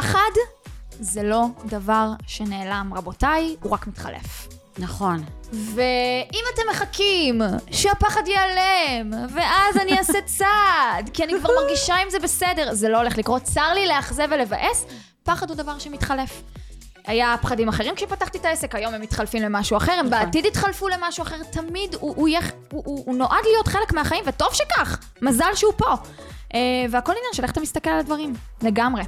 [0.00, 0.30] פחד
[1.00, 4.48] זה לא דבר שנעלם, רבותיי, הוא רק מתחלף.
[4.78, 5.24] נכון.
[5.52, 7.40] ואם אתם מחכים
[7.70, 12.98] שהפחד ייעלם, ואז אני אעשה צעד, כי אני כבר מרגישה עם זה בסדר, זה לא
[12.98, 13.42] הולך לקרות.
[13.42, 14.86] צר לי לאכזב ולבאס,
[15.22, 16.42] פחד הוא דבר שמתחלף.
[17.06, 20.10] היה פחדים אחרים כשפתחתי את העסק, היום הם מתחלפים למשהו אחר, הם נכון.
[20.10, 22.40] בעתיד יתחלפו למשהו אחר, תמיד הוא, הוא, יהיה,
[22.72, 25.94] הוא, הוא, הוא נועד להיות חלק מהחיים, וטוב שכך, מזל שהוא פה.
[25.94, 26.54] Uh,
[26.90, 29.02] והכל עניין של איך אתה מסתכל על הדברים, לגמרי.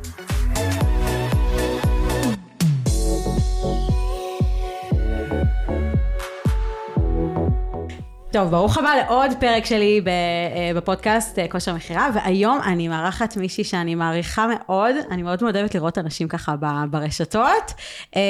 [8.33, 13.65] טוב, ברוך הבא לעוד פרק שלי אה, בפודקאסט אה, כושר מכירה, והיום אני מארחת מישהי
[13.65, 16.55] שאני מעריכה מאוד, אני מאוד מאוד אוהבת לראות אנשים ככה
[16.91, 17.73] ברשתות,
[18.17, 18.23] אה,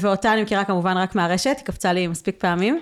[0.00, 2.80] ואותה אני מכירה כמובן רק מהרשת, היא קפצה לי מספיק פעמים.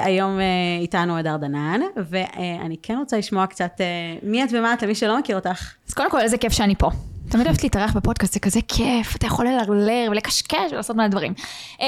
[0.00, 0.38] היום
[0.80, 3.80] איתנו הדר דנן, ואני כן רוצה לשמוע קצת
[4.22, 5.72] מי את ומה את למי שלא מכיר אותך.
[5.88, 6.90] אז קודם כל, איזה כיף שאני פה.
[7.30, 11.34] תמיד אוהבת להתארח בפודקאסט, זה כזה כיף, אתה יכול ללרלר ולקשקש ולעשות מלא דברים.
[11.80, 11.86] אה,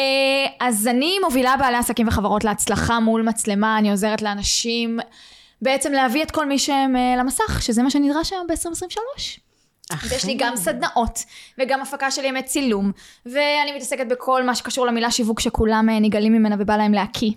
[0.61, 4.99] אז אני מובילה בעלי עסקים וחברות להצלחה מול מצלמה, אני עוזרת לאנשים
[5.63, 9.41] בעצם להביא את כל מי שהם אה, למסך, שזה מה שנדרש היום ב-2023.
[10.09, 11.25] ויש לי גם סדנאות,
[11.59, 12.93] וגם הפקה של ימי צילום,
[13.27, 17.31] ואני מתעסקת בכל מה שקשור למילה שיווק שכולם אה, נגעלים ממנה ובא להם להקיא.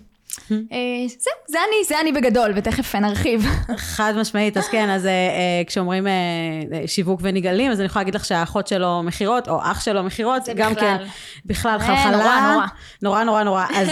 [0.50, 0.56] אה,
[1.08, 3.46] זהו, זה אני, זה אני בגדול, ותכף נרחיב.
[3.76, 6.06] חד משמעית, אז כן, אז אה, אה, כשאומרים
[6.86, 10.74] שיווק ונגאלים, אז אני יכולה להגיד לך שהאחות שלו מכירות, או אח שלו מכירות, גם.
[10.74, 10.96] כן,
[11.46, 12.10] בכלל חלחלה.
[12.10, 12.66] נורא, נורא.
[13.02, 13.64] נורא, נורא, נורא.
[13.74, 13.88] אז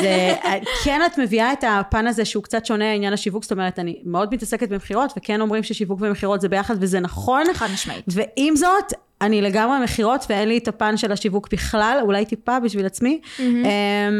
[0.84, 4.34] כן את מביאה את הפן הזה שהוא קצת שונה, עניין השיווק, זאת אומרת, אני מאוד
[4.34, 7.44] מתעסקת במכירות, וכן אומרים ששיווק ומכירות זה ביחד, וזה נכון.
[7.54, 8.04] חד משמעית.
[8.08, 8.92] ועם זאת,
[9.22, 13.20] אני לגמרי מכירות ואין לי את הפן של השיווק בכלל, אולי טיפה בשביל עצמי.
[13.22, 13.42] Mm-hmm.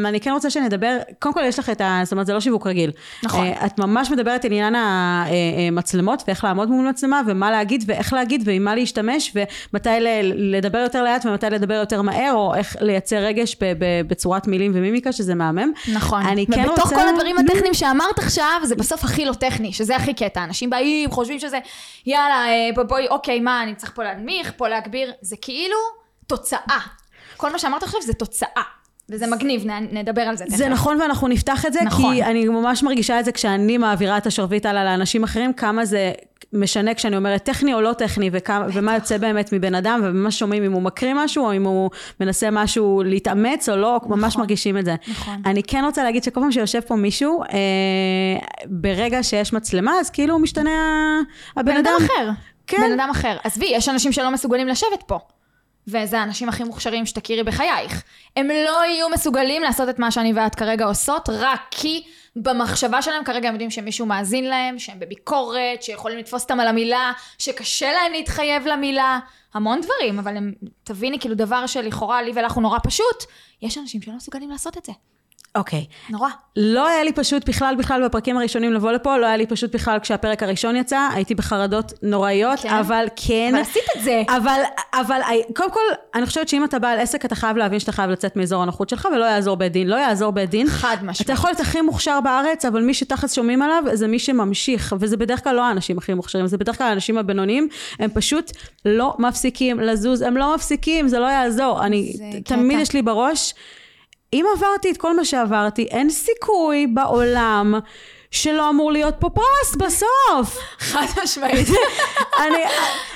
[0.05, 1.99] אני כן רוצה שנדבר, קודם כל יש לך את ה...
[2.03, 2.91] זאת אומרת, זה לא שיווק רגיל.
[3.23, 3.45] נכון.
[3.45, 8.41] אה, את ממש מדברת על עניין המצלמות ואיך לעמוד מול מצלמה ומה להגיד ואיך להגיד
[8.45, 9.33] ועם מה להשתמש
[9.73, 14.07] ומתי ל- לדבר יותר לאט ומתי לדבר יותר מהר או איך לייצר רגש ב- ב-
[14.07, 15.71] בצורת מילים ומימיקה שזה מהמם.
[15.93, 16.21] נכון.
[16.25, 16.95] אני כן ובתוך רוצה...
[16.95, 20.43] כל הדברים הטכניים שאמרת עכשיו, זה בסוף הכי לא טכני, שזה הכי קטע.
[20.43, 21.59] אנשים באים, חושבים שזה,
[22.05, 25.11] יאללה, אה, בוא- בואי, אוקיי, מה, אני צריך פה להנמיך, פה להגביר.
[25.21, 25.77] זה כאילו
[26.27, 26.79] תוצאה.
[27.37, 28.63] כל מה שאמרת עכשיו זה תוצאה.
[29.11, 30.55] וזה מגניב, נ- נדבר על זה תכף.
[30.55, 32.13] זה נכון ואנחנו נפתח את זה, נכון.
[32.13, 36.11] כי אני ממש מרגישה את זה כשאני מעבירה את השרביט הלאה לאנשים אחרים, כמה זה
[36.53, 40.63] משנה כשאני אומרת טכני או לא טכני, וכמה, ומה יוצא באמת מבן אדם, ומה שומעים
[40.63, 41.89] אם הוא מקריא משהו, או אם הוא
[42.19, 44.95] מנסה משהו להתאמץ או לא, ממש מרגישים את זה.
[45.07, 45.41] נכון.
[45.45, 47.57] אני כן רוצה להגיד שכל פעם שיושב פה מישהו, אה,
[48.65, 50.71] ברגע שיש מצלמה, אז כאילו משתנה
[51.55, 52.29] הבן בן אדם אחר.
[52.69, 52.77] כן.
[52.81, 53.37] בן אדם אחר.
[53.43, 55.19] עזבי, יש אנשים שלא מסוגלים לשבת פה.
[55.87, 58.03] וזה האנשים הכי מוכשרים שתכירי בחייך.
[58.35, 62.03] הם לא יהיו מסוגלים לעשות את מה שאני ואת כרגע עושות, רק כי
[62.35, 67.11] במחשבה שלהם כרגע הם יודעים שמישהו מאזין להם, שהם בביקורת, שיכולים לתפוס אותם על המילה,
[67.37, 69.19] שקשה להם להתחייב למילה.
[69.53, 70.53] המון דברים, אבל הם,
[70.83, 73.23] תביני, כאילו דבר שלכאורה לי ולך הוא נורא פשוט,
[73.61, 74.91] יש אנשים שלא מסוגלים לעשות את זה.
[75.55, 75.85] אוקיי.
[76.09, 76.29] נורא.
[76.55, 79.99] לא היה לי פשוט בכלל בכלל בפרקים הראשונים לבוא לפה, לא היה לי פשוט בכלל
[79.99, 82.69] כשהפרק הראשון יצא, הייתי בחרדות נוראיות, כן?
[82.69, 83.51] אבל כן.
[83.53, 84.23] אבל עשית את זה.
[84.27, 84.61] אבל,
[84.93, 85.21] אבל
[85.55, 85.79] קודם כל,
[86.15, 89.07] אני חושבת שאם אתה בעל עסק, אתה חייב להבין שאתה חייב לצאת מאזור הנוחות שלך,
[89.15, 90.67] ולא יעזור בית דין, לא יעזור בית דין.
[90.69, 91.21] חד משמעית.
[91.21, 95.17] אתה יכול להיות הכי מוכשר בארץ, אבל מי שתכלס שומעים עליו, זה מי שממשיך, וזה
[95.17, 97.67] בדרך כלל לא האנשים הכי מוכשרים, זה בדרך כלל האנשים הבינוניים,
[97.99, 98.51] הם פשוט
[98.85, 101.85] לא מפסיקים לזוז, הם לא מפסיקים, זה לא יעזור.
[101.85, 102.81] אני, זה תמיד קטע.
[102.81, 103.53] יש לי בראש,
[104.33, 107.73] אם עברתי את כל מה שעברתי, אין סיכוי בעולם
[108.31, 110.57] שלא אמור להיות פה פרס בסוף.
[110.79, 111.67] חד משמעית.
[112.43, 112.57] אני,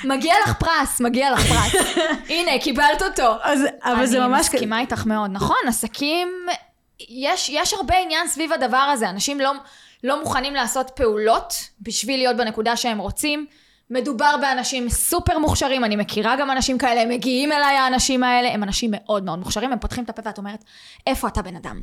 [0.04, 1.84] מגיע לך פרס, מגיע לך פרס.
[2.30, 3.36] הנה, קיבלת אותו.
[3.42, 4.30] אז, אבל זה ממש...
[4.30, 5.30] אני מסכימה איתך מאוד.
[5.30, 6.46] נכון, עסקים,
[7.08, 9.10] יש, יש הרבה עניין סביב הדבר הזה.
[9.10, 9.52] אנשים לא,
[10.04, 13.46] לא מוכנים לעשות פעולות בשביל להיות בנקודה שהם רוצים.
[13.94, 18.62] מדובר באנשים סופר מוכשרים, אני מכירה גם אנשים כאלה, הם מגיעים אליי האנשים האלה, הם
[18.62, 20.64] אנשים מאוד מאוד מוכשרים, הם פותחים את הפה ואת אומרת,
[21.06, 21.80] איפה אתה בן אדם?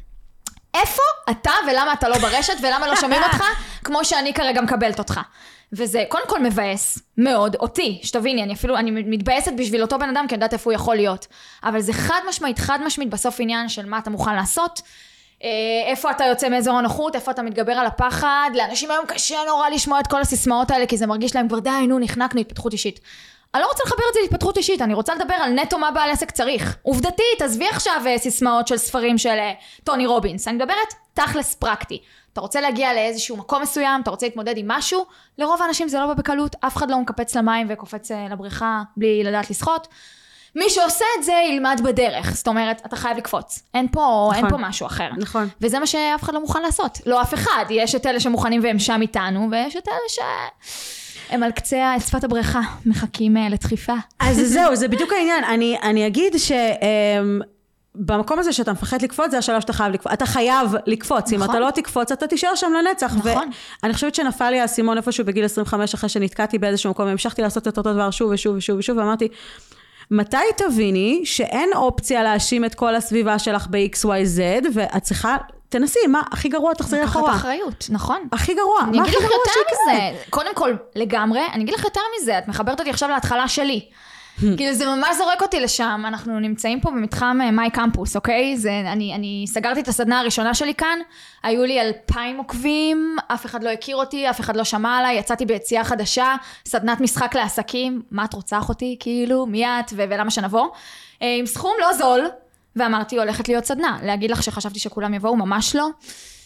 [0.74, 1.02] איפה
[1.32, 3.44] אתה ולמה אתה לא ברשת ולמה לא שומעים אותך
[3.86, 5.20] כמו שאני כרגע מקבלת אותך.
[5.74, 10.26] וזה קודם כל מבאס מאוד אותי, שתביני, אני אפילו, אני מתבאסת בשביל אותו בן אדם
[10.28, 11.28] כי אני יודעת איפה הוא יכול להיות.
[11.64, 14.82] אבל זה חד משמעית, חד משמעית בסוף עניין של מה אתה מוכן לעשות,
[15.88, 20.00] איפה אתה יוצא מאזור הנוחות, איפה אתה מתגבר על הפחד, לאנשים היום קשה נורא לשמוע
[20.00, 23.00] את כל הסיסמאות האלה כי זה מרגיש להם כבר די, נו, נחנקנו, התפתחות אישית.
[23.54, 26.10] אני לא רוצה לחבר את זה להתפתחות אישית, אני רוצה לדבר על נטו מה בעל
[26.10, 26.78] עסק צריך.
[26.82, 29.54] עובדתית, עזבי עכשיו אה, סיסמאות של ספרים של אה,
[29.84, 32.02] טוני רובינס, אני מדברת תכלס פרקטי.
[32.34, 35.06] אתה רוצה להגיע לאיזשהו מקום מסוים, אתה רוצה להתמודד עם משהו,
[35.38, 39.24] לרוב האנשים זה לא בא בקלות, אף אחד לא מקפץ למים וקופץ אה, לבריכה בלי
[39.24, 39.88] לדעת לשחות.
[40.56, 43.64] מי שעושה את זה ילמד בדרך, זאת אומרת, אתה חייב לקפוץ.
[43.74, 44.36] אין פה, נכון.
[44.36, 45.10] אין פה משהו אחר.
[45.18, 45.48] נכון.
[45.62, 47.00] וזה מה שאף אחד לא מוכן לעשות.
[47.06, 50.20] לא אף אחד, יש את אלה שמוכנים והם שם איתנו, ויש את אלה ש...
[51.30, 53.94] הם על קצה שפת הבריכה, מחכים אה, לדחיפה.
[54.20, 55.44] אז זהו, זה בדיוק העניין.
[55.44, 56.52] אני, אני אגיד ש...
[56.52, 57.42] אמ,
[57.96, 60.12] במקום הזה שאתה מפחד לקפוץ, זה השלב שאתה חייב לקפוץ.
[60.14, 61.34] אתה חייב לקפוץ.
[61.34, 61.44] נכון.
[61.44, 63.16] אם אתה לא תקפוץ, אתה תישאר שם לנצח.
[63.16, 63.50] נכון.
[63.84, 67.78] ואני חושבת שנפל לי האסימון איפשהו בגיל 25, אחרי שנתקעתי באיזשהו מקום, והמשכתי לעשות את
[67.78, 69.28] אותו דבר שוב ושוב ושוב ושוב, ואמרתי,
[70.12, 74.40] מתי תביני שאין אופציה להאשים את כל הסביבה שלך ב-XYZ,
[74.74, 75.38] ואת צריכה,
[75.70, 77.28] תנסי, מה הכי גרוע תחזרי אחורה.
[77.28, 78.28] לקחת אחריות, נכון.
[78.32, 80.10] הכי גרוע, אני מה אגיד הכי לך גרוע יותר שיקרה?
[80.10, 83.86] מזה, קודם כל, לגמרי, אני אגיד לך יותר מזה, את מחברת אותי עכשיו להתחלה שלי.
[84.40, 88.58] כאילו זה ממש זורק אותי לשם, אנחנו נמצאים פה במתחם אה, מאי קמפוס, אוקיי?
[88.58, 91.00] זה, אני, אני סגרתי את הסדנה הראשונה שלי כאן,
[91.44, 95.46] היו לי אלפיים עוקבים, אף אחד לא הכיר אותי, אף אחד לא שמע עליי, יצאתי
[95.46, 96.36] ביציאה חדשה,
[96.66, 98.98] סדנת משחק לעסקים, מה את רוצה אחותי?
[99.00, 100.68] כאילו, מי את ו- ולמה שנבוא?
[101.22, 102.28] אה, עם סכום לא זול,
[102.76, 103.98] ואמרתי, הולכת להיות סדנה.
[104.04, 105.90] להגיד לך שחשבתי שכולם יבואו, ממש לא.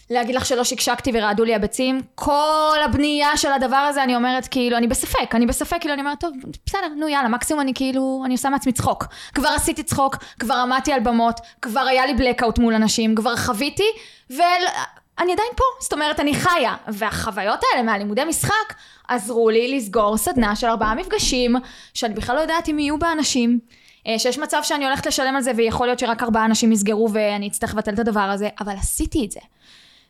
[0.09, 4.77] להגיד לך שלא שקשקתי ורעדו לי הביצים, כל הבנייה של הדבר הזה, אני אומרת כאילו,
[4.77, 6.31] אני בספק, אני בספק, כאילו, אני אומרת, טוב,
[6.65, 9.05] בסדר, נו יאללה, מקסימום אני כאילו, אני עושה מעצמי צחוק.
[9.33, 13.87] כבר עשיתי צחוק, כבר עמדתי על במות, כבר היה לי בלקאוט מול אנשים, כבר חוויתי,
[14.29, 16.75] ואני עדיין פה, זאת אומרת, אני חיה.
[16.87, 18.73] והחוויות האלה מהלימודי משחק
[19.07, 21.55] עזרו לי לסגור סדנה של ארבעה מפגשים,
[21.93, 23.59] שאני בכלל לא יודעת אם יהיו בה אנשים.
[24.07, 27.47] אה, שיש מצב שאני הולכת לשלם על זה ויכול להיות שרק ארבעה אנשים יסגרו ואני
[27.47, 29.39] אצטרך לבטל את הדבר הזה, אבל עשיתי את זה.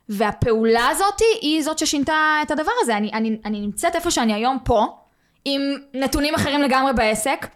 [0.10, 2.98] והפעולה הזאת היא זאת ששינתה את הדבר הזה.
[2.98, 4.88] אני, אני, אני נמצאת איפה שאני היום פה,
[5.46, 5.62] עם
[5.94, 7.48] נתונים אחרים לגמרי בעסק,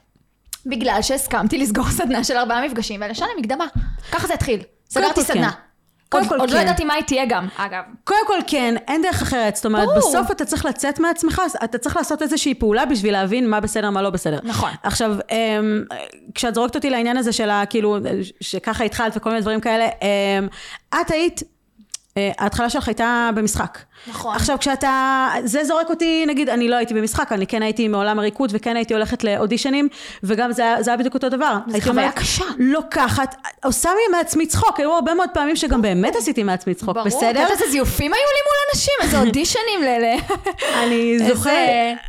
[0.65, 3.65] בגלל שהסכמתי לסגור סדנה של ארבעה מפגשים ולשלם מקדמה.
[4.11, 4.59] ככה זה התחיל.
[4.89, 5.51] סגרתי כל סדנה.
[5.51, 5.57] כן.
[6.09, 6.61] קודם עוד, כל עוד לא כן.
[6.61, 7.83] ידעתי מה היא תהיה גם, אגב.
[8.03, 9.97] קודם כל כן, אין דרך אחרת, זאת אומרת, ברור.
[9.97, 14.01] בסוף אתה צריך לצאת מעצמך, אתה צריך לעשות איזושהי פעולה בשביל להבין מה בסדר, מה
[14.01, 14.39] לא בסדר.
[14.43, 14.71] נכון.
[14.83, 15.83] עכשיו, אמ,
[16.35, 17.97] כשאת זורקת אותי לעניין הזה של ה- כאילו,
[18.41, 20.47] שככה התחלת וכל מיני דברים כאלה, אמ,
[21.01, 21.41] את היית,
[22.37, 23.77] ההתחלה שלך הייתה במשחק.
[24.07, 24.35] נכון.
[24.35, 24.91] עכשיו כשאתה,
[25.43, 28.93] זה זורק אותי, נגיד, אני לא הייתי במשחק, אני כן הייתי מעולם הריקוד וכן הייתי
[28.93, 29.87] הולכת לאודישנים,
[30.23, 31.57] וגם זה, זה היה בדיוק אותו דבר.
[31.73, 32.43] הייתי חוויה אומרת, קשה.
[32.57, 37.05] לוקחת, עושה לי מעצמי צחוק, היו הרבה מאוד פעמים שגם באמת עשיתי מעצמי צחוק, ברור,
[37.07, 37.27] בסדר?
[37.27, 39.85] יודעת איזה זיופים היו לי מול אנשים, איזה אודישנים ל...
[39.85, 40.19] ל-
[40.83, 41.53] אני זוכרת,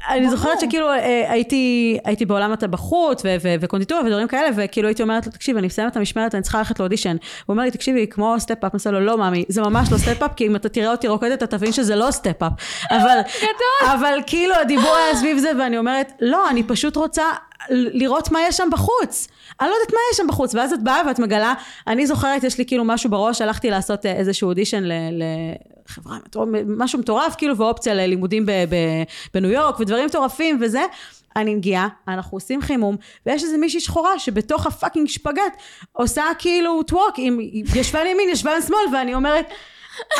[0.08, 0.36] אני ברור.
[0.36, 3.22] זוכרת שכאילו אה, הייתי, הייתי בעולם הטבחות
[3.60, 6.80] וקונדיטוריה ודברים כאלה, וכאילו הייתי אומרת לו, תקשיב, אני מסיימת את המשמרת, אני צריכה ללכת
[6.80, 7.16] לאודישן.
[7.46, 10.17] הוא אומר לי, תקשיבי, כמו Step Up, אני לו, לא מאמי, זה ממש לא Step
[10.17, 12.52] Up, כי אם אתה תראה אותי רוקדת, אתה תבין שזה לא Step Up.
[12.90, 13.18] אבל.
[13.94, 17.24] אבל כאילו הדיבור היה סביב זה, ואני אומרת, לא, אני פשוט רוצה
[17.70, 19.28] לראות מה יש שם בחוץ.
[19.60, 21.54] אני לא יודעת מה יש שם בחוץ, ואז את באה ואת מגלה,
[21.86, 26.18] אני זוכרת, יש לי כאילו משהו בראש, הלכתי לעשות אה, איזשהו אודישן לחברה,
[26.66, 28.46] משהו מטורף, כאילו, ואופציה ללימודים
[29.34, 30.82] בניו יורק, ודברים מטורפים וזה.
[31.36, 32.96] אני מגיעה, אנחנו עושים חימום,
[33.26, 35.56] ויש איזה מישהי שחורה שבתוך הפאקינג שפגט
[35.92, 37.38] עושה כאילו טווק, עם
[37.74, 39.46] ישבן ימין, ישבן שמאל, ואני אומרת,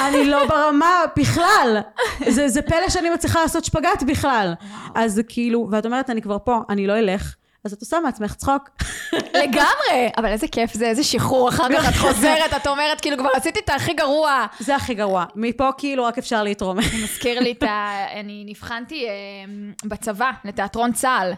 [0.00, 1.81] אני לא ברמה בכלל.
[2.29, 4.55] זה, זה פלא שאני מצליחה לעשות שפגט בכלל.
[4.94, 7.35] אז זה כאילו, ואת אומרת, אני כבר פה, אני לא אלך.
[7.65, 8.71] אז את עושה מעצמך צחוק.
[9.12, 10.09] לגמרי.
[10.17, 11.49] אבל איזה כיף זה, איזה שחרור.
[11.49, 14.47] אחר כך את חוזרת, את אומרת, כאילו, כבר עשיתי את הכי גרוע.
[14.59, 15.25] זה הכי גרוע.
[15.37, 16.82] מפה כאילו רק אפשר להתרומם.
[17.03, 18.06] מזכיר לי את ה...
[18.21, 19.12] אני נבחנתי אה,
[19.85, 21.32] בצבא, לתיאטרון צה"ל.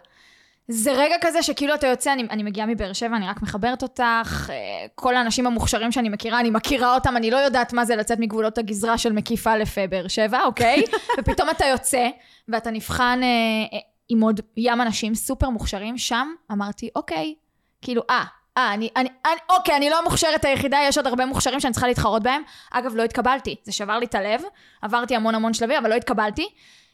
[0.69, 4.51] זה רגע כזה שכאילו אתה יוצא, אני, אני מגיעה מבאר שבע, אני רק מחברת אותך,
[4.51, 8.19] אה, כל האנשים המוכשרים שאני מכירה, אני מכירה אותם, אני לא יודעת מה זה לצאת
[8.19, 10.83] מגבולות הגזרה של מקיף א' אה, באר שבע, אוקיי?
[11.19, 12.09] ופתאום אתה יוצא,
[12.49, 13.29] ואתה נבחן אה,
[13.73, 17.35] אה, עם עוד ים אנשים סופר מוכשרים, שם אמרתי, אוקיי,
[17.83, 18.25] כאילו, אה,
[18.57, 21.87] אה, אני, אני, אני, אוקיי, אני לא המוכשרת היחידה, יש עוד הרבה מוכשרים שאני צריכה
[21.87, 22.43] להתחרות בהם.
[22.71, 24.43] אגב, לא התקבלתי, זה שבר לי את הלב,
[24.83, 26.49] עברתי המון המון שלבים, אבל לא התקבלתי.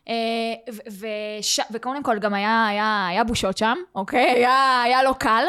[0.09, 0.15] אה,
[1.71, 4.31] וקודם כל גם היה, היה, היה בושות שם, אוקיי?
[4.31, 5.45] היה, היה לא קל,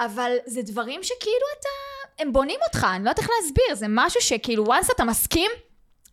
[0.00, 1.68] אבל זה דברים שכאילו אתה,
[2.22, 5.50] הם בונים אותך, אני לא יודעת איך להסביר, זה משהו שכאילו, once אתה מסכים,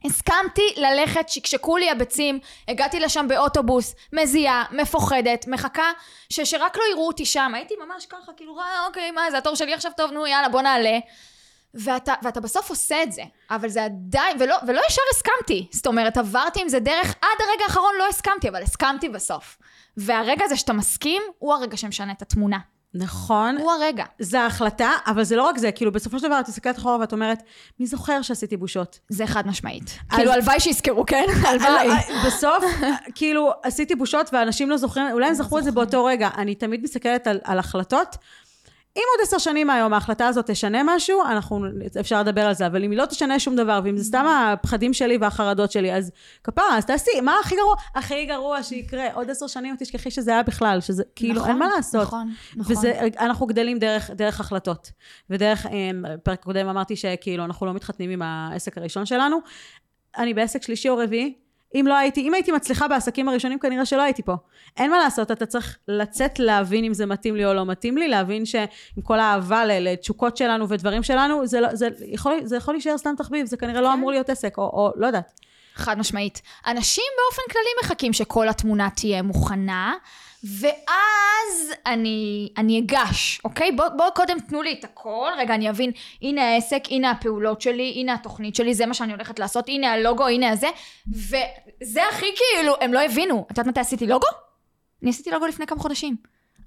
[0.05, 5.91] הסכמתי ללכת, שקשקו לי הביצים, הגעתי לשם באוטובוס, מזיעה, מפוחדת, מחכה,
[6.29, 7.51] ש- שרק לא יראו אותי שם.
[7.55, 10.61] הייתי ממש ככה, כאילו, אה, אוקיי, מה זה, התור שלי עכשיו טוב, נו, יאללה, בוא
[10.61, 10.99] נעלה.
[11.73, 15.67] ואתה, ואתה בסוף עושה את זה, אבל זה עדיין, ולא, ולא ישר הסכמתי.
[15.71, 19.57] זאת אומרת, עברתי עם זה דרך, עד הרגע האחרון לא הסכמתי, אבל הסכמתי בסוף.
[19.97, 22.57] והרגע הזה שאתה מסכים, הוא הרגע שמשנה את התמונה.
[22.95, 23.57] נכון.
[23.57, 24.05] הוא הרגע.
[24.19, 27.11] זה ההחלטה, אבל זה לא רק זה, כאילו בסופו של דבר את מסתכלת אחורה ואת
[27.13, 27.43] אומרת,
[27.79, 28.99] מי זוכר שעשיתי בושות?
[29.09, 29.83] זה חד משמעית.
[29.83, 31.25] אז- כאילו, הלוואי שיזכרו, כן?
[31.47, 31.87] הלוואי.
[31.87, 32.63] לא, בסוף,
[33.15, 36.29] כאילו, עשיתי בושות ואנשים לא זוכרים, אולי הם זכרו את זה באותו רגע.
[36.37, 38.15] אני תמיד מסתכלת על, על החלטות.
[38.97, 41.65] אם עוד עשר שנים מהיום ההחלטה הזאת תשנה משהו, אנחנו,
[41.99, 44.93] אפשר לדבר על זה, אבל אם היא לא תשנה שום דבר, ואם זה סתם הפחדים
[44.93, 46.11] שלי והחרדות שלי, אז
[46.43, 47.75] כפרה, אז תעשי, מה הכי גרוע?
[47.95, 51.67] הכי גרוע שיקרה, עוד עשר שנים תשכחי שזה היה בכלל, שזה כאילו, נכון, אין מה
[51.75, 52.01] לעשות.
[52.01, 52.75] נכון, נכון.
[52.75, 54.91] וזה, אנחנו גדלים דרך, דרך החלטות.
[55.29, 59.37] ודרך, אמ, פרק קודם אמרתי שכאילו, אנחנו לא מתחתנים עם העסק הראשון שלנו.
[60.17, 61.33] אני בעסק שלישי או רביעי,
[61.75, 64.33] אם לא הייתי, אם הייתי מצליחה בעסקים הראשונים, כנראה שלא הייתי פה.
[64.77, 68.07] אין מה לעשות, אתה צריך לצאת להבין אם זה מתאים לי או לא מתאים לי,
[68.07, 68.67] להבין שעם
[69.03, 73.45] כל האהבה לתשוקות שלנו ודברים שלנו, זה, לא, זה, יכול, זה יכול להישאר סתם תחביב,
[73.45, 73.93] זה כנראה לא כן.
[73.93, 75.39] אמור להיות עסק, או, או לא יודעת.
[75.75, 76.41] חד משמעית.
[76.67, 79.93] אנשים באופן כללי מחכים שכל התמונה תהיה מוכנה,
[80.43, 83.71] ואז אני, אני אגש, אוקיי?
[83.71, 87.93] בואו בוא קודם תנו לי את הכל, רגע אני אבין, הנה העסק, הנה הפעולות שלי,
[87.95, 90.67] הנה התוכנית שלי, זה מה שאני הולכת לעשות, הנה הלוגו, הנה הזה,
[91.07, 93.45] וזה הכי כאילו, הם לא הבינו.
[93.51, 94.27] את יודעת מתי עשיתי לוגו?
[95.01, 96.15] אני עשיתי לוגו לפני כמה חודשים.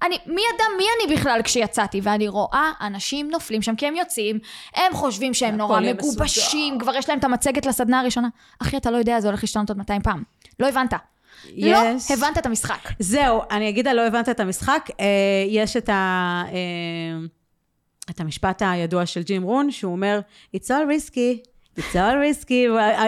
[0.03, 4.39] אני, מי ידע מי אני בכלל כשיצאתי, ואני רואה אנשים נופלים שם כי הם יוצאים,
[4.75, 6.85] הם חושבים שהם נורא מגובשים, מסודר.
[6.85, 8.27] כבר יש להם את המצגת לסדנה הראשונה.
[8.61, 10.23] אחי, אתה לא יודע, זה הולך להשתנות עוד 200 פעם.
[10.59, 10.93] לא הבנת.
[11.57, 12.13] לא Yes.
[12.13, 12.89] הבנת את המשחק.
[12.99, 14.89] זהו, אני אגיד, לא הבנת את המשחק.
[14.99, 15.05] אה,
[15.47, 17.25] יש את, ה, אה,
[18.09, 20.19] את המשפט הידוע של ג'ים רון, שהוא אומר,
[20.55, 21.47] It's all risky.
[21.77, 22.65] It's all risky,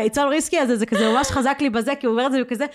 [0.07, 2.39] It's all risky הזה, זה כזה ממש חזק לי בזה, כי הוא אומר את זה
[2.49, 2.65] כזה,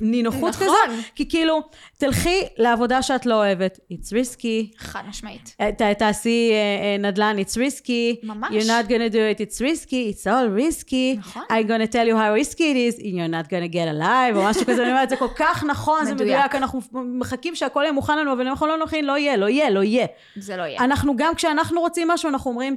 [0.00, 0.66] בנינוחות נכון.
[0.86, 1.60] כזה, כי כאילו,
[1.98, 5.56] תלכי לעבודה שאת לא אוהבת, It's risky, חד משמעית.
[5.78, 8.50] ת- תעשי אה, אה, נדל"ן, it's risky, ממש.
[8.50, 11.42] you're not gonna do it, it's risky, it's all risky, נכון.
[11.42, 14.66] I'm gonna tell you how risky it is, you're not gonna get alive, או משהו
[14.66, 16.54] כזה, אני אומרת, זה כל כך נכון, זה מדויק.
[16.54, 19.82] אנחנו מחכים שהכל יהיה מוכן לנו, אבל אנחנו לא נכין, לא יהיה, לא יהיה, לא
[19.82, 20.06] יהיה.
[20.36, 20.78] זה לא יהיה.
[20.84, 22.76] אנחנו גם כשאנחנו רוצים משהו, אנחנו אומרים,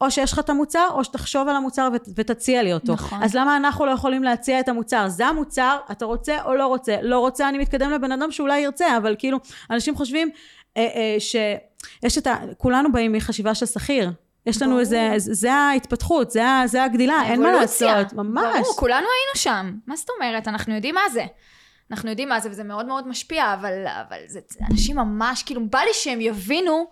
[0.00, 2.92] או שיש לך את המוצר, או שתחשוב על המוצר ות, ותציע לי אותו.
[2.92, 3.22] נכון.
[3.22, 5.08] אז למה אנחנו לא יכולים להציע את המוצר?
[5.08, 6.96] זה המוצר, אתה רוצה או לא רוצה?
[7.02, 9.38] לא רוצה, אני מתקדם לבן אדם שאולי ירצה, אבל כאילו,
[9.70, 10.30] אנשים חושבים
[10.76, 12.36] אה, אה, שיש את ה...
[12.58, 14.10] כולנו באים מחשיבה של שכיר.
[14.46, 14.80] יש לנו ברור.
[14.80, 18.02] איזה, זה ההתפתחות, זה, זה הגדילה, אין מה האבולוציה.
[18.02, 18.56] לעשות, ממש.
[18.60, 19.72] ברור, כולנו היינו שם.
[19.86, 20.48] מה זאת אומרת?
[20.48, 21.24] אנחנו יודעים מה זה.
[21.90, 24.40] אנחנו יודעים מה זה, וזה מאוד מאוד משפיע, אבל, אבל זה,
[24.70, 26.86] אנשים ממש, כאילו, בא לי שהם יבינו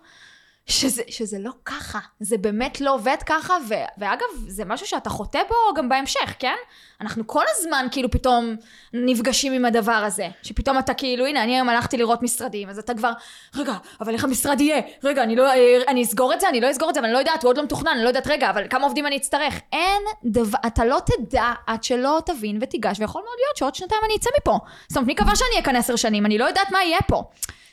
[0.68, 1.98] שזה, שזה לא ככה.
[2.20, 6.54] זה באמת לא עובד ככה, ו, ואגב, זה משהו שאתה חוטא בו גם בהמשך, כן?
[7.00, 8.56] אנחנו כל הזמן כאילו פתאום
[8.92, 10.28] נפגשים עם הדבר הזה.
[10.42, 13.12] שפתאום אתה כאילו, הנה, אני היום הלכתי לראות משרדים, אז אתה כבר,
[13.56, 14.80] רגע, אבל איך המשרד יהיה?
[15.04, 15.44] רגע, אני לא,
[15.88, 17.56] אני אסגור את זה, אני לא אסגור את זה, אבל אני לא יודעת, הוא עוד
[17.56, 19.60] לא מתוכנן, אני לא יודעת, רגע, אבל כמה עובדים אני אצטרך?
[19.72, 24.16] אין דבר, אתה לא תדע עד שלא תבין ותיגש, ויכול מאוד להיות שעוד שנתיים אני
[24.16, 24.58] אצא מפה.
[24.88, 26.26] זאת אומרת, מי קבע שאני כאן עשר שנים?
[26.26, 27.22] אני לא יודעת מה יהיה פה.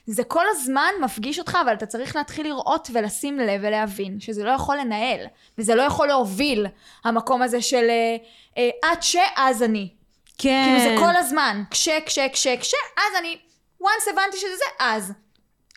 [0.07, 4.51] זה כל הזמן מפגיש אותך, אבל אתה צריך להתחיל לראות ולשים לב ולהבין שזה לא
[4.51, 5.19] יכול לנהל,
[5.57, 6.67] וזה לא יכול להוביל,
[7.03, 8.15] המקום הזה של אה,
[8.57, 9.89] אה, עד שאז אני.
[10.37, 10.63] כן.
[10.65, 13.37] כאילו זה כל הזמן, כש, כש, כש, כש, אז אני,
[13.81, 15.13] once הבנתי שזה זה, אז.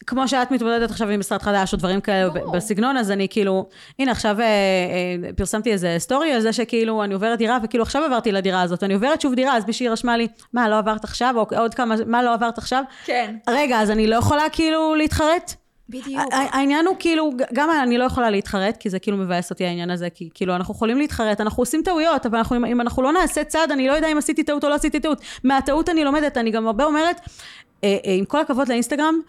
[0.09, 2.53] כמו שאת מתמודדת עכשיו עם משרד חדש או דברים כאלה ברור.
[2.53, 3.67] בסגנון, אז אני כאילו,
[3.99, 8.05] הנה עכשיו אה, אה, פרסמתי איזה סטורי על זה שכאילו אני עוברת דירה, וכאילו עכשיו
[8.05, 11.35] עברתי לדירה הזאת, אני עוברת שוב דירה, אז מישהי רשמה לי, מה, לא עברת עכשיו?
[11.37, 12.83] או עוד כמה, מה לא עברת עכשיו?
[13.05, 13.35] כן.
[13.49, 15.55] רגע, אז אני לא יכולה כאילו להתחרט?
[15.89, 16.23] בדיוק.
[16.33, 20.11] העניין הוא כאילו, גם אני לא יכולה להתחרט, כי זה כאילו מבאס אותי העניין הזה,
[20.11, 23.45] כי כאילו אנחנו יכולים להתחרט, אנחנו עושים טעויות, אבל אנחנו, אם, אם אנחנו לא נעשה
[23.45, 25.21] צעד, אני לא יודע אם עשיתי טעות או לא עשיתי טעות.
[25.45, 27.21] מהטעות אני לומדת, אני גם הרבה אומרת,
[27.85, 29.21] אה, עם כל הכבוד לאינסטגרם,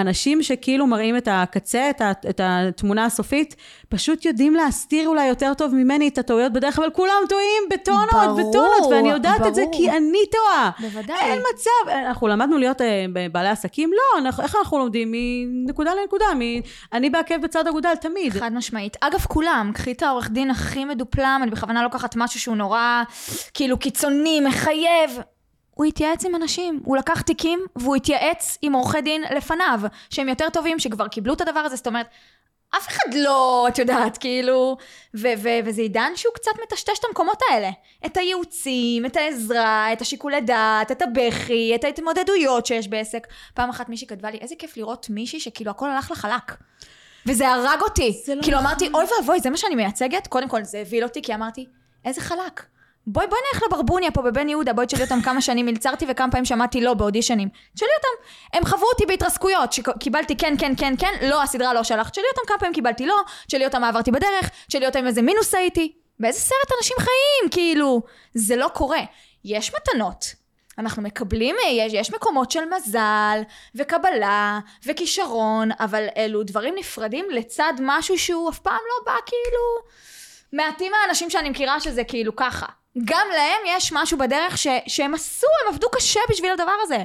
[0.00, 3.56] אנשים שכאילו מראים את הקצה, את, ה, את התמונה הסופית,
[3.88, 8.50] פשוט יודעים להסתיר אולי יותר טוב ממני את הטעויות בדרך, אבל כולם טועים בטונות, ברור,
[8.50, 9.76] בטונות, ואני יודעת את זה ברור.
[9.76, 10.70] כי אני טועה.
[10.80, 11.16] בוודאי.
[11.20, 13.90] אין מצב, אנחנו למדנו להיות אה, בעלי עסקים?
[13.92, 15.12] לא, אנחנו, איך אנחנו לומדים?
[15.12, 16.40] מנקודה לנקודה, מ...
[16.92, 18.32] אני בעקב בצד אגודל, תמיד.
[18.32, 18.96] חד משמעית.
[19.00, 23.02] אגב, כולם, קחי את העורך דין הכי מדופלם, אני בכוונה לוקחת משהו שהוא נורא,
[23.54, 25.20] כאילו, קיצוני, מחייב.
[25.76, 29.80] הוא התייעץ עם אנשים, הוא לקח תיקים והוא התייעץ עם עורכי דין לפניו,
[30.10, 32.06] שהם יותר טובים, שכבר קיבלו את הדבר הזה, זאת אומרת,
[32.76, 34.76] אף אחד לא, את יודעת, כאילו,
[35.16, 37.70] ו- ו- וזה עידן שהוא קצת מטשטש את המקומות האלה.
[38.06, 43.26] את הייעוצים, את העזרה, את השיקולי דעת, את הבכי, את ההתמודדויות שיש בעסק.
[43.54, 46.56] פעם אחת מישהי כתבה לי, איזה כיף לראות מישהי שכאילו הכל הלך לה חלק.
[47.26, 48.22] וזה הרג אותי.
[48.28, 48.66] לא כאילו נכון.
[48.66, 50.26] אמרתי, אוי ואבוי, זה מה שאני מייצגת?
[50.26, 51.66] קודם כל, זה הבהיל אותי, כי אמרתי,
[52.04, 52.75] איזה חלק.
[53.06, 56.44] בואי, בואי נלך לברבוניה פה בבן יהודה, בואי תשאלי אותם כמה שנים מלצרתי וכמה פעמים
[56.44, 57.48] שמעתי לא באודישנים.
[57.74, 62.12] תשאלי אותם, הם חוו אותי בהתרסקויות, שקיבלתי כן, כן, כן, כן, לא, הסדרה לא שלחת.
[62.12, 65.54] תשאלי אותם כמה פעמים קיבלתי לא, תשאלי אותם מה עברתי בדרך, תשאלי אותם איזה מינוס
[65.54, 65.92] הייתי.
[66.20, 68.02] באיזה סרט אנשים חיים, כאילו?
[68.34, 69.00] זה לא קורה.
[69.44, 70.34] יש מתנות.
[70.78, 73.40] אנחנו מקבלים, יש, יש מקומות של מזל,
[73.74, 79.86] וקבלה, וכישרון, אבל אלו דברים נפרדים לצד משהו שהוא אף פעם לא בא כאילו...
[80.52, 82.66] מעטים האנשים שאני מכירה שזה כאילו ככה.
[83.04, 87.04] גם להם יש משהו בדרך ש, שהם עשו, הם עבדו קשה בשביל הדבר הזה.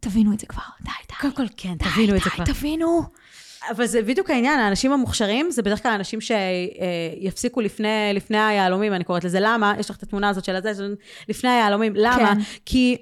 [0.00, 1.14] תבינו את זה כבר, די, די.
[1.20, 2.44] קודם כל, כן, די, תבינו את זה די, כבר.
[2.44, 3.02] תבינו.
[3.70, 9.04] אבל זה בדיוק העניין, האנשים המוכשרים, זה בדרך כלל אנשים שיפסיקו לפני, לפני היהלומים, אני
[9.04, 9.38] קוראת לזה.
[9.40, 9.74] למה?
[9.78, 10.86] יש לך את התמונה הזאת של הזה,
[11.28, 11.92] לפני היהלומים.
[11.96, 12.34] למה?
[12.34, 12.40] כן.
[12.66, 12.96] כי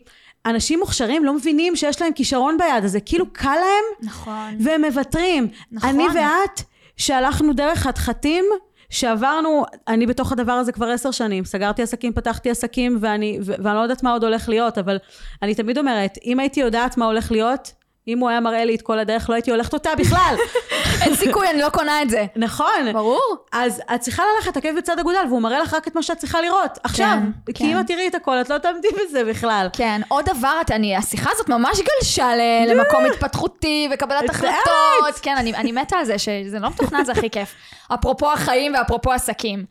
[0.47, 4.57] אנשים מוכשרים לא מבינים שיש להם כישרון ביד, אז זה כאילו קל להם, נכון.
[4.61, 5.49] והם מוותרים.
[5.73, 5.91] נכון.
[5.91, 6.63] אני ואת,
[6.97, 8.45] שהלכנו דרך חתחתים,
[8.93, 13.81] שעברנו, אני בתוך הדבר הזה כבר עשר שנים, סגרתי עסקים, פתחתי עסקים, ואני, ואני לא
[13.81, 14.99] יודעת מה עוד הולך להיות, אבל
[15.43, 17.73] אני תמיד אומרת, אם הייתי יודעת מה הולך להיות,
[18.09, 20.35] אם הוא היה מראה לי את כל הדרך, לא הייתי הולכת אותה בכלל.
[21.03, 22.25] אין סיכוי, אני לא קונה את זה.
[22.37, 22.93] נכון.
[22.93, 23.21] ברור.
[23.53, 26.41] אז את צריכה ללכת עקב בצד אגודל, והוא מראה לך רק את מה שאת צריכה
[26.41, 26.79] לראות.
[26.85, 27.07] עכשיו,
[27.47, 27.71] כן, כי כן.
[27.71, 29.69] אם את תראי את הכל, את לא תעמדי בזה בכלל.
[29.73, 35.15] כן, עוד דבר, את- אני, השיחה הזאת ממש גלשה ל- למקום התפתחותי וקבלת החלטות.
[35.23, 37.55] כן, אני, אני מתה על זה, שזה לא מתוכנן, זה הכי כיף.
[37.95, 39.65] אפרופו החיים ואפרופו עסקים.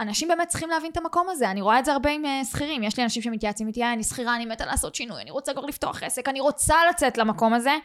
[0.00, 2.82] אנשים באמת צריכים להבין את המקום הזה, אני רואה את זה הרבה עם אה, שכירים.
[2.82, 5.64] יש לי אנשים שמתייעצים איתי, "אה, אני שכירה, אני מתה לעשות שינוי, אני רוצה כבר
[5.64, 7.76] לפתוח עסק, אני רוצה לצאת למקום הזה.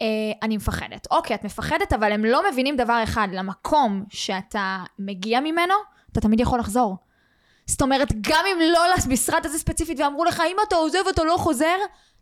[0.00, 0.06] אה,
[0.42, 1.06] אני מפחדת.
[1.10, 5.74] אוקיי, את מפחדת, אבל הם לא מבינים דבר אחד, למקום שאתה מגיע ממנו,
[6.12, 6.96] אתה תמיד יכול לחזור.
[7.66, 11.36] זאת אומרת, גם אם לא למשרד הזה ספציפית ואמרו לך, אם אתה עוזב אתה לא
[11.38, 11.76] חוזר,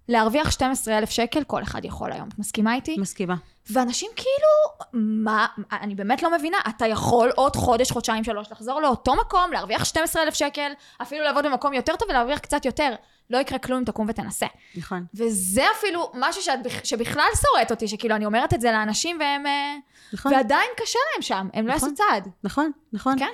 [0.08, 2.28] להרוויח 12,000 שקל, כל אחד יכול היום.
[2.28, 2.96] את מסכימה איתי?
[2.98, 3.34] מסכימה.
[3.70, 9.14] ואנשים כאילו, מה, אני באמת לא מבינה, אתה יכול עוד חודש, חודשיים, שלוש, לחזור לאותו
[9.16, 12.94] מקום, להרוויח 12,000 שקל, אפילו לעבוד במקום יותר טוב ולהרוויח קצת יותר.
[13.30, 14.46] לא יקרה כלום אם תקום ותנסה.
[14.76, 15.04] נכון.
[15.14, 19.46] וזה אפילו משהו שאת, בכ- שבכלל שורט אותי, שכאילו אני אומרת את זה לאנשים והם...
[19.46, 19.76] אה,
[20.12, 20.32] נכון.
[20.32, 21.88] ועדיין קשה להם שם, הם לא נכון.
[21.90, 22.28] יעשו צעד.
[22.44, 23.18] נכון, נכון.
[23.18, 23.30] כן.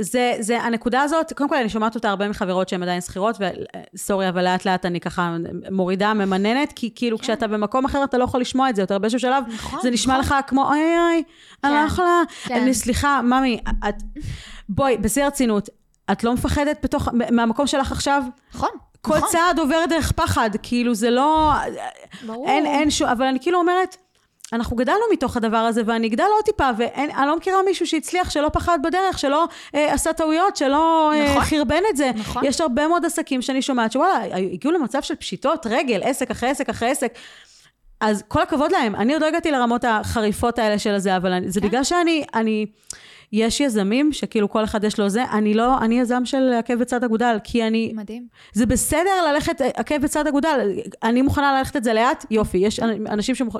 [0.00, 3.36] זה, זה, הנקודה הזאת, קודם כל אני שומעת אותה הרבה מחברות שהן עדיין שכירות,
[3.94, 5.36] וסורי, אבל לאט לאט אני ככה
[5.70, 7.22] מורידה, ממננת, כי כאילו כן.
[7.24, 10.18] כשאתה במקום אחר אתה לא יכול לשמוע את זה יותר, באיזשהו שלב, נכון, זה נשמע
[10.18, 10.36] נכון.
[10.38, 11.22] לך כמו, אוי אוי
[11.64, 12.62] אני לא כן, יכולה, כן.
[12.62, 13.94] אני, סליחה, ממי, את,
[14.68, 15.68] בואי, בשיא הרצינות,
[16.12, 18.22] את לא מפחדת בתוך, מהמקום שלך עכשיו?
[18.54, 18.70] נכון.
[19.02, 19.28] כל נכון.
[19.28, 21.52] צעד עובר דרך פחד, כאילו זה לא,
[22.26, 22.48] ברור.
[22.48, 23.96] אין, אין שום, אבל אני כאילו אומרת,
[24.52, 28.48] אנחנו גדלנו מתוך הדבר הזה, ואני אגדל עוד טיפה, ואני לא מכירה מישהו שהצליח, שלא
[28.48, 29.44] פחד בדרך, שלא
[29.74, 31.42] אה, עשה טעויות, שלא אה, נכון.
[31.42, 32.10] חרבן את זה.
[32.14, 32.44] נכון.
[32.44, 36.68] יש הרבה מאוד עסקים שאני שומעת, שוואלה, הגיעו למצב של פשיטות רגל, עסק אחרי עסק
[36.68, 37.12] אחרי עסק.
[38.00, 41.50] אז כל הכבוד להם, אני עוד לא הגעתי לרמות החריפות האלה של הזה, אבל אני,
[41.50, 41.68] זה כן.
[41.68, 42.66] בגלל שאני, אני,
[43.32, 47.04] יש יזמים שכאילו כל אחד יש לו זה, אני לא, אני יזם של עקב בצד
[47.04, 48.26] אגודל, כי אני, מדהים.
[48.52, 50.68] זה בסדר ללכת עקב בצד אגודל,
[51.02, 53.56] אני מוכנה ללכת את זה לאט, יופי, יש אנשים שמוכ...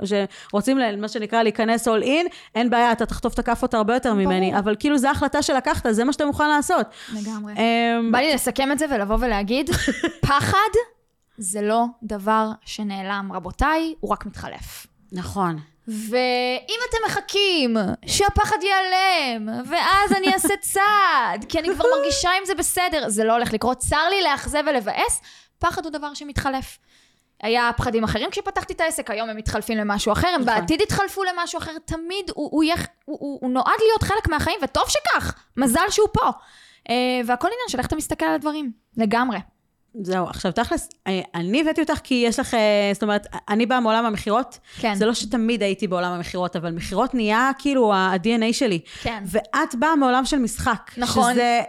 [0.50, 4.14] שרוצים, ל- מה שנקרא, להיכנס all in, אין בעיה, אתה תחטוף את הכאפות הרבה יותר
[4.14, 6.86] ממני, אבל כאילו זו ההחלטה שלקחת, זה מה שאתה מוכן לעשות.
[7.12, 7.52] לגמרי.
[7.52, 9.70] אמ, בא לי לסכם את זה ולבוא ולהגיד,
[10.26, 10.56] פחד
[11.38, 14.86] זה לא דבר שנעלם, רבותיי, הוא רק מתחלף.
[15.12, 15.58] נכון.
[15.88, 22.54] ואם אתם מחכים שהפחד ייעלם, ואז אני אעשה צעד, כי אני כבר מרגישה עם זה
[22.54, 23.78] בסדר, זה לא הולך לקרות.
[23.78, 25.20] צר לי לאכזב ולבאס,
[25.58, 26.78] פחד הוא דבר שמתחלף.
[27.42, 30.54] היה פחדים אחרים כשפתחתי את העסק, היום הם מתחלפים למשהו אחר, הם נכון.
[30.54, 34.58] בעתיד יתחלפו למשהו אחר, תמיד הוא, הוא, יהיה, הוא, הוא, הוא נועד להיות חלק מהחיים,
[34.62, 36.30] וטוב שכך, מזל שהוא פה.
[36.90, 39.38] אה, והכל עניין של איך אתה מסתכל על הדברים, לגמרי.
[40.00, 43.80] זהו, עכשיו תכלס, אה, אני הבאתי אותך כי יש לך, אה, זאת אומרת, אני באה
[43.80, 44.58] מעולם המכירות.
[44.80, 44.94] כן.
[44.94, 48.80] זה לא שתמיד הייתי בעולם המכירות, אבל מכירות נהיה כאילו ה-DNA שלי.
[49.02, 49.22] כן.
[49.26, 50.90] ואת באה מעולם של משחק.
[50.96, 51.32] נכון.
[51.32, 51.60] שזה,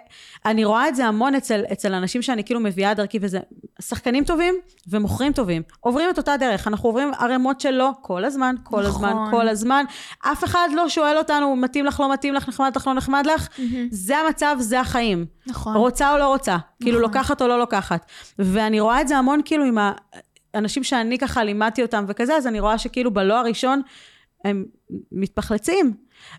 [0.46, 3.40] אני רואה את זה המון אצל, אצל אנשים שאני כאילו מביאה דרכי, וזה
[3.82, 4.56] שחקנים טובים
[4.88, 5.62] ומוכרים טובים.
[5.80, 9.06] עוברים את אותה דרך, אנחנו עוברים ערימות של לא כל הזמן, כל נכון.
[9.06, 9.86] הזמן, כל הזמן.
[10.20, 13.48] אף אחד לא שואל אותנו, מתאים לך, לא מתאים לך, נחמד לך, לא נחמד לך.
[13.92, 15.26] זה המצב, זה החיים.
[15.48, 15.76] נכון.
[15.76, 17.12] רוצה או לא רוצה, כאילו נכון.
[17.12, 18.06] לוקחת או לא לוקחת.
[18.40, 19.78] ואני רואה את זה המון כאילו עם
[20.54, 23.82] האנשים שאני ככה לימדתי אותם וכזה, אז אני רואה שכאילו בלא הראשון
[24.46, 24.66] הם
[25.12, 25.94] מתפחלצים.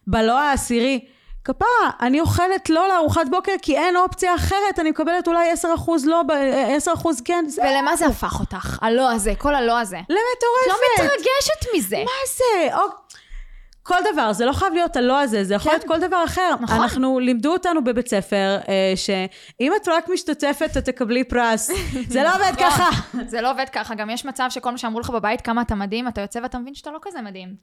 [0.07, 1.05] בלא העשירי,
[1.45, 5.67] כפרה, אני אוכלת לא לארוחת בוקר כי אין אופציה אחרת, אני מקבלת אולי 10%
[6.05, 6.31] לא, ב-
[6.87, 8.79] 10% כן, זה ולמה זה הפך אותך?
[8.83, 9.99] הלא הזה, כל הלא הזה.
[9.99, 11.13] את לא למטורפת.
[11.15, 11.97] מתרגשת מזה.
[11.97, 12.77] מה זה?
[12.77, 12.83] או...
[13.83, 15.79] כל דבר, זה לא חייב להיות הלא הזה, זה יכול כן.
[15.79, 16.55] להיות כל דבר אחר.
[16.61, 16.77] נכון.
[16.77, 21.71] אנחנו, לימדו אותנו בבית ספר, אה, שאם את רק משתתפת, את תקבלי פרס.
[22.09, 22.71] זה לא עובד נכון.
[22.71, 22.91] ככה.
[23.27, 26.09] זה לא עובד ככה, גם יש מצב שכל מה שאמרו לך בבית, כמה אתה מדהים,
[26.09, 27.55] אתה יוצא ואתה מבין שאתה לא כזה מדהים.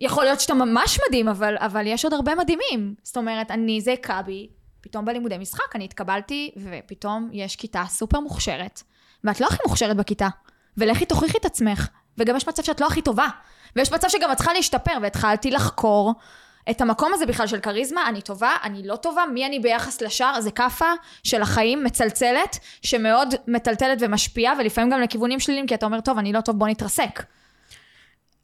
[0.00, 2.94] יכול להיות שאתה ממש מדהים, אבל, אבל יש עוד הרבה מדהימים.
[3.02, 4.48] זאת אומרת, אני, זה הכה בי,
[4.80, 8.82] פתאום בלימודי משחק, אני התקבלתי, ופתאום יש כיתה סופר מוכשרת,
[9.24, 10.28] ואת לא הכי מוכשרת בכיתה.
[10.76, 13.28] ולכי תוכיחי את עצמך, וגם יש מצב שאת לא הכי טובה.
[13.76, 16.14] ויש מצב שגם את צריכה להשתפר, והתחלתי לחקור
[16.70, 20.40] את המקום הזה בכלל של כריזמה, אני טובה, אני לא טובה, מי אני ביחס לשאר,
[20.40, 26.00] זה כאפה של החיים, מצלצלת, שמאוד מטלטלת ומשפיעה, ולפעמים גם לכיוונים שליליים, כי אתה אומר,
[26.00, 27.22] טוב, אני לא טוב, בוא נתרסק.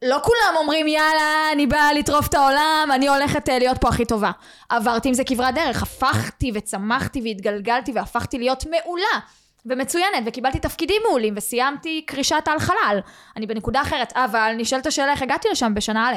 [0.04, 4.04] לא כולם אומרים, יאללה, אני באה לטרוף את העולם, אני הולכת אה, להיות פה הכי
[4.04, 4.30] טובה.
[4.68, 9.18] עברתי עם זה כברת דרך, הפכתי וצמחתי והתגלגלתי והפכתי להיות מעולה
[9.66, 13.00] ומצוינת, וקיבלתי תפקידים מעולים, וסיימתי קרישת על חלל.
[13.36, 16.14] אני בנקודה אחרת, אבל נשאלת השאלה איך הגעתי לשם בשנה א'.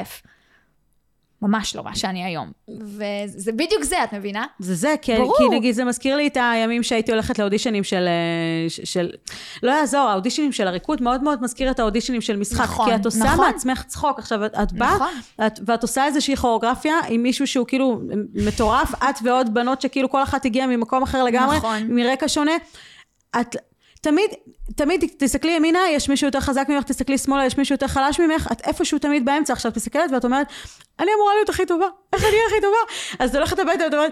[1.42, 2.52] ממש לא מה שאני היום.
[2.82, 4.46] וזה בדיוק זה, את מבינה?
[4.60, 5.38] זה זה, כי, ברור.
[5.38, 9.10] כי נגיד זה מזכיר לי את הימים שהייתי הולכת לאודישנים של, אה, של...
[9.64, 12.64] לא יעזור, האודישנים של הריקוד מאוד מאוד מזכיר את האודישנים של משחק.
[12.64, 13.46] נכון, כי את עושה נכון.
[13.46, 14.20] מעצמך צחוק.
[14.20, 15.14] עכשיו, את, את באה, נכון.
[15.48, 18.02] את, ואת עושה איזושהי כוריאוגרפיה עם מישהו שהוא כאילו
[18.34, 21.88] מטורף, את ועוד בנות שכאילו כל אחת הגיעה ממקום אחר לגמרי, נכון.
[21.90, 22.52] מרקע שונה.
[23.42, 23.56] את...
[24.02, 24.30] תמיד,
[24.76, 28.48] תמיד תסתכלי ימינה, יש מישהו יותר חזק ממך, תסתכלי שמאלה, יש מישהו יותר חלש ממך,
[28.52, 29.54] את איפשהו תמיד באמצע.
[29.54, 30.48] עכשיו, את מסתכלת ואת אומרת,
[31.00, 32.78] אני אמורה להיות הכי טובה, איך אני הכי טובה?
[33.20, 34.12] אז את הולכת הביתה ואת אומרת,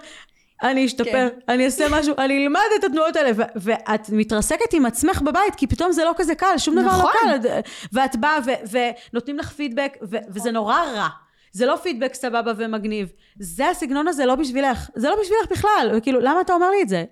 [0.64, 1.40] אני אשתפר, כן.
[1.50, 5.68] אני אעשה משהו, אני אלמד את התנועות האלה, ו- ואת מתרסקת עם עצמך בבית, כי
[5.68, 7.12] פתאום זה לא כזה קל, שום דבר לא נכון.
[7.14, 7.50] קל,
[7.94, 8.38] ואת באה
[8.72, 11.08] ונותנים לך פידבק, ו- וזה נורא רע.
[11.56, 13.12] זה לא פידבק סבבה ומגניב.
[13.40, 14.90] זה הסגנון הזה לא בשבילך.
[14.96, 16.00] זה לא בשבילך בכלל.
[16.04, 17.04] כאילו, למה אתה אומר לי את זה?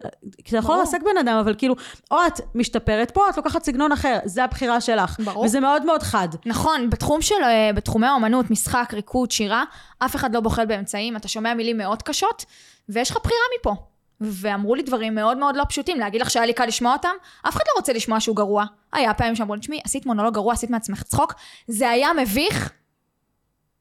[0.44, 0.78] כי אתה יכול.
[0.78, 1.76] לרסק בן אדם, אבל כאילו,
[2.12, 4.20] או את משתפרת פה, את לוקחת סגנון אחר.
[4.26, 5.20] זה הבחירה שלך.
[5.20, 5.46] ברור.
[5.46, 6.28] וזה מאוד מאוד חד.
[6.46, 9.64] נכון, בתחום של, אה, בתחומי האומנות, משחק, ריקוד, שירה,
[10.00, 12.46] אף אחד לא בוחל באמצעים, אתה שומע מילים מאוד קשות,
[12.90, 13.76] ויש לך בחירה מפה.
[14.22, 17.10] ואמרו לי דברים מאוד מאוד לא פשוטים, להגיד לך שהיה לי קל לשמוע אותם,
[17.48, 18.66] אף אחד לא רוצה לשמוע שהוא גרוע.
[18.94, 21.34] היה פעמים שאמרו לי, תשמעי, עשית מונולוג גרוע, עשית מעצמך צחוק,
[21.68, 22.72] זה היה מביך,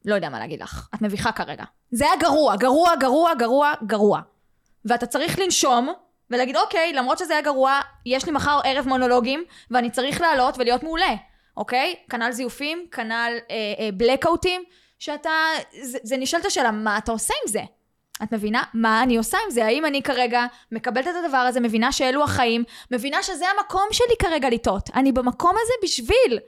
[0.05, 1.65] לא יודע מה להגיד לך, את מביכה כרגע.
[1.91, 4.21] זה היה גרוע, גרוע, גרוע, גרוע, גרוע.
[4.85, 5.93] ואתה צריך לנשום,
[6.31, 10.83] ולהגיד, אוקיי, למרות שזה היה גרוע, יש לי מחר ערב מונולוגים, ואני צריך לעלות ולהיות
[10.83, 11.15] מעולה,
[11.57, 11.95] אוקיי?
[12.11, 14.63] כנ"ל זיופים, כנ"ל אה, אה, בלקאוטים,
[14.99, 15.31] שאתה,
[15.83, 17.61] זה, זה נשאלת השאלה, מה אתה עושה עם זה?
[18.23, 18.63] את מבינה?
[18.75, 19.65] מה אני עושה עם זה?
[19.65, 24.51] האם אני כרגע מקבלת את הדבר הזה, מבינה שאלו החיים, מבינה שזה המקום שלי כרגע
[24.51, 24.91] לטעות.
[24.95, 26.39] אני במקום הזה בשביל.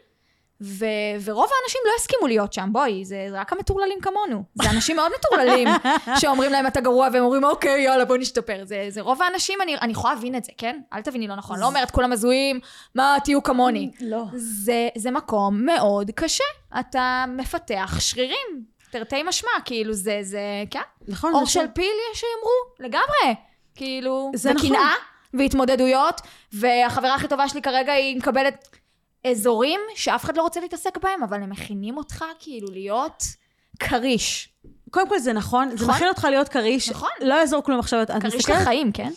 [0.64, 0.85] ו-
[1.24, 4.42] ורוב האנשים לא הסכימו להיות שם, בואי, זה, רק המטורללים כמונו.
[4.55, 5.68] זה אנשים מאוד מטורללים,
[6.20, 8.61] שאומרים להם אתה גרוע, והם אומרים אוקיי, יאללה, בוא נשתפר.
[8.64, 10.81] זה, זה רוב האנשים, אני, אני יכולה להבין את זה, כן?
[10.92, 11.61] אל תביני לא נכון.
[11.61, 12.61] לא אומרת כולם הזויים,
[12.94, 13.90] מה, תהיו כמוני.
[14.00, 14.22] לא.
[14.35, 16.44] זה, זה מקום מאוד קשה.
[16.81, 20.81] אתה מפתח שרירים, תרתי משמע, כאילו זה, זה, כן?
[21.09, 21.35] נכון.
[21.35, 23.35] אור זה של פיל יש שיאמרו, לגמרי.
[23.74, 24.66] כאילו, זה נכון.
[24.66, 24.92] וקנאה,
[25.35, 26.20] והתמודדויות,
[26.53, 28.68] והחברה הכי טובה שלי כרגע היא מקבלת
[29.30, 33.22] אזורים שאף אחד לא רוצה להתעסק בהם, אבל הם מכינים אותך כאילו להיות
[33.80, 34.48] כריש.
[34.90, 35.94] קודם כל זה נכון, זה נכון?
[35.94, 36.90] מכין אותך להיות כריש.
[36.90, 37.08] נכון.
[37.20, 38.50] לא יעזור כלום עכשיו, כריש.
[38.50, 39.10] לחיים, כן?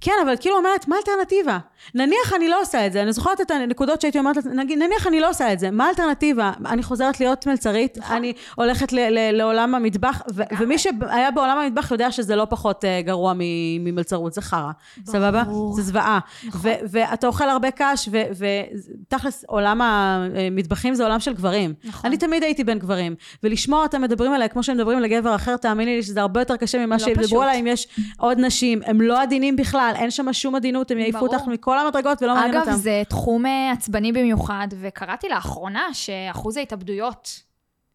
[0.00, 1.58] כן, אבל כאילו אומרת, מה האלטרנטיבה?
[1.94, 5.20] נניח אני לא עושה את זה, אני זוכרת את הנקודות שהייתי אומרת, נגיד, נניח אני
[5.20, 6.52] לא עושה את זה, מה האלטרנטיבה?
[6.66, 8.16] אני חוזרת להיות מלצרית, נכון.
[8.16, 10.42] אני הולכת ל- ל- לעולם המטבח, ו-.
[10.58, 13.32] ומי שהיה בעולם המטבח יודע שזה לא פחות אה, גרוע
[13.80, 14.70] ממלצרות, זה חרא,
[15.06, 15.42] סבבה?
[15.76, 16.18] זה זוועה.
[16.44, 16.60] נכון.
[16.64, 21.74] ו- ואתה אוכל הרבה קש, ותכלס, עולם המטבחים זה עולם של גברים.
[21.84, 22.08] נכון.
[22.08, 25.96] אני תמיד הייתי בין גברים, ולשמוע אותם מדברים עליי כמו שהם מדברים לגבר אחר, תאמיני
[25.96, 27.42] לי שזה הרבה יותר קשה ממה לא שידברו פשוט.
[27.42, 31.18] עליי אם יש עוד נשים, הם לא עדינים בכלל, אין שם שום עדינות, הם יעיפו.
[31.18, 32.76] אותך מכל המדרגות ולא מעניין אגב, אותם.
[32.76, 37.40] זה תחום אה, עצבני במיוחד, וקראתי לאחרונה שאחוז ההתאבדויות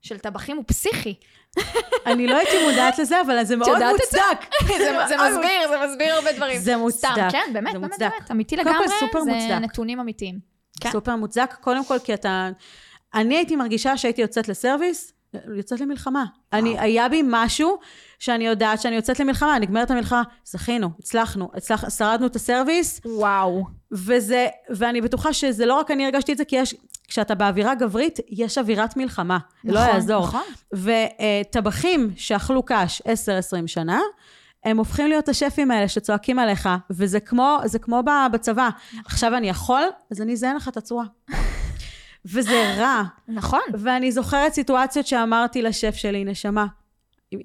[0.02, 1.16] של טבחים הוא פסיכי.
[2.06, 3.78] אני לא הייתי מודעת לזה, אבל זה מאוד?
[3.92, 4.46] מוצדק.
[4.68, 6.60] זה, מסביר, זה מסביר הרבה דברים.
[6.60, 7.12] זה מוצדק.
[7.12, 8.00] סתם, כן, באמת, באמת.
[8.00, 8.88] באמת, אמיתי לגמרי,
[9.24, 9.60] זה.
[9.60, 10.40] נתונים אמיתיים.
[10.82, 10.92] כן.
[10.92, 12.50] סופר מוצדק, קודם כל כי אתה...
[13.14, 15.14] אני הייתי מרגישה שהייתי יוצאת לסרוויס,
[15.58, 16.26] יוצאת למלחמה.
[16.54, 17.80] אני, היה בי משהו
[18.22, 23.66] שאני יודעת שאני יוצאת למלחמה, נגמרת המלחמה, זכינו, הצלחנו, הצלח, שרדנו את הסרוויס, וואו.
[23.92, 26.76] וזה, ואני בטוחה שזה לא רק אני הרגשתי את זה, כי יש,
[27.08, 29.38] כשאתה באווירה גברית, יש אווירת מלחמה.
[29.64, 30.24] לא נכון, יעזור.
[30.24, 30.42] נכון.
[30.74, 34.00] וטבחים שאכלו קש 10-20 שנה,
[34.64, 38.70] הם הופכים להיות השפים האלה שצועקים עליך, וזה כמו, זה כמו בצבא.
[39.06, 41.06] עכשיו אני יכול, אז אני אזיין לך את הצורה.
[42.26, 43.04] וזה רע.
[43.28, 43.62] נכון.
[43.74, 46.66] ואני זוכרת סיטואציות שאמרתי לשף שלי, נשמה,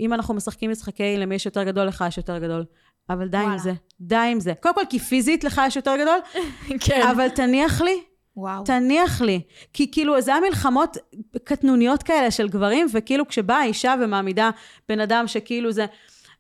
[0.01, 2.65] אם, אנחנו משחקים משחקי למי יש יותר גדול, לך יש יותר גדול.
[3.11, 3.59] אבל די עם וואלה.
[3.59, 4.53] זה, די עם זה.
[4.61, 6.19] קודם כל, כי פיזית לך יש יותר גדול,
[6.85, 7.07] כן.
[7.11, 8.01] אבל תניח לי,
[8.37, 8.65] וואו.
[8.65, 9.41] תניח לי.
[9.73, 10.97] כי כאילו, זה היה מלחמות
[11.45, 14.51] קטנוניות כאלה של גברים, וכאילו כשבאה אישה ומעמידה
[14.89, 15.87] בן אדם שכאילו זה...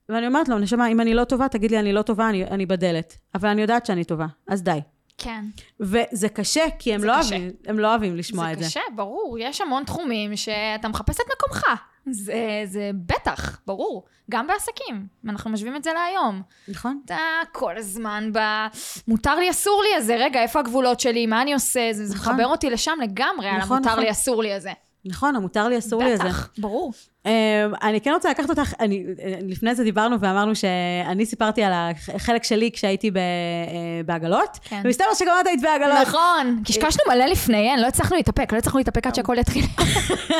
[0.08, 2.66] ואני אומרת לו, נשמה, אם אני לא טובה, תגיד לי, אני לא טובה, אני, אני
[2.66, 3.16] בדלת.
[3.34, 4.80] אבל אני יודעת שאני טובה, אז די.
[5.18, 5.44] כן.
[5.80, 7.34] וזה קשה, כי הם, זה לא קשה.
[7.36, 8.64] אוהבים, הם לא אוהבים לשמוע זה את זה.
[8.64, 9.36] קשה, ברור.
[9.40, 11.64] יש המון תחומים שאתה מחפש את מקומך.
[12.10, 14.04] זה, זה בטח, ברור.
[14.30, 15.06] גם בעסקים.
[15.28, 16.42] אנחנו משווים את זה להיום.
[16.68, 17.00] נכון?
[17.04, 17.16] אתה
[17.52, 18.38] כל הזמן ב...
[19.08, 20.16] מותר לי, אסור לי הזה.
[20.16, 21.26] רגע, איפה הגבולות שלי?
[21.26, 21.88] מה אני עושה?
[21.92, 22.32] זה, זה נכון.
[22.32, 24.04] מחבר אותי לשם לגמרי, על נכון, המותר נכון.
[24.04, 24.72] לי, אסור לי הזה.
[25.04, 26.24] נכון, המותר לי, אסור לי את זה.
[26.24, 26.92] בטח, ברור.
[27.26, 27.28] Um,
[27.82, 29.04] אני כן רוצה לקחת אותך, אני,
[29.48, 31.72] לפני זה דיברנו ואמרנו שאני סיפרתי על
[32.14, 33.18] החלק שלי כשהייתי ב, uh,
[34.06, 34.80] בעגלות, כן.
[34.84, 36.08] ומסתבר שגם את היית בעגלות.
[36.08, 39.64] נכון, קשקשנו מלא לפניהן, לא הצלחנו להתאפק, לא הצלחנו להתאפק עד שהכל יתחיל.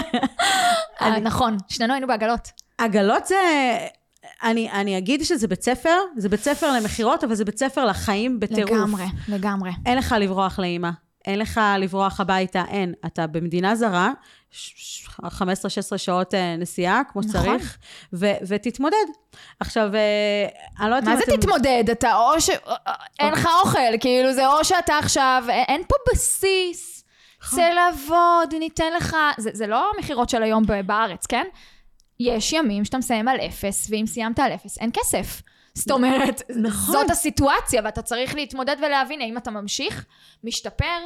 [1.03, 2.51] אה, נכון, שנינו היינו בעגלות.
[2.79, 3.37] עגלות זה,
[4.42, 8.40] אני, אני אגיד שזה בית ספר, זה בית ספר למכירות, אבל זה בית ספר לחיים
[8.40, 8.70] בטירוף.
[8.70, 9.70] לגמרי, לגמרי.
[9.87, 10.90] אין לך לברוח לאימא,
[11.25, 12.94] אין לך לברוח הביתה, אין.
[13.07, 14.12] אתה במדינה זרה,
[15.24, 15.29] 15-16
[15.96, 17.33] שעות אה, נסיעה, כמו נכון.
[17.33, 17.79] שצריך,
[18.12, 19.07] ו- ותתמודד.
[19.61, 20.46] עכשיו, אה,
[20.81, 21.40] אני לא יודעת מה אם זה אתם...
[21.40, 21.85] תתמודד?
[21.92, 22.50] אתה או ש...
[23.20, 27.05] אין לך אוכל, כאילו זה או שאתה עכשיו, אין פה בסיס.
[27.42, 27.59] נכון.
[27.59, 29.16] צא לעבוד, ניתן לך...
[29.38, 31.46] זה, זה לא המכירות של היום בארץ, כן?
[32.20, 35.42] יש ימים שאתה מסיים על אפס, ואם סיימת על אפס, אין כסף.
[35.74, 36.94] זאת אומרת, נכון.
[36.94, 40.05] זאת הסיטואציה, ואתה צריך להתמודד ולהבין האם אתה ממשיך,
[40.44, 40.98] משתפר,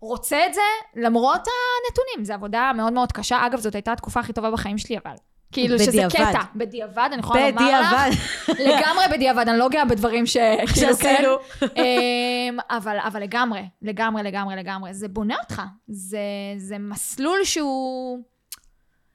[0.00, 0.60] רוצה את זה,
[0.96, 2.24] למרות הנתונים.
[2.24, 3.46] זו עבודה מאוד מאוד קשה.
[3.46, 5.14] אגב, זאת הייתה התקופה הכי טובה בחיים שלי, אבל.
[5.52, 6.14] כאילו שזה בדיעבד.
[6.14, 6.38] קטע.
[6.56, 7.92] בדיעבד, אני יכולה לומר לך.
[7.92, 8.10] בדיעבד.
[8.68, 10.74] לגמרי בדיעבד, אני לא גאה בדברים שכאילו כן.
[10.74, 11.36] שעשינו.
[11.76, 14.94] אמ, אבל, אבל לגמרי, לגמרי, לגמרי, לגמרי.
[14.94, 15.62] זה בונה אותך.
[15.88, 16.18] זה,
[16.56, 18.22] זה מסלול שהוא...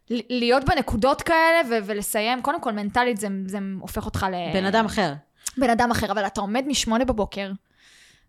[0.10, 4.54] להיות בנקודות כאלה ו- ולסיים, קודם כל מנטלית זה, זה הופך אותך ל...
[4.54, 5.14] בן אדם אחר.
[5.58, 7.52] בן אדם אחר, אבל אתה עומד משמונה בבוקר,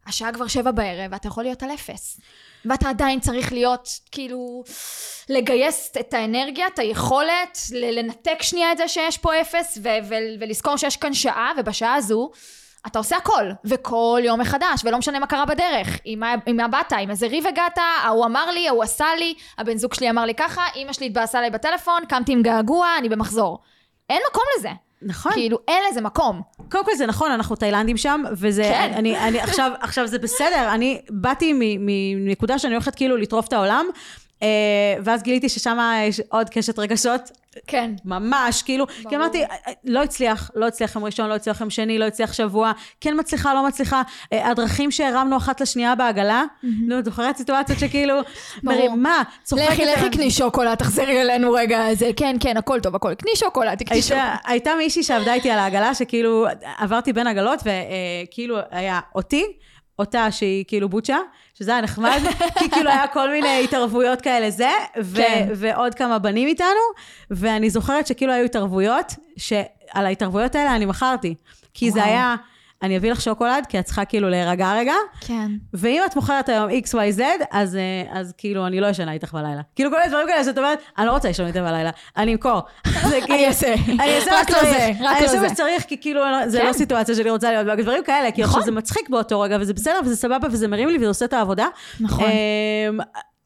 [0.06, 2.20] השעה כבר שבע בערב, ואתה יכול להיות על אפס.
[2.64, 4.62] ואתה עדיין צריך להיות, כאילו,
[5.28, 10.76] לגייס את האנרגיה, את היכולת, לנתק שנייה את זה שיש פה אפס, ו- ו- ולזכור
[10.76, 12.30] שיש כאן שעה, ובשעה הזו,
[12.86, 15.98] אתה עושה הכל, וכל יום מחדש, ולא משנה מה קרה בדרך,
[16.46, 19.94] עם מה באת, עם איזה ריב הגעת, ההוא אמר לי, ההוא עשה לי, הבן זוג
[19.94, 23.58] שלי אמר לי ככה, אמא שלי התבאסה עליי בטלפון, קמתי עם געגוע, אני במחזור.
[24.10, 24.70] אין מקום לזה.
[25.06, 25.32] נכון.
[25.32, 26.42] כאילו, אין לזה מקום.
[26.70, 28.92] קודם כל זה נכון, אנחנו תאילנדים שם, וזה, כן.
[28.96, 33.86] אני, אני, עכשיו, עכשיו זה בסדר, אני באתי מנקודה שאני הולכת כאילו לטרוף את העולם,
[34.42, 34.48] אה,
[35.04, 37.30] ואז גיליתי ששם יש עוד קשת רגשות,
[37.66, 37.90] כן.
[38.04, 39.42] ממש, כאילו, כי אמרתי,
[39.84, 43.54] לא הצליח, לא הצליח יום ראשון, לא הצליח יום שני, לא הצליח שבוע, כן מצליחה,
[43.54, 48.14] לא מצליחה, אה, הדרכים שהרמנו אחת לשנייה בעגלה, נו, את זוכרת סיטואציות שכאילו,
[48.62, 48.78] ברור.
[48.78, 49.68] מרימה, צוחקת.
[49.70, 50.10] לכי, לכי.
[50.10, 53.14] קני שוקולד, תחזרי אלינו רגע, זה כן, כן, הכל טוב, הכל.
[53.14, 54.20] קני שוקולד, תקני שוקולד.
[54.20, 56.46] הייתה, הייתה מישהי שעבדה איתי על העגלה, שכאילו
[56.78, 59.44] עברתי בין עגלות, וכאילו היה אותי,
[59.98, 61.18] אותה שהיא כאילו בוצ'ה,
[61.62, 62.20] שזה היה נחמד,
[62.58, 64.70] כי כאילו היה כל מיני התערבויות כאלה זה,
[65.02, 65.48] ו- כן.
[65.56, 66.66] ועוד כמה בנים איתנו,
[67.30, 71.34] ואני זוכרת שכאילו היו התערבויות, שעל ההתערבויות האלה אני מכרתי.
[71.74, 72.10] כי זה וואו.
[72.10, 72.34] היה,
[72.82, 75.50] אני אביא לך שוקולד, כי את צריכה כאילו להירגע רגע, כן.
[75.74, 79.60] ואם את מוכרת היום XYZ, אז, אה, אז כאילו, אני לא ישנה איתך בלילה.
[79.76, 82.60] כאילו, כל מיני דברים כאלה שאת אומרת, אני לא רוצה לישון איתך בלילה, אני אמכור.
[83.10, 83.74] זה כאילו, אני אעשה.
[83.74, 84.60] אני אעשה מה רק לא.
[84.60, 85.54] זה, רק אני לא אעשה מה זה.
[85.54, 86.66] שצריך, כי כאילו, זה כן.
[86.66, 88.60] לא סיטואציה שאני רוצה להיות בה, דברים כאלה, כי נכון.
[88.60, 91.32] עכשיו זה מצחיק באותו רגע, וזה בסדר, וזה סבבה, וזה מרים לי, וזה עושה את
[91.32, 91.66] העבודה.
[92.00, 92.24] נכון.
[92.24, 92.98] אמ,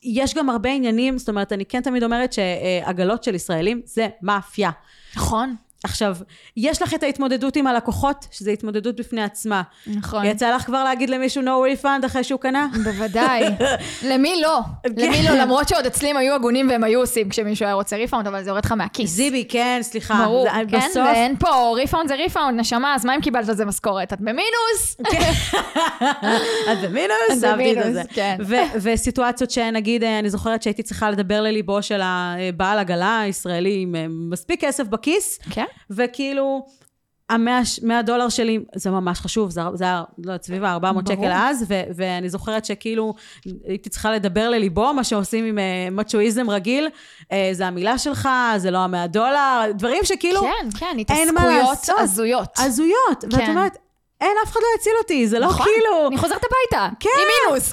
[0.03, 4.71] יש גם הרבה עניינים, זאת אומרת, אני כן תמיד אומרת שעגלות של ישראלים זה מאפיה.
[5.17, 5.57] נכון.
[5.87, 6.17] עכשיו,
[6.57, 9.63] יש לך את ההתמודדות עם הלקוחות, שזו התמודדות בפני עצמה.
[9.87, 10.25] נכון.
[10.25, 12.67] יצא לך כבר להגיד למישהו no refund אחרי שהוא קנה?
[12.85, 13.43] בוודאי.
[14.11, 14.61] למי לא?
[14.97, 15.31] למי לא?
[15.31, 18.51] למרות שעוד אצלי הם היו הגונים והם היו עושים כשמישהו היה רוצה refund, אבל זה
[18.51, 19.11] יורד לך מהכיס.
[19.11, 20.25] זיבי, כן, סליחה.
[20.25, 23.65] ברור, כן, בסוף, ואין פה, refund זה refund, נשמה, אז מה אם קיבלת על זה
[23.65, 24.13] משכורת?
[24.13, 24.97] את במינוס?
[26.73, 28.03] את במינוס, אהבתי את זה.
[28.09, 28.37] כן.
[28.41, 33.95] ו- וסיטואציות שנגיד, אה, אני זוכרת שהייתי צריכה לדבר לליבו של הבעל עגלה הישראלי עם
[33.95, 35.65] אה, מספיק כסף בכיס, כן.
[35.91, 36.67] וכאילו,
[37.29, 41.03] המאה מאה דולר שלי, זה ממש חשוב, זה, זה היה, לא סביב ה-400 ברור.
[41.09, 43.15] שקל אז, ו- ואני זוכרת שכאילו,
[43.65, 46.89] הייתי צריכה לדבר לליבו, מה שעושים עם אה, מצ'ואיזם רגיל,
[47.33, 51.89] אה, זה המילה שלך, זה לא המאה דולר, דברים שכאילו, כן, כן, התעסקויות.
[51.99, 52.59] הזויות.
[52.59, 53.51] הזויות, ואת כן.
[53.51, 53.77] אומרת,
[54.21, 56.89] אין, אף אחד לא יציל אותי, זה לא נכון, כאילו, אני חוזרת הביתה.
[57.01, 57.11] כן.
[57.21, 57.71] עם מינוס.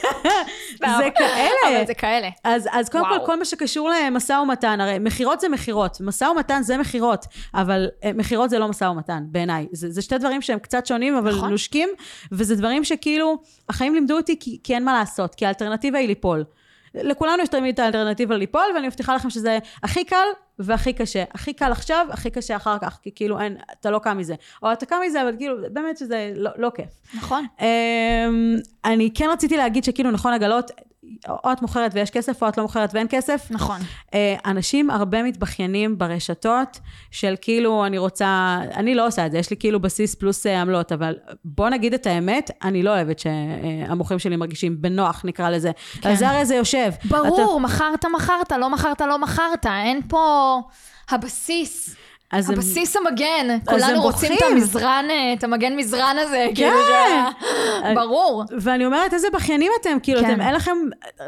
[0.98, 1.78] זה כאלה.
[1.78, 2.28] אבל זה כאלה.
[2.44, 3.04] אז, אז קודם.
[3.08, 7.88] כל, כל מה שקשור למשא ומתן, הרי מכירות זה מכירות, משא ומתן זה מכירות, אבל
[8.04, 9.66] אה, מכירות זה לא משא ומתן, בעיניי.
[9.72, 11.50] זה, זה שתי דברים שהם קצת שונים, אבל נכון.
[11.50, 11.88] נושקים,
[12.32, 16.44] וזה דברים שכאילו, החיים לימדו אותי כי, כי אין מה לעשות, כי האלטרנטיבה היא ליפול.
[16.94, 20.26] לכולנו יש תמיד את האלטרנטיבה ליפול, ואני מבטיחה לכם שזה הכי קל
[20.58, 21.24] והכי קשה.
[21.34, 24.34] הכי קל עכשיו, הכי קשה אחר כך, כי כאילו אין, אתה לא קם מזה.
[24.62, 26.90] או אתה קם מזה, אבל כאילו, באמת שזה לא, לא כיף.
[27.14, 27.46] נכון.
[27.60, 30.70] אמ, אני כן רציתי להגיד שכאילו נכון עגלות,
[31.28, 33.46] או את מוכרת ויש כסף, או את לא מוכרת ואין כסף.
[33.50, 33.80] נכון.
[34.14, 39.50] אה, אנשים הרבה מתבכיינים ברשתות של כאילו, אני רוצה, אני לא עושה את זה, יש
[39.50, 41.14] לי כאילו בסיס פלוס אה, עמלות, אבל
[41.44, 45.70] בוא נגיד את האמת, אני לא אוהבת שהמוכרים שלי מרגישים בנוח, נקרא לזה.
[46.00, 46.08] כן.
[46.08, 46.90] על זה הרי זה יושב.
[47.04, 49.66] ברור, מכרת, מכרת, לא מכרת, לא מכרת.
[49.66, 50.45] אין פה
[51.10, 51.94] הבסיס.
[52.32, 54.56] אז הם- הבסיס המגן, הם כולנו רוצים את בוכים.
[54.56, 57.30] המזרן, אה, את המגן מזרן הזה, כאילו שה-
[57.94, 58.44] ברור.
[58.60, 60.32] ואני אומרת, איזה בכיינים אתם, כאילו, כן.
[60.32, 60.76] אתם, אין לכם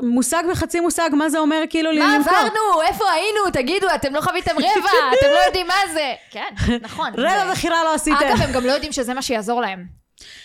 [0.02, 2.35] מושג וחצי מושג מה זה אומר, כאילו, מה למכור.
[2.37, 2.83] עברנו?
[2.88, 3.38] איפה היינו?
[3.52, 4.88] תגידו, אתם לא חוויתם רבע,
[5.20, 6.14] אתם לא יודעים מה זה.
[6.31, 7.11] כן, נכון.
[7.18, 8.16] רבע מכירה לא עשיתם.
[8.26, 9.98] אגב, הם גם לא יודעים שזה מה שיעזור להם.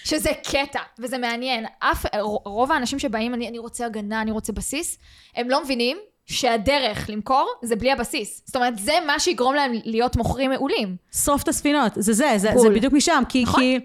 [0.04, 1.66] שזה קטע, וזה מעניין.
[1.80, 2.06] אף,
[2.46, 4.98] רוב האנשים שבאים, אני, אני רוצה הגנה, אני רוצה בסיס,
[5.36, 8.42] הם לא מבינים שהדרך למכור זה בלי הבסיס.
[8.46, 10.96] זאת אומרת, זה מה שיגרום להם להיות מוכרים מעולים.
[11.16, 12.70] שרוף את הספינות, זה זה, זה, זה.
[12.70, 13.60] בדיוק משם, כי, נכון.
[13.60, 13.80] כי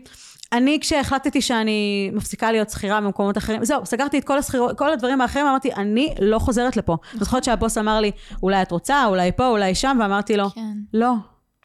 [0.53, 5.21] אני כשהחלטתי שאני מפסיקה להיות שכירה במקומות אחרים, זהו, סגרתי את כל, השכיר, כל הדברים
[5.21, 6.97] האחרים, אמרתי, אני לא חוזרת לפה.
[7.13, 8.11] אני זוכרת שהבוס אמר לי,
[8.43, 11.13] אולי את רוצה, אולי פה, אולי שם, ואמרתי לו, כן, לא.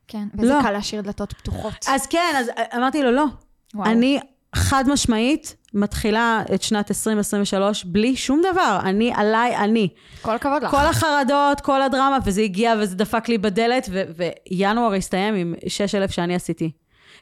[0.07, 0.27] כן.
[0.37, 0.61] וזה לא.
[0.61, 1.85] קל להשאיר דלתות פתוחות.
[1.87, 3.25] אז כן, אז אמרתי לו, לא.
[3.73, 3.91] וואו.
[3.91, 4.19] אני
[4.55, 8.79] חד משמעית מתחילה את שנת 2023 בלי שום דבר.
[8.83, 9.87] אני עליי, אני.
[10.21, 10.71] כל הכבוד לך.
[10.71, 14.03] כל החרדות, כל הדרמה, וזה הגיע וזה דפק לי בדלת, ו-
[14.51, 16.71] וינואר הסתיים עם 6,000 שאני עשיתי.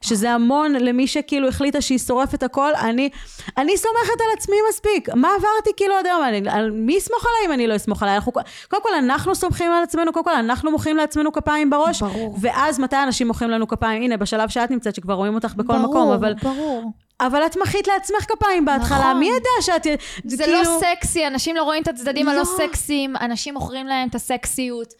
[0.04, 3.10] שזה המון למי שכאילו החליטה שהיא שורפת הכל, אני,
[3.58, 5.10] אני סומכת על עצמי מספיק.
[5.16, 6.24] מה עברתי כאילו עד היום?
[6.24, 8.16] אני- על מי יסמוך עליי אם אני לא אסמוך עליי?
[8.16, 12.04] אנחנו, קודם כל אנחנו סומכים על עצמנו, קודם כל אנחנו מוחאים לעצמנו כפיים בראש.
[12.04, 12.38] ברור.
[12.42, 14.04] ואז מתי אנשים מוחאים לנו כפיים?
[14.04, 16.92] הנה, בשלב שאת נמצאת, שכבר רואים אותך בכל ברור, מקום, אבל, ברור.
[17.28, 19.20] אבל את מחית לעצמך כפיים בהתחלה, נכון.
[19.20, 19.88] מי ידע שאת...
[20.26, 22.46] זה כאילו- לא סקסי, אנשים לא רואים את הצדדים הלא לא.
[22.58, 24.94] סקסיים, אנשים מוכרים להם את הסקסיות.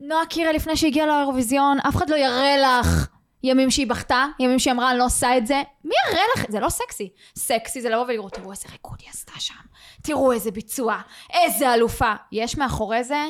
[0.00, 3.06] נועה קירל לפני שהגיעה לאירוויזיון, אף אחד לא יראה לך
[3.42, 5.62] ימים שהיא בכתה, ימים שהיא אמרה אני לא עושה את זה.
[5.84, 6.44] מי יראה לך?
[6.48, 7.08] זה לא סקסי.
[7.36, 9.54] סקסי זה לבוא ולראות, תראו איזה ריקוד היא עשתה שם,
[10.02, 10.96] תראו איזה ביצוע,
[11.32, 12.12] איזה אלופה.
[12.32, 13.24] יש מאחורי זה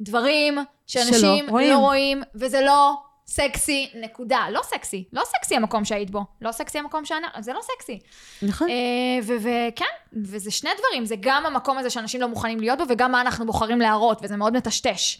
[0.00, 1.70] דברים שאנשים שלא רואים.
[1.72, 2.94] לא רואים, וזה לא
[3.28, 4.46] סקסי, נקודה.
[4.50, 5.04] לא סקסי.
[5.12, 6.24] לא סקסי המקום שהיית בו.
[6.40, 7.98] לא סקסי המקום שאנחנו, זה לא סקסי.
[8.42, 8.68] נכון.
[8.68, 8.74] אה,
[9.22, 13.20] וכן, וזה שני דברים, זה גם המקום הזה שאנשים לא מוכנים להיות בו, וגם מה
[13.20, 15.18] אנחנו בוחרים להראות, וזה מאוד מטשטש.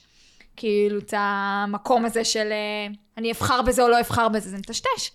[0.57, 5.11] כאילו, את המקום הזה של אה, אני אבחר בזה או לא אבחר בזה, זה מטשטש.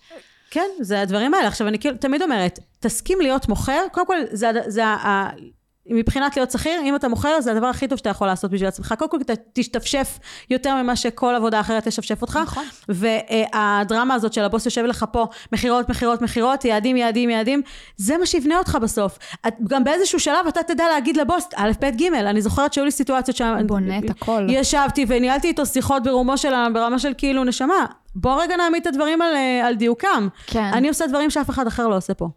[0.50, 1.48] כן, זה הדברים האלה.
[1.48, 5.30] עכשיו, אני כאילו תמיד אומרת, תסכים להיות מוכר, קודם כל, זה, זה ה...
[5.86, 8.94] מבחינת להיות שכיר, אם אתה מוכר, זה הדבר הכי טוב שאתה יכול לעשות בשביל עצמך.
[8.98, 10.18] קודם כל, אתה תשתפשף
[10.50, 12.38] יותר ממה שכל עבודה אחרת תשפשף אותך.
[12.42, 12.64] נכון.
[12.88, 17.62] והדרמה הזאת של הבוס יושב לך פה, מכירות, מכירות, מכירות, יעדים, יעדים, יעדים,
[17.96, 19.18] זה מה שיבנה אותך בסוף.
[19.46, 22.90] את, גם באיזשהו שלב אתה תדע להגיד לבוס, א', ב', ג', אני זוכרת שהיו לי
[22.90, 23.56] סיטואציות שם...
[23.66, 24.46] בונה את הכל.
[24.50, 29.22] ישבתי וניהלתי איתו שיחות ברומו של, ברמה של כאילו, נשמה, בוא רגע נעמיד את הדברים
[29.22, 30.28] על, אה, על דיוקם.
[30.46, 30.70] כן.
[30.72, 32.28] אני עושה דברים שאף אחד אחר לא עושה פה.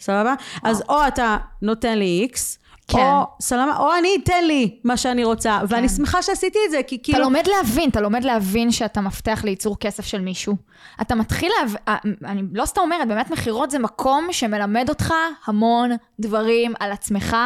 [0.00, 0.34] סבבה?
[0.62, 2.98] אז או אתה נותן לי איקס, כן.
[2.98, 6.96] או סלמה, או אני אתן לי מה שאני רוצה, ואני שמחה שעשיתי את זה, כי
[6.96, 7.18] אתה כאילו...
[7.18, 10.56] לומד להבין, אתה לומד להבין שאתה מפתח לייצור כסף של מישהו.
[11.00, 11.76] אתה מתחיל להבין,
[12.24, 15.14] אני לא סתם אומרת, באמת מכירות זה מקום שמלמד אותך
[15.46, 17.36] המון דברים על עצמך,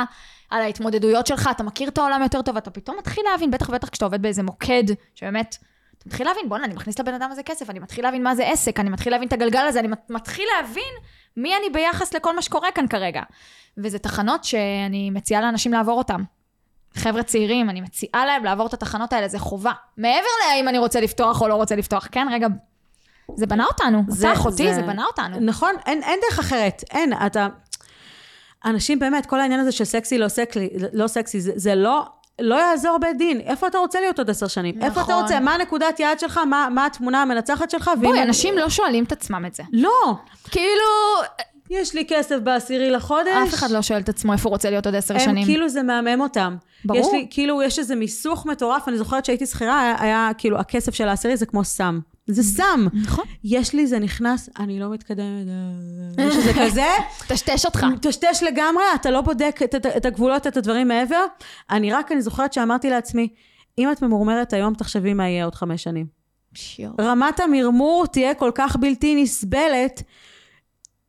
[0.50, 3.88] על ההתמודדויות שלך, אתה מכיר את העולם יותר טוב, אתה פתאום מתחיל להבין, בטח ובטח
[3.88, 4.84] כשאתה עובד באיזה מוקד,
[5.14, 5.56] שבאמת,
[5.98, 8.46] אתה מתחיל להבין, בואנה, אני מכניס לבן אדם הזה כסף, אני מתחיל להבין מה זה
[8.48, 10.92] עסק, אני מתחיל להבין את הגלגל הזה, אני מת- מתחיל להבין
[11.36, 13.22] מי אני ביחס לכל מה שקורה כאן כרגע.
[13.78, 16.22] וזה תחנות שאני מציעה לאנשים לעבור אותן.
[16.94, 19.72] חבר'ה צעירים, אני מציעה להם לעבור את התחנות האלה, זה חובה.
[19.96, 22.46] מעבר להאם אני רוצה לפתוח או לא רוצה לפתוח, כן, רגע,
[23.36, 24.02] זה בנה אותנו.
[24.08, 25.40] זה אחותי, זה בנה אותנו.
[25.40, 27.48] נכון, אין, אין דרך אחרת, אין, אתה...
[28.64, 32.06] אנשים באמת, כל העניין הזה של סקסי, לא סקסי, לא סקסי, זה, זה לא...
[32.40, 34.74] לא יעזור בית דין, איפה אתה רוצה להיות עוד עשר שנים?
[34.76, 34.88] נכון.
[34.88, 35.22] איפה אתה נכון.
[35.22, 35.40] רוצה?
[35.40, 36.40] מה הנקודת יעד שלך?
[36.46, 37.90] מה, מה התמונה המנצחת שלך?
[37.96, 39.62] ואם- בואי, אנשים לא שואלים את עצמם את זה.
[39.72, 40.14] לא,
[40.50, 40.82] כאילו,
[41.70, 43.36] יש לי כסף בעשירי לחודש.
[43.48, 45.44] אף אחד לא שואל את עצמו איפה הוא רוצה להיות עוד עשר הם שנים.
[45.44, 46.56] כאילו זה מהמם אותם.
[46.84, 47.00] ברור.
[47.00, 50.94] יש לי, כאילו, יש איזה מיסוך מטורף, אני זוכרת שהייתי שכירה, היה, היה כאילו, הכסף
[50.94, 52.00] של העשירי זה כמו סם.
[52.34, 52.86] זה סם.
[52.92, 53.24] נכון.
[53.44, 55.46] יש לי, זה נכנס, אני לא מתקדמת.
[56.18, 56.88] אה, יש איזה כזה,
[57.28, 57.84] טשטש אותך.
[57.84, 61.24] מטשטש לגמרי, אתה לא בודק את, את, את הגבולות, את הדברים מעבר.
[61.70, 63.28] אני רק, אני זוכרת שאמרתי לעצמי,
[63.78, 66.06] אם את ממורמרת היום, תחשבי מה יהיה עוד חמש שנים.
[67.00, 70.02] רמת המרמור תהיה כל כך בלתי נסבלת.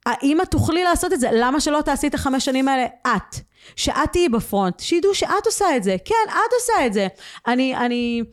[0.05, 1.29] האם את תוכלי לעשות את זה?
[1.33, 3.35] למה שלא תעשי את החמש שנים האלה את?
[3.75, 5.95] שאת תהיי בפרונט, שידעו שאת עושה את זה.
[6.05, 7.07] כן, את עושה את זה.
[7.47, 8.23] אני, אני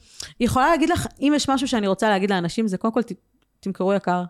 [0.40, 3.12] יכולה להגיד לך, אם יש משהו שאני רוצה להגיד לאנשים, זה קודם כל ת,
[3.60, 4.22] תמכרו יקר.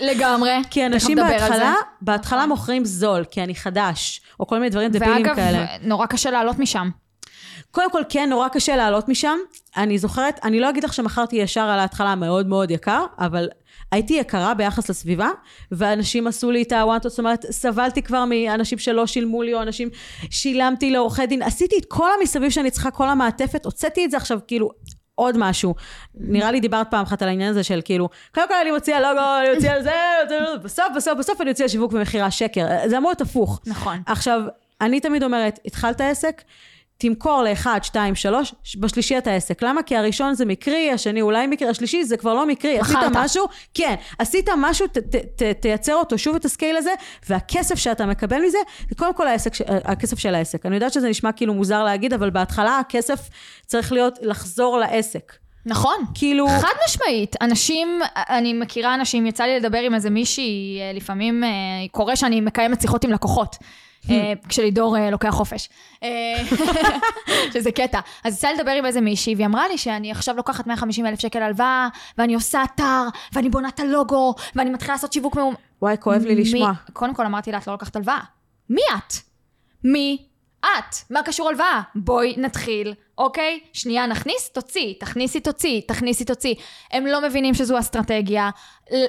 [0.00, 0.52] לגמרי.
[0.70, 1.74] כי אנשים בהתחלה.
[2.00, 2.48] בהתחלה נכון.
[2.48, 5.66] מוכרים זול, כי אני חדש, או כל מיני דברים דבילים ואגב, כאלה.
[5.82, 6.90] נורא קשה לעלות משם.
[7.70, 9.38] קודם כל, כן, נורא קשה לעלות משם.
[9.76, 13.48] אני זוכרת, אני לא אגיד לך שמכרתי ישר על ההתחלה מאוד מאוד יקר, אבל
[13.94, 15.28] הייתי יקרה ביחס לסביבה,
[15.72, 19.88] ואנשים עשו לי את הוואנטו, זאת אומרת, סבלתי כבר מאנשים שלא שילמו לי, או אנשים,
[20.30, 24.38] שילמתי לעורכי דין, עשיתי את כל המסביב שאני צריכה, כל המעטפת, הוצאתי את זה עכשיו,
[24.46, 24.70] כאילו,
[25.14, 25.74] עוד משהו.
[26.14, 29.20] נראה לי דיברת פעם אחת על העניין הזה של כאילו, קודם כל אני מוציאה לוגו,
[29.40, 29.92] אני מוציאה זה,
[30.62, 32.66] בסוף, בסוף, בסוף אני אוציאה שיווק ומכירה שקר.
[32.86, 33.60] זה אמור להיות הפוך.
[33.66, 33.96] נכון.
[34.06, 34.40] עכשיו,
[34.80, 36.42] אני תמיד אומרת, התחלת עסק,
[36.98, 39.62] תמכור לאחד, שתיים, שלוש, בשלישי אתה עסק.
[39.62, 39.82] למה?
[39.82, 42.78] כי הראשון זה מקרי, השני אולי מקרי, השלישי זה כבר לא מקרי.
[42.78, 43.12] עשית מכרת.
[43.14, 46.90] משהו, כן, עשית משהו, ת, ת, ת, תייצר אותו שוב את הסקייל הזה,
[47.28, 49.52] והכסף שאתה מקבל מזה, זה קודם כל העסק,
[49.84, 50.66] הכסף של העסק.
[50.66, 53.20] אני יודעת שזה נשמע כאילו מוזר להגיד, אבל בהתחלה הכסף
[53.66, 55.32] צריך להיות לחזור לעסק.
[55.66, 56.04] נכון.
[56.14, 56.48] כאילו...
[56.48, 61.48] חד משמעית, אנשים, אני מכירה אנשים, יצא לי לדבר עם איזה מישהי, אה, לפעמים אה,
[61.90, 63.56] קורה שאני מקיימת שיחות עם לקוחות.
[64.10, 65.68] אה, כשלידור אה, לוקח חופש.
[66.02, 66.08] אה,
[67.54, 68.00] שזה קטע.
[68.24, 71.42] אז יצא לדבר עם איזה מישהי, והיא אמרה לי שאני עכשיו לוקחת 150 אלף שקל
[71.42, 71.88] הלוואה,
[72.18, 73.02] ואני עושה אתר,
[73.32, 75.54] ואני בונה את הלוגו, ואני מתחילה לעשות שיווק מאום...
[75.82, 76.72] וואי, כואב לי לשמוע.
[76.92, 78.20] קודם כל אמרתי לה, את לא לוקחת הלוואה.
[78.70, 79.14] מי את?
[79.84, 80.18] מי
[80.60, 80.94] את?
[81.10, 81.80] מה קשור הלוואה?
[81.94, 83.60] בואי נתחיל, אוקיי?
[83.72, 86.54] שנייה נכניס, תוציא, תכניסי, תוציא, תכניסי, תוציא.
[86.92, 88.50] הם לא מבינים שזו אסטרטגיה,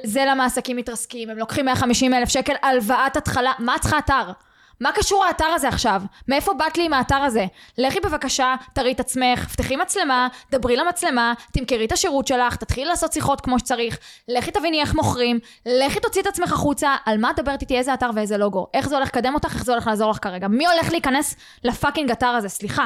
[0.04, 4.32] זה למה עסקים מתרסקים, הם לוקחים 150 אלף שקל הלוואת התחלה, מה צריכה אתר?
[4.80, 6.02] מה קשור האתר הזה עכשיו?
[6.28, 7.46] מאיפה באת לי עם האתר הזה?
[7.78, 13.14] לכי בבקשה, תראי את עצמך, פתחי מצלמה, דברי למצלמה, תמכרי את השירות שלך, תתחילי לעשות
[13.14, 13.98] שיחות כמו שצריך,
[14.28, 17.94] לכי תביני איך מוכרים, לכי תוציא את עצמך החוצה, על מה את מדברת איתי, איזה
[17.94, 20.68] אתר ואיזה לוגו, איך זה הולך לקדם אותך, איך זה הולך לעזור לך כרגע, מי
[20.68, 22.86] הולך להיכנס לפאקינג אתר הזה, סליחה.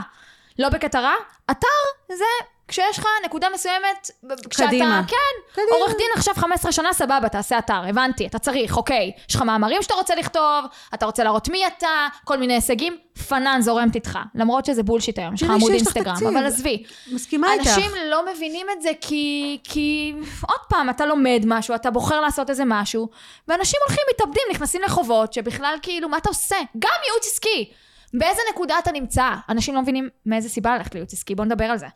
[0.59, 1.13] לא בקטע רע,
[1.51, 1.67] אתר
[2.07, 2.23] זה
[2.69, 4.09] כשיש לך נקודה מסוימת,
[4.49, 5.01] כשאתה, קדימה.
[5.07, 5.67] כן, קדימה.
[5.71, 9.11] עורך דין עכשיו 15 שנה, סבבה, תעשה אתר, הבנתי, אתה צריך, אוקיי.
[9.29, 12.97] יש לך מאמרים שאתה רוצה לכתוב, אתה רוצה להראות מי אתה, כל מיני הישגים,
[13.27, 14.19] פנן זורמת איתך.
[14.35, 16.15] למרות שזה בולשיט היום, יש לך עמוד אינסטגרם.
[16.27, 16.83] אבל עזבי.
[17.11, 17.67] מסכימה איתך.
[17.67, 22.49] אנשים לא מבינים את זה כי, כי, עוד פעם, אתה לומד משהו, אתה בוחר לעשות
[22.49, 23.09] איזה משהו,
[23.47, 26.57] ואנשים הולכים, מתאבדים, נכנסים לחובות, שבכלל כאילו, מה אתה עושה?
[26.79, 27.71] גם ייעוץ עסקי.
[28.13, 29.29] באיזה נקודה אתה נמצא?
[29.49, 31.87] אנשים לא מבינים מאיזה סיבה ללכת לייעוץ עסקי, בוא נדבר על זה.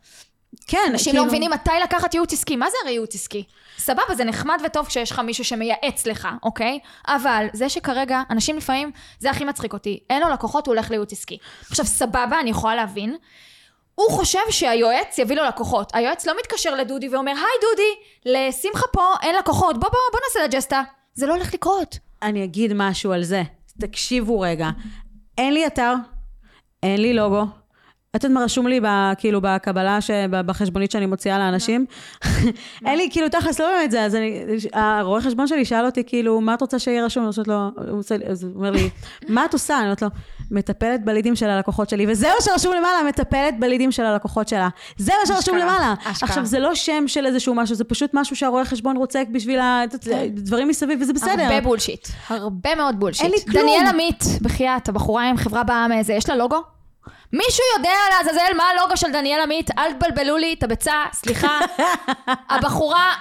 [0.67, 2.55] כן, אנשים כאילו- לא מבינים מתי לקחת ייעוץ עסקי.
[2.55, 3.43] מה זה הרי ייעוץ עסקי?
[3.77, 6.79] סבבה, זה נחמד וטוב כשיש לך מישהו שמייעץ לך, אוקיי?
[7.07, 11.11] אבל זה שכרגע, אנשים לפעמים, זה הכי מצחיק אותי, אין לו לקוחות, הוא הולך לייעוץ
[11.13, 11.37] עסקי.
[11.69, 13.15] עכשיו, סבבה, אני יכולה להבין.
[13.95, 15.91] הוא חושב שהיועץ יביא לו לקוחות.
[15.95, 17.91] היועץ לא מתקשר לדודי ואומר, היי דודי,
[18.39, 20.81] לשמחה פה אין לקוחות, בוא בוא בוא נעשה לג'סטה.
[21.13, 21.97] זה לא הולך לקרות.
[22.21, 23.43] אני אגיד משהו על זה.
[23.79, 24.69] תקשיבו רגע.
[25.37, 25.93] אין לי אתר,
[26.83, 27.62] אין לי לוגו.
[28.15, 28.79] את יודעת מה רשום לי,
[29.17, 29.99] כאילו, בקבלה,
[30.29, 31.85] בחשבונית שאני מוציאה לאנשים?
[32.85, 34.03] אין לי, כאילו, תכלס, לא באמת זה.
[34.03, 34.43] אז אני,
[34.73, 37.27] הרואה חשבון שלי שאל אותי, כאילו, מה את רוצה שיהיה רשום?
[37.27, 38.89] אז הוא אומר לי,
[39.29, 39.77] מה את עושה?
[39.77, 40.07] אני אומרת לו,
[40.51, 42.05] מטפלת בלידים של הלקוחות שלי.
[42.07, 44.69] וזה מה שרשום למעלה, מטפלת בלידים של הלקוחות שלה.
[44.97, 45.93] זה מה שרשום למעלה.
[46.05, 50.67] עכשיו, זה לא שם של איזשהו משהו, זה פשוט משהו שהרואה חשבון רוצה בשביל הדברים
[50.67, 51.43] מסביב, וזה בסדר.
[51.43, 52.07] הרבה בולשיט.
[52.27, 53.25] הרבה מאוד בולשיט.
[53.25, 53.63] אין לי כלום.
[53.63, 56.73] דניאל עמית, בחייאת, הבחורה עם חברה בעם יש לה לוגו?
[57.33, 59.71] מישהו יודע לעזאזל מה הלוגו של דניאל עמית?
[59.77, 61.59] אל תבלבלו לי את הביצה, סליחה.
[62.49, 63.13] הבחורה,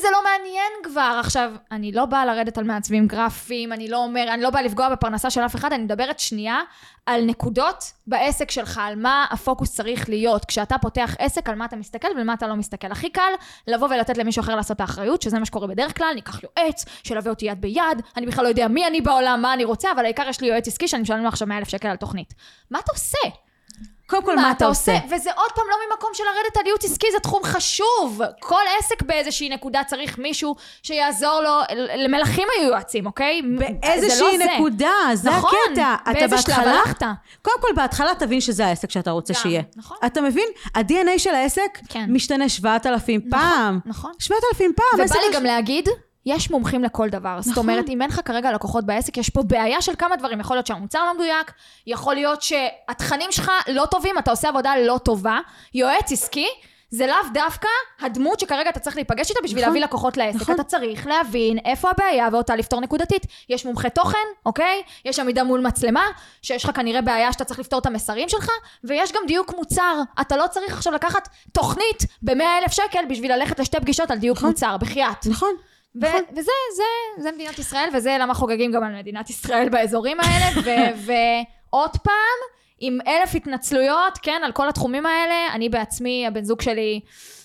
[0.00, 1.20] זה לא מעניין כבר.
[1.20, 4.88] עכשיו, אני לא באה לרדת על מעצבים גרפיים, אני לא אומר, אני לא באה לפגוע
[4.88, 6.60] בפרנסה של אף אחד, אני מדברת שנייה
[7.06, 10.44] על נקודות בעסק שלך, על מה הפוקוס צריך להיות.
[10.44, 12.92] כשאתה פותח עסק, על מה אתה מסתכל ועל מה אתה לא מסתכל.
[12.92, 13.32] הכי קל
[13.66, 17.30] לבוא ולתת למישהו אחר לעשות את האחריות, שזה מה שקורה בדרך כלל, ניקח יועץ, שילווה
[17.30, 20.28] אותי יד ביד, אני בכלל לא יודע מי אני בעולם, מה אני רוצה, אבל העיקר
[20.28, 22.34] יש לי יועץ עסקי שאני משלם לו עכשיו 100 אלף שקל על תוכנית.
[22.70, 23.51] מה אתה עושה?
[24.06, 24.96] קודם כל, מה אתה עושה?
[25.10, 28.20] וזה עוד פעם לא ממקום של לרדת על ייעוץ עסקי, זה תחום חשוב.
[28.40, 31.60] כל עסק באיזושהי נקודה צריך מישהו שיעזור לו,
[31.96, 33.42] למלכים היו יועצים, אוקיי?
[33.58, 34.44] זה באיזושהי לא זה.
[34.54, 35.94] נקודה, זה נכון, הקטע.
[36.02, 37.02] אתה באיזה שלב הלכת?
[37.42, 39.62] קודם כל, בהתחלה תבין שזה העסק שאתה רוצה גם, שיהיה.
[39.76, 39.96] נכון.
[40.06, 40.48] אתה מבין?
[40.74, 42.04] ה-DNA של העסק כן.
[42.08, 43.80] משתנה 7,000 פעם.
[43.86, 44.12] נכון.
[44.18, 45.00] 7,000 פעם.
[45.06, 45.88] ובא לי מש- גם להגיד,
[46.26, 47.36] יש מומחים לכל דבר.
[47.40, 47.68] זאת נכון.
[47.68, 50.40] אומרת, אם אין לך כרגע לקוחות בעסק, יש פה בעיה של כמה דברים.
[50.40, 51.52] יכול להיות שהמוצר לא מדויק,
[51.86, 55.38] יכול להיות שהתכנים שלך לא טובים, אתה עושה עבודה לא טובה.
[55.74, 56.46] יועץ עסקי,
[56.92, 57.68] זה לאו דווקא
[58.00, 59.74] הדמות שכרגע אתה צריך להיפגש איתה בשביל נכון.
[59.74, 60.40] להביא לקוחות לעסק.
[60.40, 60.54] נכון.
[60.54, 63.26] אתה צריך להבין איפה הבעיה ואותה לפתור נקודתית.
[63.48, 64.82] יש מומחה תוכן, אוקיי?
[65.04, 66.04] יש עמידה מול מצלמה,
[66.42, 68.48] שיש לך כנראה בעיה שאתה צריך לפתור את המסרים שלך,
[68.84, 70.00] ויש גם דיוק מוצר.
[70.20, 74.38] אתה לא צריך עכשיו לקחת תוכנית ב-100 אלף שקל בשביל ללכת לשתי פגישות על דיוק
[74.38, 74.48] נכון.
[74.48, 75.26] מוצר, בחייאת.
[75.26, 75.52] נכון.
[75.94, 76.20] נכון.
[76.32, 80.46] וזה, זה, זה מדינת ישראל, וזה למה חוגגים גם על מדינת ישראל באזורים האלה,
[81.06, 82.38] ועוד פעם,
[82.78, 87.00] עם אלף התנצלויות, כן, על כל התחומים האלה, אני בעצמי, הבן זוג שלי,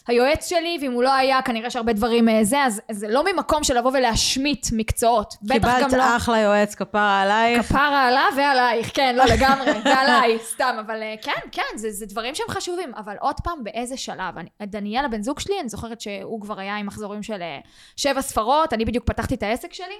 [0.08, 3.64] היועץ שלי, ואם הוא לא היה, כנראה שהרבה דברים אה, זה, אז זה לא ממקום
[3.64, 5.34] של לבוא ולהשמיט מקצועות.
[5.42, 6.18] בטח גם קיבלת לא.
[6.18, 7.66] אחלה יועץ, כפרה עלייך.
[7.66, 12.36] כפרה עליו ועלייך, כן, לא לגמרי, ועליי, סתם, אבל אה, כן, כן, זה, זה דברים
[12.36, 14.38] שהם חשובים, אבל עוד פעם, באיזה שלב?
[14.38, 17.60] אני, דניאל, הבן זוג שלי, אני זוכרת שהוא כבר היה עם מחזורים של אה,
[17.96, 19.98] שבע ספרות, אני בדיוק פתחתי את העסק שלי.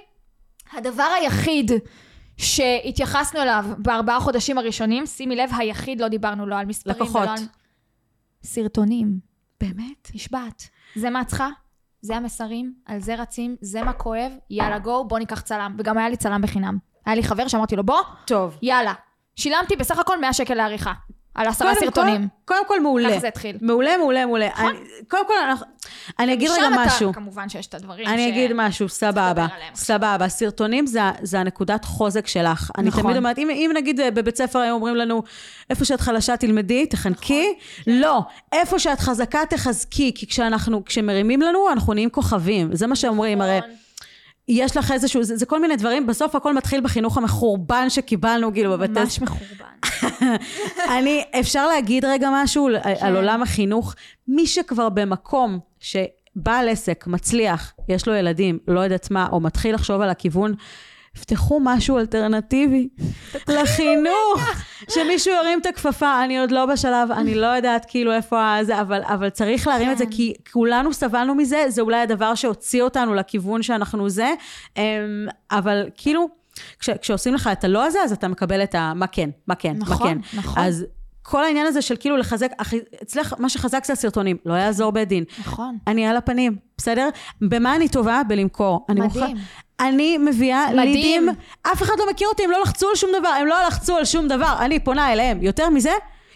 [0.72, 1.70] הדבר היחיד
[2.36, 7.22] שהתייחסנו אליו בארבעה חודשים הראשונים, שימי לב, היחיד, לא דיברנו לא על מספרים לקוחות.
[7.22, 7.38] ולא על...
[8.42, 9.27] סרטונים.
[9.60, 10.10] באמת?
[10.14, 10.62] נשבעת.
[10.94, 11.48] זה מה את צריכה?
[12.00, 15.76] זה המסרים, על זה רצים, זה מה כואב, יאללה גו, בוא ניקח צלם.
[15.78, 16.78] וגם היה לי צלם בחינם.
[17.06, 18.58] היה לי חבר שאמרתי לו, בוא, טוב.
[18.62, 18.94] יאללה.
[19.36, 20.92] שילמתי בסך הכל 100 שקל לעריכה.
[21.38, 22.22] על עשרה סרטונים.
[22.44, 23.10] כל- קודם כל מעולה.
[23.10, 23.56] ככה זה התחיל.
[23.60, 24.48] מעולה, מעולה, מעולה.
[24.56, 24.78] אני-
[25.08, 25.66] קודם כל, אנחנו-
[26.18, 27.12] אני אגיד רגע שם אתה- משהו.
[27.12, 29.46] כמובן שיש את הדברים אני ש- אגיד משהו, סבבה.
[29.74, 30.28] סבבה.
[30.28, 32.70] סרטונים זה, זה הנקודת חוזק שלך.
[32.78, 33.02] אני נכון.
[33.02, 35.22] תמיד אומרת, אם, אם נגיד אה, בבית ספר היו אומרים לנו,
[35.70, 37.54] איפה שאת חלשה תלמדי, תחנקי,
[37.86, 38.20] לא.
[38.52, 42.68] איפה שאת חזקה תחזקי, כי כשאנחנו, כשמרימים לנו, אנחנו נהיים כוכבים.
[42.72, 43.58] זה מה שאומרים, הרי...
[43.58, 43.70] נכון.
[44.48, 48.70] יש לך איזשהו, זה, זה כל מיני דברים, בסוף הכל מתחיל בחינוך המחורבן שקיבלנו, כאילו,
[48.70, 49.00] בבתי...
[49.00, 49.64] ממש מחורבן.
[50.98, 53.94] אני, אפשר להגיד רגע משהו על, על עולם החינוך?
[54.28, 60.00] מי שכבר במקום שבעל עסק מצליח, יש לו ילדים, לא יודעת מה, או מתחיל לחשוב
[60.00, 60.54] על הכיוון,
[61.20, 62.88] פתחו משהו אלטרנטיבי
[63.48, 64.40] לחינוך,
[64.90, 69.02] שמישהו ירים את הכפפה, אני עוד לא בשלב, אני לא יודעת כאילו איפה זה, אבל,
[69.04, 70.10] אבל צריך להרים את זה, כן.
[70.10, 74.34] כי כולנו סבלנו מזה, זה אולי הדבר שהוציא אותנו לכיוון שאנחנו זה,
[74.76, 74.82] אמ,
[75.50, 76.37] אבל כאילו,
[76.80, 78.92] כש, כשעושים לך את הלא הזה, אז אתה מקבל את ה...
[78.94, 80.38] מה כן, מה כן, מה נכון, כן.
[80.38, 80.62] נכון.
[80.62, 80.84] אז
[81.22, 82.50] כל העניין הזה של כאילו לחזק,
[83.02, 85.24] אצלך מה שחזק זה הסרטונים, לא יעזור בית דין.
[85.40, 85.78] נכון.
[85.86, 87.08] אני על הפנים, בסדר?
[87.40, 88.22] במה אני טובה?
[88.28, 88.86] בלמכור.
[88.88, 89.22] אני מדהים.
[89.24, 89.42] מוכרחה-
[89.80, 90.84] אני מביאה מדהים.
[90.92, 91.28] לידים,
[91.72, 94.04] אף אחד לא מכיר אותי, הם לא לחצו על שום דבר, הם לא לחצו על
[94.04, 95.42] שום דבר, אני פונה אליהם.
[95.42, 95.90] יותר מזה?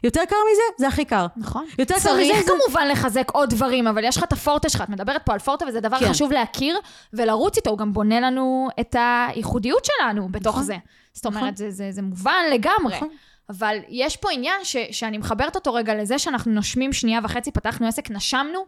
[0.04, 0.62] יותר קר מזה?
[0.78, 1.26] זה הכי קר.
[1.36, 1.66] נכון.
[1.78, 4.80] יותר קר צריך מזה, זה- כמובן לחזק עוד דברים, אבל יש לך את הפורטה שלך,
[4.82, 6.08] את מדברת פה על פורטה, וזה דבר כן.
[6.08, 6.78] חשוב להכיר
[7.12, 10.62] ולרוץ איתו, הוא גם בונה לנו את הייחודיות שלנו בתוך נכון.
[10.62, 10.76] זה.
[11.12, 11.38] זאת נכון.
[11.40, 12.96] אומרת, זה, זה, זה מובן לגמרי.
[12.96, 13.08] נכון.
[13.50, 17.86] אבל יש פה עניין ש, שאני מחברת אותו רגע לזה שאנחנו נושמים שנייה וחצי, פתחנו
[17.86, 18.64] עסק, נשמנו,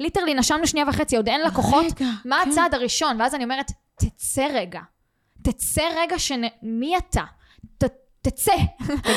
[0.00, 2.50] ליטרלי נשמנו שנייה וחצי, עוד אין לקוחות, רגע, מה כן.
[2.50, 3.20] הצעד הראשון?
[3.20, 4.80] ואז אני אומרת, תצא רגע.
[5.42, 6.40] תצא רגע שנ...
[6.62, 7.22] מי אתה?
[8.22, 8.52] תצא.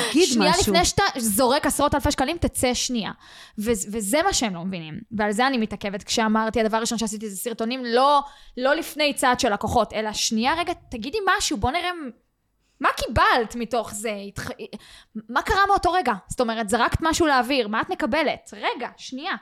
[0.09, 0.73] תגיד שנייה משהו.
[0.73, 3.11] לפני שאתה זורק עשרות אלפי שקלים, תצא שנייה.
[3.59, 4.99] ו- וזה מה שהם לא מבינים.
[5.11, 6.03] ועל זה אני מתעכבת.
[6.03, 8.21] כשאמרתי, הדבר הראשון שעשיתי זה סרטונים, לא,
[8.57, 11.91] לא לפני צעד של לקוחות, אלא שנייה רגע, תגידי משהו, בוא נראה
[12.79, 14.13] מה קיבלת מתוך זה.
[14.27, 14.49] התח...
[15.29, 16.13] מה קרה מאותו רגע?
[16.27, 18.53] זאת אומרת, זרקת משהו לאוויר, מה את מקבלת?
[18.53, 19.33] רגע, שנייה.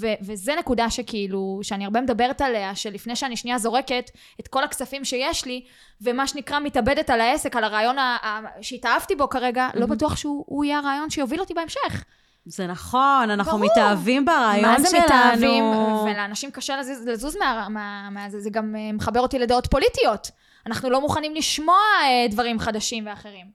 [0.00, 5.04] ו- וזה נקודה שכאילו, שאני הרבה מדברת עליה, שלפני שאני שנייה זורקת את כל הכספים
[5.04, 5.64] שיש לי,
[6.00, 10.44] ומה שנקרא מתאבדת על העסק, על הרעיון ה- ה- שהתאהבתי בו כרגע, לא בטוח שהוא
[10.46, 12.04] הוא יהיה הרעיון שיוביל אותי בהמשך.
[12.46, 13.64] זה נכון, אנחנו ברור.
[13.64, 15.04] מתאהבים ברעיון מה זה שלנו.
[15.04, 15.64] מתאהבים?
[16.04, 20.30] ולאנשים קשה לזוז, לזוז מה, מה, מה זה, זה גם אה, מחבר אותי לדעות פוליטיות.
[20.66, 23.46] אנחנו לא מוכנים לשמוע אה, דברים חדשים ואחרים.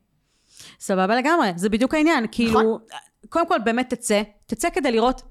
[0.79, 2.25] סבבה לגמרי, זה בדיוק העניין.
[2.31, 2.79] כאילו, נכון.
[3.29, 5.21] קודם כל באמת תצא, תצא כדי לראות.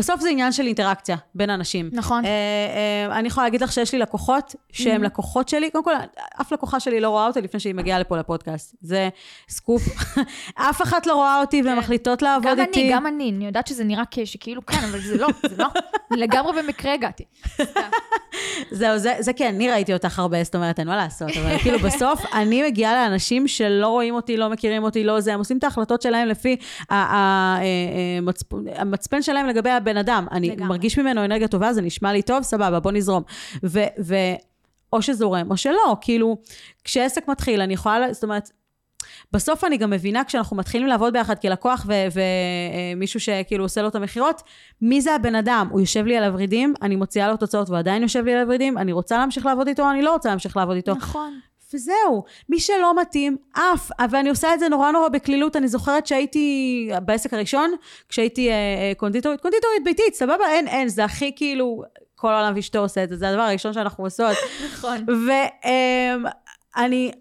[0.00, 1.90] בסוף זה עניין של אינטראקציה בין אנשים.
[1.92, 2.24] נכון.
[2.24, 2.30] אה,
[3.10, 5.94] אה, אני יכולה להגיד לך שיש לי לקוחות שהם לקוחות שלי, קודם כל,
[6.40, 8.76] אף לקוחה שלי לא רואה אותי לפני שהיא מגיעה לפה לפודקאסט.
[8.80, 9.08] זה
[9.48, 9.82] סקופ.
[10.70, 12.82] אף אחת לא רואה אותי והן מחליטות לעבוד גם איתי.
[12.82, 15.66] אני, גם אני, אני יודעת שזה נראה שכאילו כן, אבל זה לא, זה לא.
[16.10, 17.24] לגמרי במקרה הגעתי.
[18.70, 21.78] זהו, זה, זה כן, אני ראיתי אותך הרבה, זאת אומרת, אין מה לעשות, אבל כאילו
[21.78, 25.64] בסוף אני מגיעה לאנשים שלא רואים אותי, לא מכירים אותי, לא זה, הם עושים את
[25.64, 26.56] ההחלטות שלהם לפי
[26.90, 26.96] אה,
[27.60, 30.26] אה, מצפ- המצפן שלהם לגבי הבן אדם.
[30.30, 30.68] אני לגמרי.
[30.68, 33.22] מרגיש ממנו אנרגיה טובה, זה נשמע לי טוב, סבבה, בוא נזרום.
[33.64, 33.80] ו...
[34.04, 34.14] ו
[34.92, 36.36] או שזורם, או שלא, כאילו,
[36.84, 38.50] כשעסק מתחיל, אני יכולה, זאת אומרת,
[39.32, 41.86] בסוף אני גם מבינה כשאנחנו מתחילים לעבוד ביחד כלקוח
[42.96, 44.42] ומישהו שכאילו עושה לו את המכירות,
[44.82, 45.68] מי זה הבן אדם?
[45.70, 48.78] הוא יושב לי על הוורידים, אני מוציאה לו תוצאות והוא עדיין יושב לי על הוורידים,
[48.78, 50.94] אני רוצה להמשיך לעבוד איתו, אני לא רוצה להמשיך לעבוד איתו.
[50.94, 51.40] נכון.
[51.74, 53.90] וזהו, מי שלא מתאים, עף.
[54.10, 55.56] ואני עושה את זה נורא נורא בקלילות.
[55.56, 57.74] אני זוכרת שהייתי בעסק הראשון,
[58.08, 60.44] כשהייתי אה, אה, קונדיטורית, קונדיטורית ביתית, סבבה?
[60.48, 61.82] אין, אין, זה הכי כאילו,
[62.14, 64.36] כל העולם ואשתו עושה את זה, זה הדבר הראשון שאנחנו עושות.
[64.72, 65.06] נכון.
[66.76, 67.12] ואני,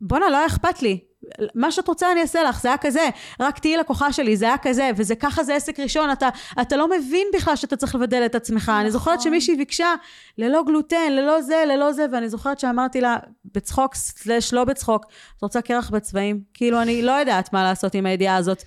[0.00, 1.05] בואנה, לא היה אכפת לי.
[1.54, 3.08] מה שאת רוצה אני אעשה לך, זה היה כזה,
[3.40, 6.28] רק תהיי לקוחה שלי, זה היה כזה, וזה ככה זה עסק ראשון, אתה,
[6.60, 8.72] אתה לא מבין בכלל שאתה צריך לבדל את עצמך.
[8.80, 9.24] אני זוכרת נכון.
[9.24, 9.94] שמישהי ביקשה
[10.38, 13.16] ללא גלוטן, ללא זה, ללא זה, ואני זוכרת שאמרתי לה,
[13.54, 15.04] בצחוק, סלש לא בצחוק,
[15.36, 16.40] את רוצה קרח בצבעים?
[16.54, 18.62] כאילו, אני לא יודעת מה לעשות עם הידיעה הזאת.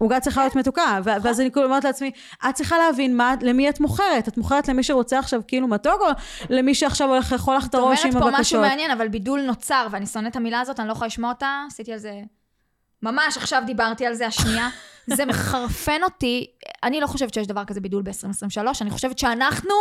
[0.00, 2.10] עוגה צריכה להיות מתוקה, ו- ואז אני כאילו אומרת לעצמי,
[2.48, 4.28] את צריכה להבין מה, למי את מוכרת.
[4.28, 6.06] את מוכרת למי שרוצה עכשיו כאילו מתוק, או
[6.50, 8.60] למי שעכשיו הולך לאכול לך את את הראש עם אומרת פה משהו הבקשות?
[8.60, 11.92] מעניין, אבל בידול נוצר, ואני שונאת את המילה הזאת, אני לא יכולה לשמוע אותה, עשיתי
[11.92, 12.20] על זה...
[13.02, 14.68] ממש עכשיו דיברתי על זה השנייה.
[15.06, 16.46] זה מחרפן אותי.
[16.82, 19.74] אני לא חושבת שיש דבר כזה בידול ב-2023, אני חושבת שאנחנו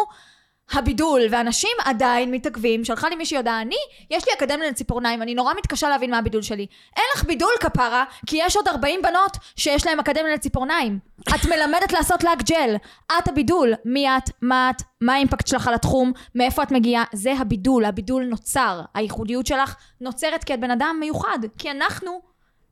[0.71, 2.85] הבידול, ואנשים עדיין מתעכבים.
[2.85, 3.75] שלחה לי מישהי הודעה, אני,
[4.09, 6.67] יש לי אקדמיה לציפורניים, אני נורא מתקשה להבין מה הבידול שלי.
[6.95, 10.99] אין לך בידול כפרה, כי יש עוד 40 בנות שיש להן אקדמיה לציפורניים.
[11.21, 12.75] את מלמדת לעשות לק ג'ל.
[13.17, 13.73] את הבידול.
[13.85, 14.29] מי את?
[14.41, 14.81] מה את?
[15.01, 16.11] מה האימפקט שלך על התחום?
[16.35, 17.03] מאיפה את מגיעה?
[17.13, 17.85] זה הבידול.
[17.85, 18.81] הבידול נוצר.
[18.93, 21.39] הייחודיות שלך נוצרת כי את בן אדם מיוחד.
[21.57, 22.21] כי אנחנו,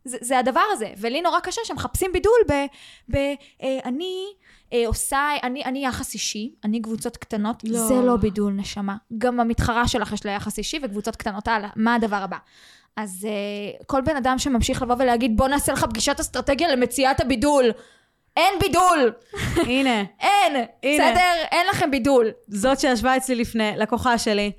[0.06, 0.90] זה, זה הדבר הזה.
[0.98, 2.54] ולי נורא קשה שמחפשים בידול ב...
[3.12, 3.16] ב
[3.64, 4.26] אה, אני
[4.88, 7.64] עושה, אני, אני יחס אישי, אני קבוצות קטנות.
[7.64, 7.88] לא.
[7.88, 8.96] זה לא בידול, נשמה.
[9.18, 11.70] גם המתחרה שלך יש לה יחס אישי וקבוצות קטנות הלאה.
[11.76, 12.38] מה הדבר הבא?
[12.96, 17.72] אז uh, כל בן אדם שממשיך לבוא ולהגיד, בוא נעשה לך פגישת אסטרטגיה למציאת הבידול.
[18.38, 19.14] אין בידול!
[19.56, 20.56] הנה, אין!
[20.84, 21.12] הנה.
[21.12, 21.44] בסדר?
[21.52, 22.32] אין לכם בידול.
[22.48, 24.52] זאת שישבה אצלי לפני, לקוחה שלי.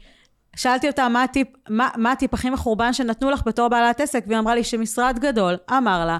[0.59, 4.39] שאלתי אותה מה הטיפ, מה, מה הטיפ הכי מחורבן שנתנו לך בתור בעלת עסק, והיא
[4.39, 6.19] אמרה לי שמשרד גדול אמר לה,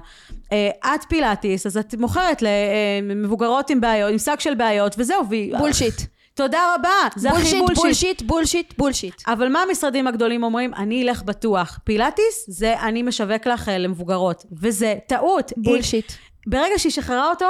[0.51, 2.41] "אה, את פילאטיס, אז את מוכרת
[3.01, 5.57] למבוגרות עם בעיות, עם שק של בעיות, וזהו, והיא...
[5.57, 5.93] bullshit.
[6.33, 7.81] תודה רבה, זה הכי bullshit, bullshit.
[7.83, 9.13] bullshit, bullshit, bullshit.
[9.27, 10.73] אבל מה המשרדים הגדולים אומרים?
[10.73, 11.79] אני אלך בטוח.
[11.83, 14.43] פילאטיס זה אני משווק לך אה, למבוגרות.
[14.61, 15.49] וזה טעות.
[15.55, 16.11] היא- bullshit.
[16.47, 17.45] ברגע שהיא שחררה אותו,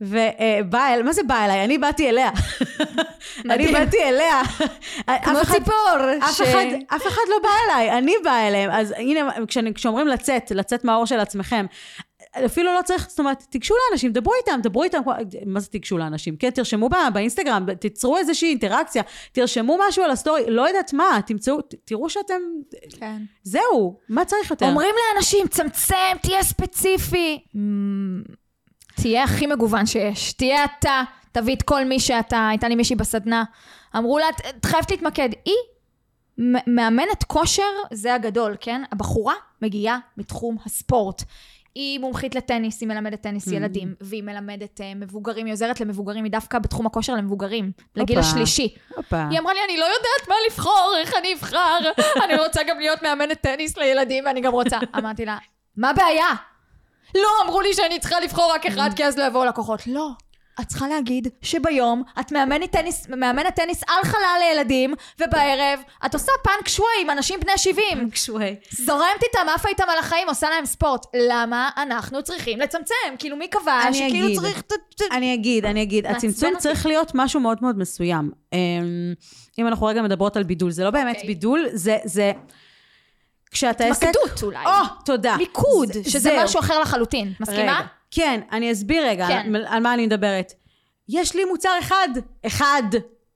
[0.00, 1.02] ובאה אל...
[1.02, 1.64] מה זה באה אליי?
[1.64, 2.30] אני באתי אליה.
[3.50, 3.72] אני.
[3.72, 4.42] באתי אליה.
[5.24, 5.96] כמו ציפור.
[6.88, 8.70] אף אחד, לא בא אליי, אני באה אליהם.
[8.70, 9.20] אז הנה,
[9.74, 11.66] כשאומרים לצאת, לצאת מהאור של עצמכם,
[12.46, 14.98] אפילו לא צריך, זאת אומרת, תיגשו לאנשים, דברו איתם, דברו איתם,
[15.46, 16.36] מה זה תיגשו לאנשים?
[16.36, 21.58] כן, תרשמו בה- באינסטגרם, תיצרו איזושהי אינטראקציה, תרשמו משהו על הסטורי, לא יודעת מה, תמצאו,
[21.84, 22.40] תראו שאתם,
[23.00, 23.16] כן.
[23.42, 24.66] זהו, מה צריך יותר?
[24.66, 27.38] אומרים לאנשים, צמצם, תהיה ספציפי.
[29.02, 30.32] תהיה הכי מגוון שיש.
[30.32, 32.48] תהיה אתה, תביא את כל מי שאתה.
[32.48, 33.44] הייתה לי מישהי בסדנה,
[33.96, 35.28] אמרו לה, "את- חייבת להתמקד.
[35.44, 35.54] היא
[36.66, 38.82] מאמנת כושר, זה הגדול, כן?
[38.92, 41.22] הבחורה מגיעה מתחום הספורט.
[41.74, 43.54] היא מומחית לטניס, היא מלמדת טניס Mm.
[43.54, 48.28] ילדים, והיא מלמדת uh, מבוגרים, היא עוזרת למבוגרים, היא דווקא בתחום הכושר למבוגרים, לגיל הופה.
[48.30, 48.74] השלישי.
[48.96, 49.24] הופה.
[49.30, 51.78] היא אמרה לי, אני לא יודעת מה לבחור, איך אני אבחר?
[52.24, 54.78] אני רוצה גם להיות מאמנת טניס לילדים, ואני גם רוצה.
[54.98, 55.38] אמרתי לה,
[55.76, 56.26] מה הבעיה?
[57.14, 59.86] לא, אמרו לי שאני צריכה לבחור רק אחד, כי אז לא יבואו לקוחות.
[59.86, 60.10] לא.
[60.60, 66.32] את צריכה להגיד שביום את מאמנת טניס, מאמנת טניס על חלל לילדים, ובערב את עושה
[66.44, 68.10] פאנק שווי עם אנשים בני 70.
[68.10, 68.56] קשוי.
[68.70, 71.06] זורמת איתם, עפה איתם על החיים, עושה להם ספורט.
[71.30, 72.94] למה אנחנו צריכים לצמצם?
[73.18, 74.38] כאילו, מי קבע שכאילו אגיד.
[74.40, 74.62] צריך...
[75.12, 76.56] אני אגיד, אני אגיד, הצמצום.
[76.58, 78.30] צריך להיות משהו מאוד מאוד מסוים.
[78.52, 78.58] אמ,
[79.58, 81.26] אם אנחנו רגע מדברות על בידול, זה לא באמת אוקיי.
[81.26, 82.32] בידול, זה, זה...
[83.50, 84.02] כשאתה עסק...
[84.06, 84.64] התמקדות אולי.
[84.66, 84.70] או,
[85.04, 85.36] תודה.
[85.36, 86.44] מיקוד, זה- שזה זהו.
[86.44, 87.32] משהו אחר לחלוטין.
[87.40, 87.60] מסכימה?
[87.78, 87.86] רגע.
[88.10, 89.54] כן, אני אסביר רגע כן.
[89.56, 90.52] על, על מה אני מדברת.
[91.08, 92.08] יש לי מוצר אחד,
[92.46, 92.82] אחד,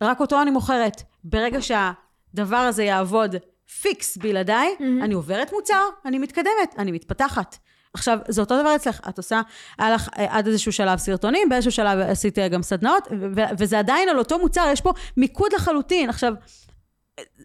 [0.03, 1.03] רק אותו אני מוכרת.
[1.25, 3.35] ברגע שהדבר הזה יעבוד
[3.83, 5.03] פיקס בלעדיי, מהמם.
[5.03, 7.57] אני עוברת מוצר, אני מתקדמת, אני מתפתחת.
[7.95, 9.41] עכשיו, זה אותו דבר אצלך, את עושה,
[9.79, 14.09] היה לך אה, עד איזשהו שלב סרטונים, באיזשהו שלב עשית גם סדנאות, ו- וזה עדיין
[14.09, 16.09] על אותו מוצר, יש פה מיקוד לחלוטין.
[16.09, 16.33] עכשיו,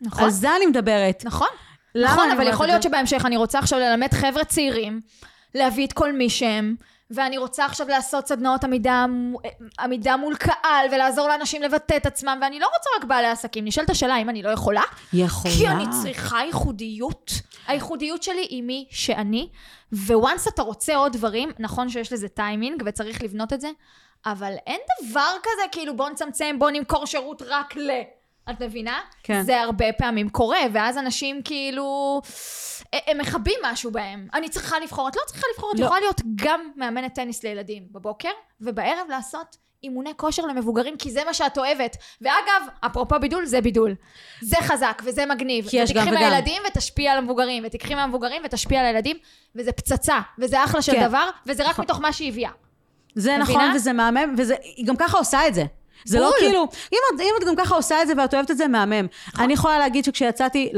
[0.01, 0.23] נכון.
[0.23, 1.23] על זה אני מדברת.
[1.25, 1.47] נכון.
[1.95, 2.83] נכון, אבל יכול להיות?
[2.83, 5.01] שבהמשך אני רוצה עכשיו ללמד חבר'ה צעירים,
[5.55, 6.75] להביא את כל מי שהם,
[7.11, 9.05] ואני רוצה עכשיו לעשות סדנאות עמידה,
[9.79, 13.65] עמידה מול קהל, ולעזור לאנשים לבטא את עצמם, ואני לא רוצה רק בעלי עסקים.
[13.65, 14.81] נשאלת השאלה אם אני לא יכולה,
[15.13, 15.53] יכולה.
[15.53, 17.31] כי אני צריכה ייחודיות.
[17.67, 19.49] הייחודיות שלי היא מי שאני,
[19.91, 23.69] וואנס אתה רוצה עוד דברים, נכון שיש לזה טיימינג וצריך לבנות את זה,
[24.25, 27.91] אבל אין דבר כזה כאילו בוא נצמצם, בוא נמכור שירות רק ל...
[28.49, 28.99] את מבינה?
[29.23, 29.41] כן.
[29.41, 32.21] זה הרבה פעמים קורה, ואז אנשים כאילו...
[32.93, 34.27] הם מכבים משהו בהם.
[34.33, 35.85] אני צריכה לבחור, את לא צריכה לבחור, את לא.
[35.85, 38.29] יכולה להיות גם מאמנת טניס לילדים בבוקר,
[38.61, 41.97] ובערב לעשות אימוני כושר למבוגרים, כי זה מה שאת אוהבת.
[42.21, 43.95] ואגב, אפרופו בידול, זה בידול.
[44.41, 45.67] זה חזק וזה מגניב.
[45.69, 46.31] כי יש גם ותיקחי וגם.
[46.31, 49.17] מהילדים ותשפיע על המבוגרים, ותיקחי מהמבוגרים ותשפיע על הילדים,
[49.55, 51.07] וזה פצצה, וזה אחלה של כן.
[51.07, 51.85] דבר, וזה רק נכון.
[51.85, 52.51] מתוך מה שהיא הביאה.
[53.15, 53.43] זה מבינה?
[53.43, 55.63] נכון, וזה מהמם, וזה, היא גם ככה עושה את זה.
[56.05, 56.39] זה לא בול.
[56.39, 59.07] כאילו, אם את, אם את גם ככה עושה את זה ואת אוהבת את זה, מהמם.
[59.27, 59.43] נכון.
[59.43, 60.71] אני יכולה להגיד שכשיצאתי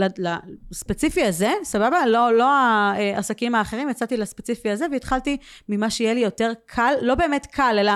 [0.72, 2.06] לספציפי הזה, סבבה?
[2.06, 5.38] לא, לא העסקים האחרים, יצאתי לספציפי הזה והתחלתי
[5.70, 7.92] ממה שיהיה לי יותר קל, לא באמת קל, אלא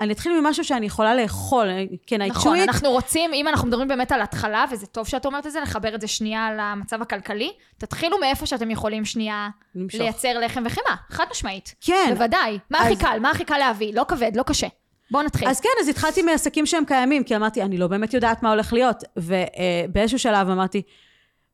[0.00, 1.66] אני אתחיל ממשהו שאני יכולה לאכול.
[2.06, 2.62] כן, I נכון, it.
[2.62, 5.94] אנחנו רוצים, אם אנחנו מדברים באמת על התחלה, וזה טוב שאת אומרת את זה, לחבר
[5.94, 10.00] את זה שנייה למצב הכלכלי, תתחילו מאיפה שאתם יכולים שנייה למשוך.
[10.00, 11.74] לייצר לחם וחמאה, חד משמעית.
[11.80, 12.10] כן.
[12.14, 12.58] בוודאי.
[12.70, 13.18] מה אז- הכי קל?
[13.20, 13.94] מה הכי קל להביא?
[13.94, 14.66] לא כבד, לא קשה.
[15.14, 15.48] בואו נתחיל.
[15.48, 18.72] אז כן, אז התחלתי מעסקים שהם קיימים, כי אמרתי, אני לא באמת יודעת מה הולך
[18.72, 19.04] להיות.
[19.16, 20.82] ובאיזשהו שלב אמרתי,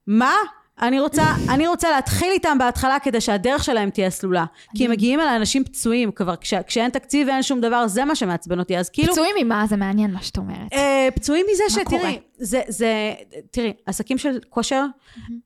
[0.06, 0.34] מה?
[0.82, 4.44] אני רוצה, אני רוצה להתחיל איתם בהתחלה כדי שהדרך שלהם תהיה סלולה.
[4.76, 8.14] כי הם מגיעים אל אנשים פצועים כבר, כש, כשאין תקציב ואין שום דבר, זה מה
[8.14, 8.78] שמעצבן אותי.
[8.78, 9.12] אז כאילו...
[9.12, 9.64] פצועים ממה?
[9.68, 10.72] זה מעניין מה שאת אומרת.
[10.72, 11.64] אה, פצועים מזה?
[11.68, 13.12] שתראי, זה, זה,
[13.50, 14.84] תראי, עסקים של כושר,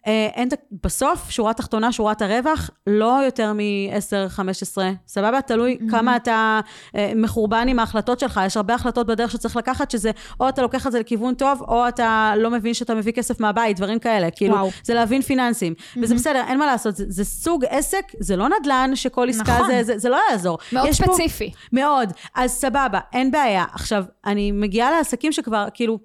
[0.07, 0.49] אה, אין,
[0.85, 5.41] בסוף, שורה תחתונה, שורת הרווח, לא יותר מ-10-15, סבבה?
[5.43, 6.61] תלוי כמה אתה
[6.97, 10.87] אה, מחורבן עם ההחלטות שלך, יש הרבה החלטות בדרך שצריך לקחת, שזה או אתה לוקח
[10.87, 14.55] את זה לכיוון טוב, או אתה לא מבין שאתה מביא כסף מהבית, דברים כאלה, כאילו,
[14.55, 14.71] וואו.
[14.85, 15.75] זה להבין פיננסים.
[16.03, 19.67] וזה בסדר, אין מה לעשות, זה, זה סוג עסק, זה לא נדל"ן, שכל עסקה נכון.
[19.67, 20.59] זה, זה, זה לא יעזור.
[20.73, 21.53] מאוד יש פה- ספציפי.
[21.73, 22.13] מאוד.
[22.35, 23.65] אז סבבה, אין בעיה.
[23.73, 25.99] עכשיו, אני מגיעה לעסקים שכבר, כאילו,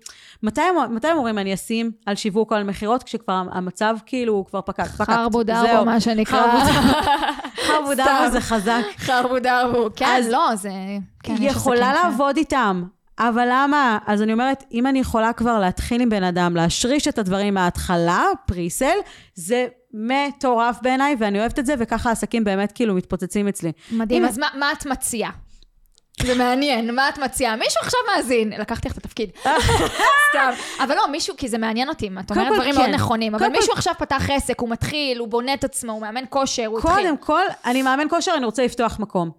[0.43, 4.33] מתי הם, מתי הם אומרים אני אשים על שיווק או על מכירות, כשכבר המצב כאילו
[4.33, 5.09] הוא כבר פקק, פקק.
[5.09, 5.85] חרבו דרבו.
[5.85, 6.63] מה שנקרא.
[7.67, 8.81] חרבו דרבו זה חזק.
[8.97, 9.87] חרבו דרבו.
[9.95, 10.69] כן, אז לא, זה...
[11.23, 12.83] כן, יכולה לעבוד איתם.
[13.19, 13.97] אבל למה?
[14.07, 18.25] אז אני אומרת, אם אני יכולה כבר להתחיל עם בן אדם, להשריש את הדברים מההתחלה,
[18.45, 18.95] פריסל,
[19.35, 23.71] זה מטורף בעיניי, ואני אוהבת את זה, וככה העסקים באמת כאילו מתפוצצים אצלי.
[23.91, 25.31] מדהים, אם- אז מה, מה את מציעה?
[26.25, 27.55] זה מעניין, מה את מציעה?
[27.55, 29.29] מישהו עכשיו מאזין, לקחתי לך את התפקיד.
[30.29, 30.51] סתם.
[30.83, 32.79] אבל לא, מישהו, כי זה מעניין אותי, את אומרת דברים כן.
[32.81, 35.91] מאוד נכונים, אבל קודם כל- מישהו עכשיו פתח עסק, הוא מתחיל, הוא בונה את עצמו,
[35.91, 36.93] הוא מאמן כושר, הוא התחיל.
[36.95, 39.31] קודם כל, אני מאמן כושר, אני רוצה לפתוח מקום.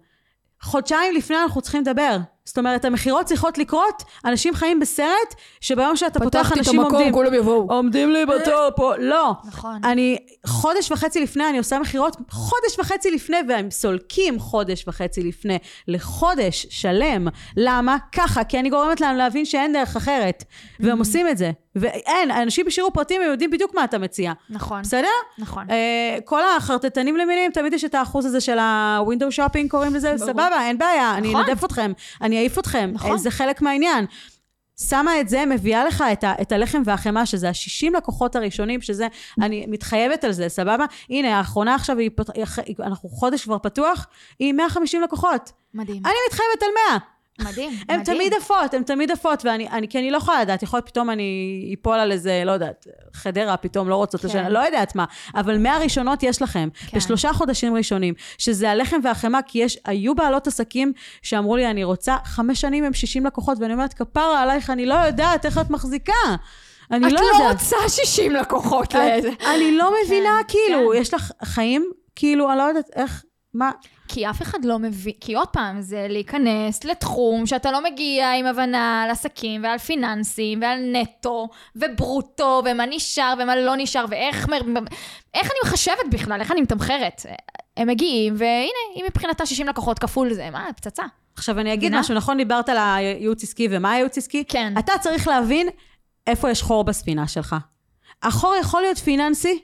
[0.61, 2.17] חודשיים לפני אנחנו צריכים לדבר.
[2.51, 7.13] זאת אומרת, המכירות צריכות לקרות, אנשים חיים בסרט, שביום שאתה פותח אנשים עומדים.
[7.13, 7.67] כולם יבואו.
[7.69, 9.33] עומדים לי בתור פה, לא.
[9.45, 9.81] נכון.
[9.83, 15.57] אני חודש וחצי לפני, אני עושה מכירות חודש וחצי לפני, והם סולקים חודש וחצי לפני,
[15.87, 17.27] לחודש שלם.
[17.57, 17.97] למה?
[18.11, 20.43] ככה, כי אני גורמת להם להבין שאין דרך אחרת.
[20.79, 21.51] והם עושים את זה.
[21.75, 24.33] ואין, אנשים בשיעור פרטים, הם יודעים בדיוק מה אתה מציע.
[24.49, 24.81] נכון.
[24.81, 25.07] בסדר?
[25.37, 25.69] נכון.
[25.69, 30.27] אה, כל החרטטנים למיניהם, תמיד יש את האחוז הזה של הווינדו שופינג, קוראים לזה, ברור.
[30.31, 31.45] סבבה, אין בעיה, אני נכון.
[31.49, 31.91] אנדף אתכם,
[32.21, 33.11] אני אעיף אתכם, נכון.
[33.11, 34.05] אה, זה חלק מהעניין.
[34.89, 39.07] שמה את זה, מביאה לך את, ה, את הלחם והחמאה, שזה ה-60 לקוחות הראשונים, שזה,
[39.41, 40.85] אני מתחייבת על זה, סבבה?
[41.09, 42.29] הנה, האחרונה עכשיו, היא, פת-
[42.79, 44.07] אנחנו חודש כבר פתוח,
[44.39, 45.51] היא 150 לקוחות.
[45.73, 46.01] מדהים.
[46.05, 46.99] אני מתחייבת על 100.
[47.39, 47.71] מדהים.
[47.89, 48.17] הן מדהים.
[48.17, 51.09] תמיד עפות, הן תמיד עפות, ואני, אני, כי אני לא יכולה לדעת, יכול להיות פתאום
[51.09, 51.25] אני
[51.81, 54.51] אפול על איזה, לא יודעת, חדרה פתאום לא רוצות כן.
[54.51, 55.05] לא יודעת מה,
[55.35, 56.97] אבל מהראשונות יש לכם, כן.
[56.97, 62.15] בשלושה חודשים ראשונים, שזה הלחם והחמאה, כי יש, היו בעלות עסקים שאמרו לי, אני רוצה
[62.25, 66.13] חמש שנים עם 60 לקוחות, ואני אומרת, כפרה עלייך, אני לא יודעת איך את מחזיקה.
[66.91, 67.51] אני את לא לא יודעת.
[67.61, 69.29] רוצה 60 לקוחות את- לאיזה.
[69.55, 71.01] אני לא מבינה, כן, כאילו, כן.
[71.01, 73.23] יש לך חיים, כאילו, אני לא יודעת איך,
[73.53, 73.71] מה,
[74.13, 78.45] כי אף אחד לא מבין, כי עוד פעם, זה להיכנס לתחום שאתה לא מגיע עם
[78.45, 84.47] הבנה על עסקים ועל פיננסים ועל נטו וברוטו ומה נשאר ומה לא נשאר ואיך
[85.33, 87.25] איך אני מחשבת בכלל, איך אני מתמחרת.
[87.77, 91.03] הם מגיעים, והנה, היא מבחינתה 60 לקוחות כפול זה, מה, פצצה.
[91.35, 91.95] עכשיו אני אגיד?
[91.95, 94.43] משהו, נכון דיברת על הייעוץ עסקי ומה הייעוץ עסקי?
[94.47, 94.73] כן.
[94.79, 95.67] אתה צריך להבין
[96.27, 97.55] איפה יש חור בספינה שלך.
[98.23, 99.59] החור יכול להיות פיננסי,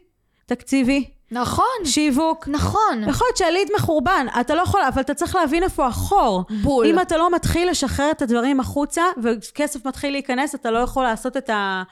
[0.45, 2.47] תקציבי, נכון, שיווק.
[2.47, 3.03] נכון.
[3.07, 6.43] יכול להיות שהליד מחורבן, אתה לא יכול, אבל אתה צריך להבין איפה החור.
[6.61, 6.87] בול.
[6.87, 11.37] אם אתה לא מתחיל לשחרר את הדברים החוצה, וכסף מתחיל להיכנס, אתה לא יכול לעשות
[11.37, 11.83] את, ה...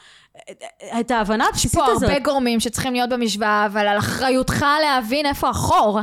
[0.99, 2.03] את ההבנה יש הבסיסית פה הזאת.
[2.09, 5.99] הרבה גורמים שצריכים להיות במשוואה, אבל על אחריותך להבין איפה החור.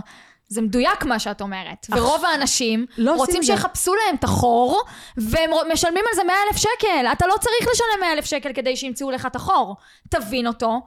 [0.49, 1.87] זה מדויק מה שאת אומרת.
[1.91, 3.43] ורוב האנשים לא רוצים.
[3.43, 4.83] שיחפשו להם את החור,
[5.17, 7.07] והם משלמים על זה 100 אלף שקל.
[7.13, 9.77] אתה לא צריך לשלם 100 אלף שקל כדי שימצאו לך את החור.
[10.09, 10.81] תבין אותו,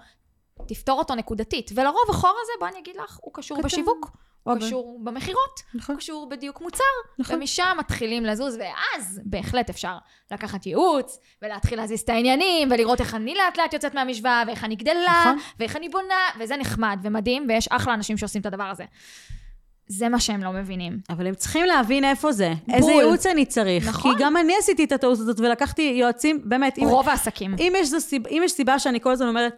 [0.68, 1.72] תפתור אותו נקודתית.
[1.76, 3.68] ולרוב החור הזה, בוא אני אגיד לך, הוא קשור קטן.
[3.68, 4.10] בשיווק.
[4.43, 5.95] הוא אבל- קשור במכירות, נכון.
[5.95, 6.84] הוא קשור בדיוק מוצר,
[7.20, 7.36] נכון.
[7.36, 9.97] ומשם מתחילים לזוז, ואז בהחלט אפשר
[10.32, 14.76] לקחת ייעוץ, ולהתחיל להזיז את העניינים, ולראות איך אני לאט לאט יוצאת מהמשוואה, ואיך אני
[14.76, 15.38] גדלה, נכון.
[15.60, 18.84] ואיך אני בונה, וזה נחמד ומדהים, ויש אחלה אנשים שעושים את הדבר הזה.
[19.88, 20.99] זה מה שהם לא מבינים.
[21.10, 22.53] אבל הם צריכים להבין איפה זה.
[22.74, 23.01] איזה בול.
[23.03, 23.88] ייעוץ אני צריך.
[23.88, 24.18] נכון.
[24.18, 27.56] כי גם אני עשיתי את הטעות הזאת, ולקחתי יועצים, באמת, אם, רוב העסקים.
[27.60, 29.56] אם יש, זו סיב, אם יש סיבה שאני כל הזמן אומרת,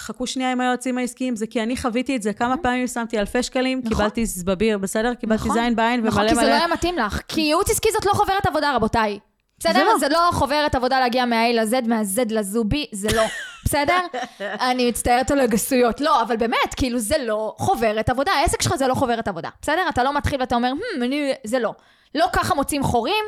[0.00, 3.42] חכו שנייה עם היועצים העסקיים, זה כי אני חוויתי את זה כמה פעמים, שמתי אלפי
[3.42, 3.90] שקלים, נכון.
[3.96, 5.14] קיבלתי זבביר, בסדר?
[5.14, 5.60] קיבלתי נכון.
[5.60, 6.56] זין בעין נכון, ומלא כי זה לא מלא...
[6.56, 7.20] היה מתאים לך.
[7.28, 9.18] כי ייעוץ עסקי זאת לא חוברת עבודה, רבותיי.
[9.58, 9.72] בסדר?
[9.72, 9.98] זה לא.
[9.98, 13.22] זה לא חוברת עבודה להגיע מה-A ל-Z, מה-Z לזובי, זה לא.
[13.64, 13.98] בסדר?
[14.40, 16.00] אני מצטערת על הגסויות.
[16.00, 18.32] לא, אבל באמת, כאילו, זה לא חוברת עבודה.
[18.32, 19.48] העסק שלך זה לא חוברת עבודה.
[19.62, 19.82] בסדר?
[19.88, 21.32] אתה לא מתחיל ואתה אומר, "Hmm, אני...
[21.44, 21.74] זה לא.
[22.14, 23.24] לא ככה מוצאים חורים.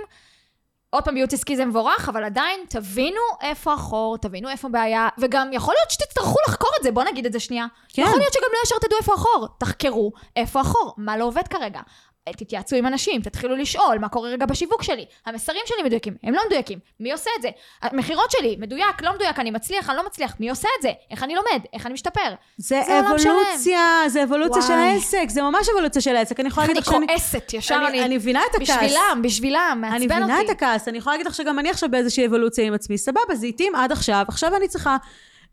[0.95, 5.53] עוד פעם, ייעוץ עסקי זה מבורך, אבל עדיין, תבינו איפה החור, תבינו איפה הבעיה, וגם
[5.53, 7.66] יכול להיות שתצטרכו לחקור את זה, בואו נגיד את זה שנייה.
[7.88, 8.03] כן.
[8.03, 9.49] יכול להיות שגם לא ישר תדעו איפה החור.
[9.59, 11.80] תחקרו איפה החור, מה לא עובד כרגע.
[12.31, 15.05] תתייעצו עם אנשים, תתחילו לשאול מה קורה רגע בשיווק שלי.
[15.27, 16.79] המסרים שלי מדויקים, הם לא מדויקים.
[17.01, 17.49] מי עושה את זה?
[17.83, 20.35] המכירות שלי, מדויק, לא מדויק, אני מצליח, אני לא מצליח.
[20.41, 20.91] מי עושה את זה?
[21.11, 21.64] איך אני לומד?
[21.73, 22.35] איך אני משתפר?
[22.57, 23.01] זה זה.
[23.01, 24.83] אבולוציה, זה אבולוציה של וואי.
[24.83, 26.41] העסק, זה ממש אבולוציה של העסק.
[26.41, 27.07] אני יכולה אני להגיד לך שאני...
[27.07, 28.05] כועסת, ישר אני- אני...
[28.05, 28.77] אני מבינה את הכעס.
[28.77, 30.14] בשבילם, בשבילם, מעצבן אני אותי.
[30.25, 32.99] מבינה את הכעס, אני יכולה להגיד לך שגם אני עכשיו באיזושהי אבולוציה עם עצמי.
[32.99, 34.97] סבבה, זה התאים עד עכשיו, עכשיו אני צריכה,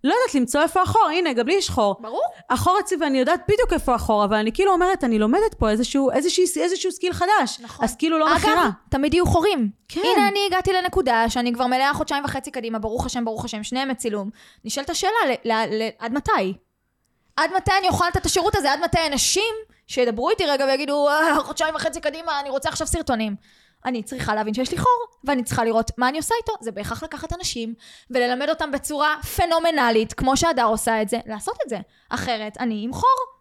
[0.04, 1.08] לא יודעת, למצוא איפה החור.
[1.10, 1.96] הנה, גם לי יש חור.
[2.00, 2.22] ברור.
[2.50, 6.12] החור אצלי, ואני יודעת בדיוק איפה החור, אבל אני כאילו אומרת, אני לומדת פה איזשהו,
[6.12, 7.60] איזשהו, איזשהו skill חדש.
[7.60, 7.86] נכון.
[7.86, 8.64] אז כאילו לא מכירה.
[8.64, 9.70] אגב, תמיד יהיו חורים.
[9.88, 10.02] כן.
[10.16, 13.90] הנה אני הגעתי לנקודה שאני כבר מלאה חודשיים וחצי קדימה, ברוך השם, ברוך השם, שניהם
[13.90, 14.30] מצילום.
[14.66, 16.54] נשאלת השאלה, ל- ל- ל- עד מתי?
[17.38, 18.72] עד מתי אני אוכל לתת את השירות הזה?
[18.72, 19.54] עד מתי אנשים
[19.88, 23.36] שידברו איתי רגע ויגידו, "אה, חודשיים וחצי קדימה, אני רוצה עכשיו סרטונים.
[23.86, 26.54] אני צריכה להבין שיש לי חור, ואני צריכה לראות מה אני עושה איתו.
[26.62, 27.74] זה בהכרח לקחת אנשים
[28.10, 31.78] וללמד אותם בצורה פנומנלית, כמו שהדר עושה את זה, לעשות את זה.
[32.10, 33.40] אחרת, אני עם חור.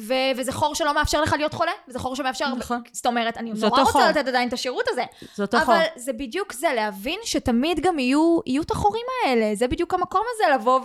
[0.00, 2.54] ו- וזה חור שלא מאפשר לך להיות חולה, וזה חור שמאפשר...
[2.54, 2.82] נכון.
[2.92, 4.02] זאת אומרת, אני נורא רוצה חור.
[4.02, 5.04] לתת עדיין את השירות הזה.
[5.34, 5.74] זה אותו חור.
[5.74, 9.54] אבל זה בדיוק זה, להבין שתמיד גם יהיו, יהיו את החורים האלה.
[9.54, 10.80] זה בדיוק המקום הזה, לבוא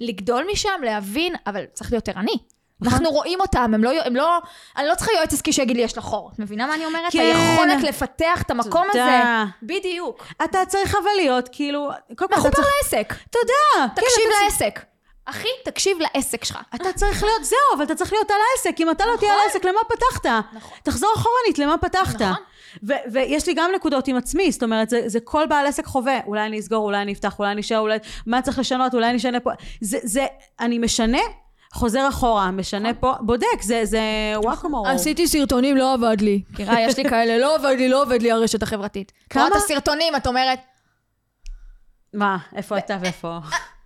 [0.00, 2.38] ולגדול משם, להבין, אבל צריך להיות ערני.
[2.80, 2.92] נכון.
[2.98, 4.38] אנחנו רואים אותם, הם לא, הם לא,
[4.76, 6.30] אני לא צריכה יועץ עסקי שיגיד לי יש לך חור.
[6.34, 7.12] את מבינה מה אני אומרת?
[7.12, 7.18] כן.
[7.18, 9.04] היכולת לפתח את המקום תודה.
[9.04, 9.50] הזה.
[9.62, 10.26] בדיוק.
[10.44, 12.68] אתה צריך אבל להיות, כאילו, קודם כל אתה מחובר צריך...
[12.82, 13.14] לעסק.
[13.30, 13.88] תודה.
[13.94, 14.80] תקשיב כן, אתה לעסק.
[15.24, 16.58] אחי, תקשיב לעסק שלך.
[16.74, 18.80] אתה צריך להיות, זהו, אבל אתה צריך להיות על העסק.
[18.80, 19.50] אם אתה לא תהיה על נכון.
[19.52, 20.26] העסק, למה פתחת?
[20.52, 20.78] נכון.
[20.82, 22.22] תחזור אחורנית, למה פתחת?
[22.22, 22.42] נכון.
[22.88, 26.18] ו- ויש לי גם נקודות עם עצמי, זאת אומרת, זה, זה כל בעל עסק חווה.
[26.26, 27.98] אולי אני אסגור, אולי אני אפתח, אולי אני אשאר, אולי...
[28.26, 29.50] מה צריך לשנות, אולי אני אשנה פה.
[29.80, 30.26] זה, זה,
[30.60, 31.18] אני משנה,
[31.72, 34.00] חוזר אחורה, משנה פה, בודק, זה, זה
[34.36, 34.88] וואקמור.
[34.88, 36.42] עשיתי סרטונים, לא עבד לי.
[36.50, 39.12] מכירה, יש לי כאלה, לא עבד לי, לא עובד לי הרשת החברתית.
[39.30, 39.46] כמה?
[39.46, 40.58] את הסרטונים, את אומרת,
[42.14, 43.38] מה, איפה אתה ואיפה?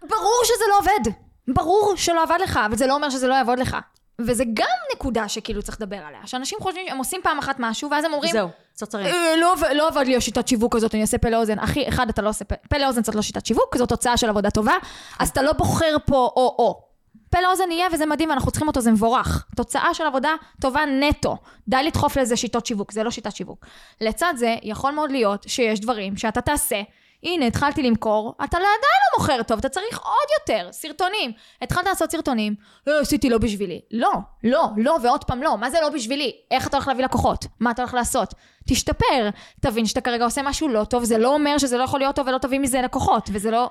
[0.02, 1.12] ברור שזה לא עובד.
[1.48, 3.76] ברור שלא עבד לך, אבל זה לא אומר שזה לא יעבוד לך.
[4.20, 6.20] וזה גם נקודה שכאילו צריך לדבר עליה.
[6.26, 9.06] שאנשים חושבים, הם עושים פעם אחת משהו, ואז הם אומרים, זהו, צרצרים.
[9.06, 11.58] "אה, לא, לא עבד לי השיטת שיווק הזאת, אני אעשה פה לאוזן.
[11.58, 14.50] אחי, אחד, אתה לא עושה פה לאוזן זאת לא שיטת שיווק, זו תוצאה של עבודה
[14.50, 14.72] טובה,
[15.18, 16.91] אז אתה לא בוחר פה או-או.
[17.32, 19.46] פה לאוזן יהיה וזה מדהים ואנחנו צריכים אותו, זה מבורך.
[19.56, 20.30] תוצאה של עבודה
[20.60, 21.36] טובה נטו.
[21.68, 23.66] די לדחוף לזה שיטות שיווק, זה לא שיטת שיווק.
[24.00, 26.82] לצד זה, יכול מאוד להיות שיש דברים שאתה תעשה,
[27.24, 31.32] הנה, התחלתי למכור, אתה עדיין לא מוכר טוב, אתה צריך עוד יותר, סרטונים.
[31.62, 32.54] התחלת לעשות סרטונים,
[32.86, 33.80] לא, עשיתי לא בשבילי.
[33.90, 34.12] לא,
[34.44, 35.58] לא, לא, ועוד פעם לא.
[35.58, 36.32] מה זה לא בשבילי?
[36.50, 37.44] איך אתה הולך להביא לקוחות?
[37.60, 38.34] מה אתה הולך לעשות?
[38.68, 39.28] תשתפר,
[39.60, 42.26] תבין שאתה כרגע עושה משהו לא טוב, זה לא אומר שזה לא יכול להיות טוב
[42.26, 43.70] ולא תביא מזה לקוחות, וזה לא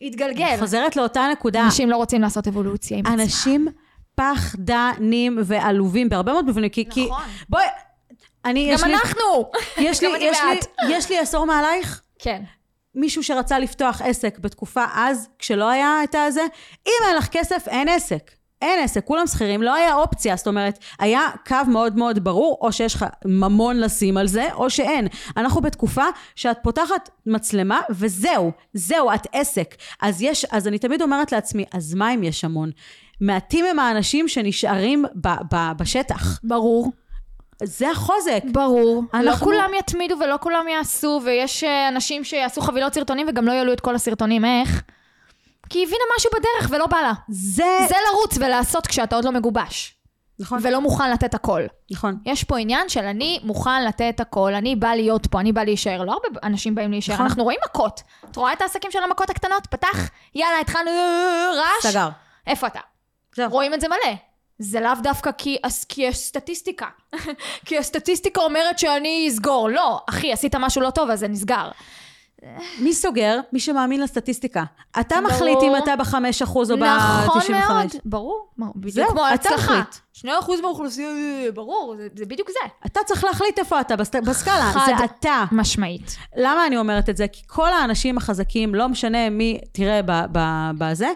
[0.00, 0.56] יתגלגל.
[0.58, 1.64] חוזרת לאותה נקודה.
[1.64, 3.20] אנשים לא רוצים לעשות אבולוציה עם עצמם.
[3.20, 3.68] אנשים
[4.14, 6.84] פחדנים ועלובים בהרבה מאוד מובנים, כי...
[6.90, 7.22] כי- נכון.
[7.48, 7.64] בואי,
[8.44, 8.94] אני, יש גם לי...
[8.94, 9.50] אנחנו!
[9.78, 10.38] יש לי, גם אני יש
[10.82, 10.94] לי.
[10.96, 12.42] יש לי עשור מעלייך, כן.
[12.94, 16.44] מישהו שרצה לפתוח עסק בתקופה אז, כשלא היה את הזה,
[16.86, 18.30] אם אין לך כסף, אין עסק.
[18.62, 22.72] אין עסק, כולם שכירים, לא היה אופציה, זאת אומרת, היה קו מאוד מאוד ברור, או
[22.72, 25.08] שיש לך ממון לשים על זה, או שאין.
[25.36, 29.74] אנחנו בתקופה שאת פותחת מצלמה, וזהו, זהו, את עסק.
[30.02, 32.70] אז יש, אז אני תמיד אומרת לעצמי, אז מה אם יש המון?
[33.20, 36.40] מעטים הם האנשים שנשארים ב, ב, בשטח.
[36.44, 36.90] ברור.
[37.64, 38.42] זה החוזק.
[38.52, 39.02] ברור.
[39.14, 43.52] לא אנחנו- כולם יתמידו ולא כולם יעשו, ויש אה, אנשים שיעשו חבילות סרטונים וגם לא
[43.52, 44.44] יעלו את כל הסרטונים.
[44.44, 44.82] איך?
[45.70, 47.12] כי היא הבינה משהו בדרך ולא בא לה.
[47.28, 47.64] זה...
[47.88, 49.94] זה לרוץ ולעשות כשאתה עוד לא מגובש.
[50.38, 51.62] נכון, ולא מוכן לתת הכל.
[51.90, 52.16] נכון.
[52.26, 56.02] יש פה עניין של אני מוכן לתת הכל, אני בא להיות פה, אני בא להישאר.
[56.04, 57.26] לא הרבה אנשים באים להישאר, נכון.
[57.26, 58.02] אנחנו רואים מכות.
[58.30, 59.66] את רואה את העסקים של המכות הקטנות?
[59.66, 61.92] פתח, יאללה, התחלנו אה, רעש.
[61.92, 62.08] סגר.
[62.46, 62.80] איפה אתה?
[63.36, 63.50] זהו.
[63.50, 64.14] רואים את זה מלא.
[64.62, 65.56] זה לאו דווקא כי,
[65.88, 66.86] כי יש סטטיסטיקה.
[67.66, 69.68] כי הסטטיסטיקה אומרת שאני אסגור.
[69.68, 71.70] לא, אחי, עשית משהו לא טוב, אז זה נסגר.
[72.78, 73.40] מי סוגר?
[73.52, 74.64] מי שמאמין לסטטיסטיקה.
[75.00, 75.28] אתה ברור.
[75.32, 77.52] מחליט אם אתה בחמש אחוז או נכון ב-95.
[77.52, 78.48] מאוד, ברור.
[78.76, 79.82] בדיוק זהו, כמו ההצלחה.
[80.12, 81.08] שני אחוז מהאוכלוסייה,
[81.54, 82.68] ברור, זה, זה בדיוק זה.
[82.86, 85.44] אתה צריך להחליט איפה אתה בסט- בסקאלה, חד זה אתה.
[85.52, 86.16] משמעית.
[86.36, 87.28] למה אני אומרת את זה?
[87.28, 90.00] כי כל האנשים החזקים, לא משנה מי תראה
[90.78, 91.08] בזה,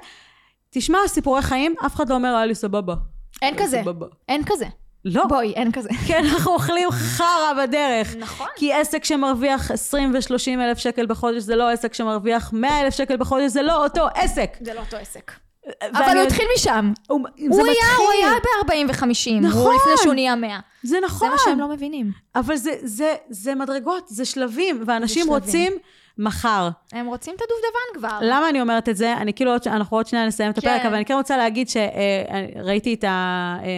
[0.71, 2.95] תשמע סיפורי חיים, אף אחד לא אומר, היה לי סבבה.
[3.43, 3.83] אין היה כזה.
[4.29, 4.67] אין כזה.
[5.05, 5.27] לא.
[5.27, 5.89] בואי, אין כזה.
[6.07, 8.17] כי אנחנו אוכלים חרא בדרך.
[8.19, 8.47] נכון.
[8.57, 13.17] כי עסק שמרוויח 20 ו-30 אלף שקל בחודש זה לא עסק שמרוויח 100 אלף שקל
[13.17, 14.57] בחודש, זה לא אותו עסק.
[14.61, 15.33] זה לא אותו עסק.
[15.93, 16.93] אבל הוא התחיל משם.
[17.09, 17.21] הוא,
[17.51, 18.07] זה היה, הוא.
[18.13, 19.41] היה ב-40 ו-50.
[19.41, 19.77] נכון.
[19.77, 20.59] לפני שהוא נהיה 100.
[20.83, 21.29] זה נכון.
[21.29, 22.11] זה מה שהם לא מבינים.
[22.37, 25.33] אבל זה, זה, זה מדרגות, זה שלבים, ואנשים שלבים.
[25.35, 25.73] רוצים
[26.19, 26.69] מחר.
[26.93, 28.19] הם רוצים את הדובדבן כבר.
[28.23, 29.13] למה אני אומרת את זה?
[29.13, 30.87] אני כאילו, עוד אנחנו עוד שנייה נסיים את הפרק, כן.
[30.87, 33.09] אבל אני כן רוצה להגיד שראיתי את ה...
[33.63, 33.69] אה,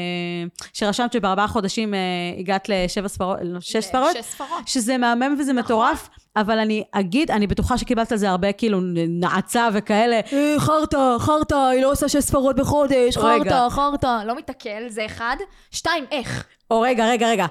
[0.72, 1.98] שרשמת שבארבעה חודשים אה,
[2.38, 4.68] הגעת לשבע ספרות, לא, שש ספרות, שש ספרות.
[4.68, 9.68] שזה מהמם וזה מטורף, אבל אני אגיד, אני בטוחה שקיבלת על זה הרבה כאילו נעצה
[9.72, 10.20] וכאלה.
[10.58, 13.16] חרטא, חרטא, היא לא עושה שש ספרות בחודש.
[13.16, 14.22] חרטא, חרטא.
[14.26, 15.36] לא מתקל, זה אחד.
[15.70, 16.44] שתיים, איך?
[16.70, 17.46] או רגע, רגע, רגע.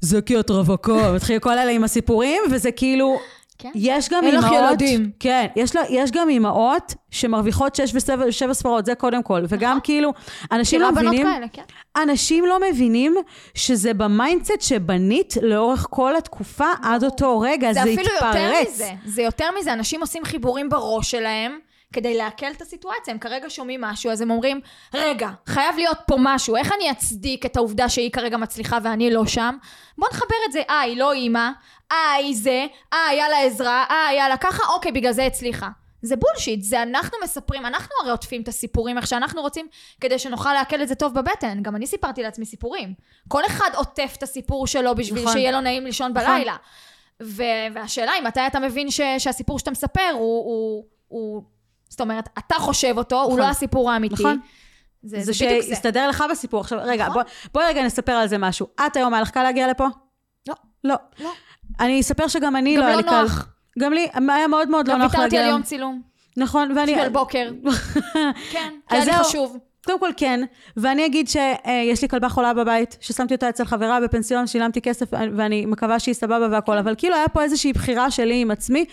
[0.00, 1.12] זה כי את רווקה.
[1.14, 3.18] מתחיל כל אלה עם הסיפורים, וזה כאילו...
[3.60, 3.70] כן.
[3.74, 4.70] יש גם אין לך אימהות...
[4.70, 5.10] ילדים.
[5.20, 7.92] כן, יש, לה, יש גם אימהות שמרוויחות שש
[8.26, 9.44] ושבע ספרות, זה קודם כל.
[9.48, 10.12] וגם כאילו,
[10.52, 11.26] אנשים לא מבינים...
[11.26, 11.62] כאלה, כן.
[11.96, 13.16] אנשים לא מבינים
[13.54, 18.68] שזה ב mindset שבנית לאורך כל התקופה עד אותו רגע, זה, זה אפילו יותר התפרץ.
[18.74, 18.90] מזה.
[19.04, 21.58] זה יותר מזה, אנשים עושים חיבורים בראש שלהם.
[21.92, 24.60] כדי לעכל את הסיטואציה, הם כרגע שומעים משהו, אז הם אומרים,
[24.94, 29.26] רגע, חייב להיות פה משהו, איך אני אצדיק את העובדה שהיא כרגע מצליחה ואני לא
[29.26, 29.56] שם?
[29.98, 31.50] בוא נחבר את זה, אה, היא לא אימא,
[31.92, 35.68] אה, היא זה, אה, היה לה עזרה, אה, היה לה ככה, אוקיי, בגלל זה הצליחה.
[36.02, 39.66] זה בולשיט, זה אנחנו מספרים, אנחנו הרי עוטפים את הסיפורים איך שאנחנו רוצים,
[40.00, 41.62] כדי שנוכל לעכל את זה טוב בבטן.
[41.62, 42.94] גם אני סיפרתי לעצמי סיפורים.
[43.28, 45.32] כל אחד עוטף את הסיפור שלו בשביל נכון.
[45.32, 46.24] שיהיה לו נעים לישון נכון.
[46.24, 46.56] בלילה.
[47.22, 47.42] ו-
[47.74, 51.42] והשאלה היא, מתי אתה מבין ש- שהסיפור שאתה מספר הוא, הוא, הוא...
[51.90, 53.38] זאת אומרת, אתה חושב אותו, הוא נכון.
[53.38, 54.14] לא הסיפור האמיתי.
[54.14, 54.38] נכון.
[55.02, 55.34] זה, זה זה.
[55.34, 56.60] שיסתדר לך בסיפור.
[56.60, 57.22] עכשיו, רגע, נכון.
[57.22, 58.66] בוא, בואי רגע נספר על זה משהו.
[58.86, 59.86] את היום, היה לך קל להגיע לפה?
[60.48, 60.54] לא.
[60.84, 60.94] לא.
[61.20, 61.30] לא.
[61.80, 63.22] אני אספר שגם אני גם לא היה לא לי קל.
[63.22, 63.46] נוח.
[63.78, 65.40] גם לי, היה מאוד מאוד לא גם נוח ויתרתי להגיע.
[65.40, 65.56] על היום.
[65.56, 66.02] יום צילום.
[66.36, 66.94] נכון, ואני...
[66.94, 67.50] של בוקר.
[68.52, 69.12] כן, כי היה לי.
[69.12, 69.58] חשוב.
[69.86, 70.40] קודם כל כן,
[70.76, 75.66] ואני אגיד שיש לי כלבה חולה בבית, ששמתי אותה אצל חברה בפנסיון, שילמתי כסף ואני
[75.66, 78.84] מקווה שהיא סבבה והכל, אבל כאילו היה פה איזושהי בחירה שלי עם עצמי,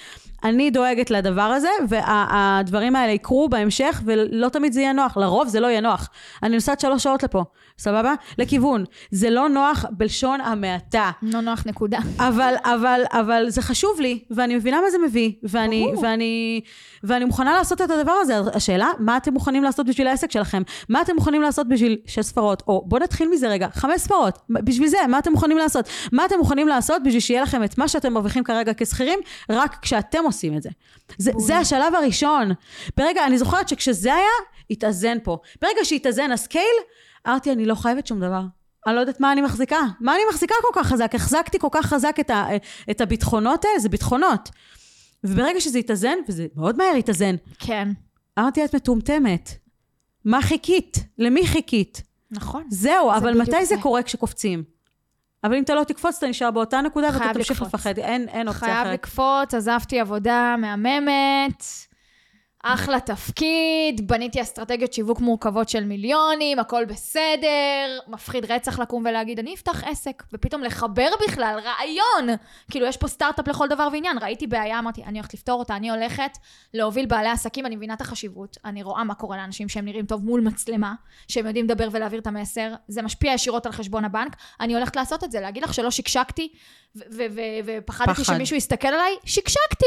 [0.44, 5.18] אני דואגת לדבר הזה, והדברים האלה יקרו בהמשך, ולא תמיד זה יהיה נוח.
[5.18, 6.10] לרוב זה לא יהיה נוח.
[6.44, 7.44] אני נוסעת שלוש שעות לפה,
[7.80, 8.14] סבבה?
[8.38, 8.86] לכיוון.
[9.12, 11.12] זה לא נוח בלשון המעטה.
[11.22, 12.00] לא נוח נקודה.
[12.20, 16.62] אבל, אבל, אבל זה חשוב לי, ואני מבינה מה זה מביא, ואני, ואני,
[17.04, 18.38] ואני מוכנה לעשות את הדבר הזה.
[18.54, 20.64] השאלה, מה אתם מוכנים לעשות בשביל העסק שלכם?
[20.90, 22.64] מה אתם מוכנים לעשות בשביל שש ספרות?
[22.68, 24.38] או בואו נתחיל מזה רגע, חמש ספרות.
[24.50, 25.90] בשביל זה, מה אתם מוכנים לעשות?
[26.12, 29.20] מה אתם מוכנים לעשות בשביל שיהיה לכם את מה שאתם מרוויחים כרגע כשכירים,
[29.50, 30.70] רק כשאתם עושים את זה.
[31.18, 32.52] זה, זה השלב הראשון.
[32.98, 34.26] ברגע, אני זוכרת שכשזה היה,
[34.70, 35.38] התאזן פה.
[35.62, 36.64] ברגע שהתאזן הסקייל,
[37.28, 38.42] אמרתי, אני לא חייבת שום דבר.
[38.88, 39.80] אני לא יודעת מה אני מחזיקה.
[40.00, 41.16] מה אני מחזיקה כל כך חזק?
[41.16, 42.46] החזקתי כל כך חזק את, ה,
[42.92, 44.50] את הביטחונות האלה, זה ביטחונות.
[45.24, 47.90] וברגע שזה התאזן, וזה מאוד מהר התאזן, כן.
[48.40, 49.52] אמרתי, את מטומטמת.
[50.26, 50.98] מה חיכית?
[51.18, 52.02] למי חיכית?
[52.32, 52.64] נכון.
[52.70, 53.82] זהו, זה אבל מתי זה זה.
[53.82, 54.64] קורה כשקופצים?
[55.44, 57.74] אבל אם אתה לא תקפוץ, אתה נשאר באותה נקודה ואתה חייב תמשיך לקפוץ.
[57.74, 58.00] לפחד.
[58.00, 58.94] אין, אין אופציה חייב אחרת.
[58.94, 61.64] לקפוץ, עזבתי עבודה מהממת,
[62.74, 69.54] אחלה תפקיד, בניתי אסטרטגיות שיווק מורכבות של מיליונים, הכל בסדר, מפחיד רצח לקום ולהגיד, אני
[69.54, 72.38] אפתח עסק, ופתאום לחבר בכלל רעיון.
[72.72, 74.18] כאילו, יש פה סטארט-אפ לכל דבר ועניין.
[74.18, 76.38] ראיתי בעיה, אמרתי, אני הולכת לפתור אותה, אני הולכת
[76.74, 80.26] להוביל בעלי עסקים, אני מבינה את החשיבות, אני רואה מה קורה לאנשים שהם נראים טוב
[80.26, 80.94] מול מצלמה,
[81.28, 85.24] שהם יודעים לדבר ולהעביר את המסר, זה משפיע ישירות על חשבון הבנק, אני הולכת לעשות
[85.24, 86.50] את זה, להגיד לך שלא שקשקתי,
[86.96, 88.36] ו- ו- ו- ופחדתי פחד.
[88.36, 89.86] שמישהו יסתכל עליי, שקשקתי.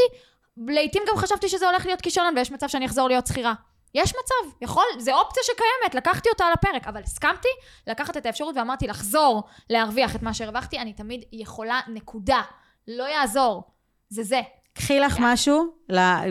[0.68, 3.54] לעתים גם חשבתי שזה הולך להיות כישלון, ויש מצב שאני אחזור להיות שכירה.
[3.94, 7.48] יש מצב, יכול, זה אופציה שקיימת, לקחתי אותה על הפרק, אבל הסכמתי
[7.86, 12.40] לקחת את האפשרות ואמרתי לחזור להרוויח את מה שהרווחתי, אני תמיד יכולה, נקודה.
[12.88, 13.62] לא יעזור.
[14.08, 14.40] זה זה.
[14.72, 15.64] קחי לך משהו,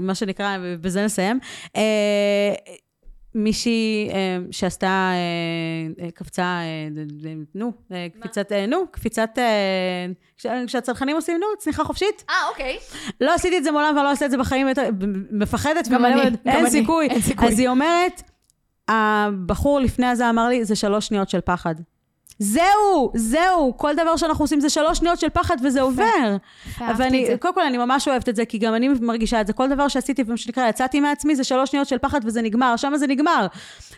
[0.02, 1.40] מה שנקרא, ובזה נסיים.
[3.36, 4.10] מישהי
[4.52, 5.12] שעשתה,
[6.14, 6.60] קפצה,
[7.56, 7.72] נו,
[8.20, 9.44] קפיצת, נו, קפיצת, אה,
[10.38, 12.24] כש- כשהצרכנים עושים, נו, צניחה חופשית.
[12.30, 12.78] אה, אוקיי.
[13.22, 14.68] לא עשיתי את זה מעולם ואני לא אעשה את זה בחיים,
[15.32, 17.08] מפחדת גם אני, גם אין אני, סיכוי.
[17.10, 17.48] אין סיכוי.
[17.48, 18.22] אז היא אומרת,
[18.88, 21.76] הבחור לפני הזה אמר לי, זה שלוש שניות של פחד.
[22.40, 26.04] זהו, זהו, כל דבר שאנחנו עושים זה שלוש שניות של פחד וזה עובר.
[27.22, 27.38] את זה.
[27.38, 29.54] קודם כל, אני ממש אוהבת את זה, כי גם אני מרגישה את זה.
[29.54, 32.94] כל דבר שעשיתי, ומה שנקרא, יצאתי מעצמי, זה שלוש שניות של פחד וזה נגמר, שם
[32.96, 33.48] זה נגמר.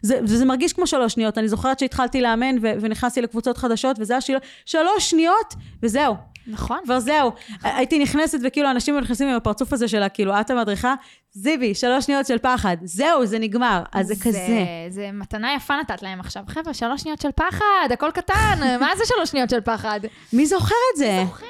[0.02, 1.38] זה, וזה מרגיש כמו שלוש שניות.
[1.38, 4.38] אני זוכרת שהתחלתי לאמן ו- ונכנסתי לקבוצות חדשות, וזה היה של...
[4.66, 6.16] שלוש שניות, וזהו.
[6.48, 6.80] נכון.
[6.84, 7.32] כבר זהו.
[7.64, 10.94] הייתי נכנסת, וכאילו, אנשים נכנסים עם הפרצוף הזה שלה, כאילו, את המדריכה,
[11.34, 12.78] זיבי, שלוש שניות של פחד.
[12.84, 13.84] זהו, זה נגמר.
[13.92, 14.48] אז זה כזה.
[14.90, 16.44] זה מתנה יפה נתת להם עכשיו.
[16.48, 18.60] חבר'ה, שלוש שניות של פחד, הכל קטן.
[18.82, 20.00] מה זה שלוש שניות של פחד?
[20.34, 21.24] מי זוכר את זה?
[21.26, 21.46] זוכר.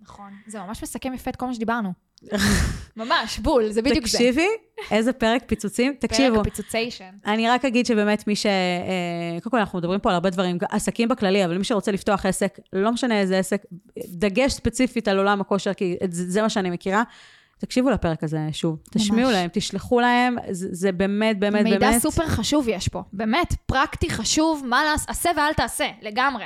[0.00, 0.30] נכון.
[0.46, 1.92] זה ממש מסכם יפה את כל מה שדיברנו.
[2.96, 4.18] ממש, בול, זה בדיוק זה.
[4.18, 4.48] תקשיבי,
[4.90, 5.94] איזה פרק פיצוצים.
[5.98, 6.36] תקשיבו.
[6.36, 7.10] פרק פיצוציישן.
[7.26, 8.46] אני רק אגיד שבאמת מי ש...
[8.46, 12.26] אה, קודם כל, אנחנו מדברים פה על הרבה דברים, עסקים בכללי, אבל מי שרוצה לפתוח
[12.26, 13.62] עסק, לא משנה איזה עסק,
[14.08, 17.02] דגש ספציפית על עולם הכושר, כי זה, זה מה שאני מכירה.
[17.62, 22.02] תקשיבו לפרק הזה שוב, תשמיעו להם, תשלחו להם, זה, זה באמת, באמת, מידע באמת.
[22.02, 23.02] סופר חשוב יש פה.
[23.12, 26.44] באמת, פרקטי, חשוב, מה לעשות, עשה ואל תעשה, לגמרי.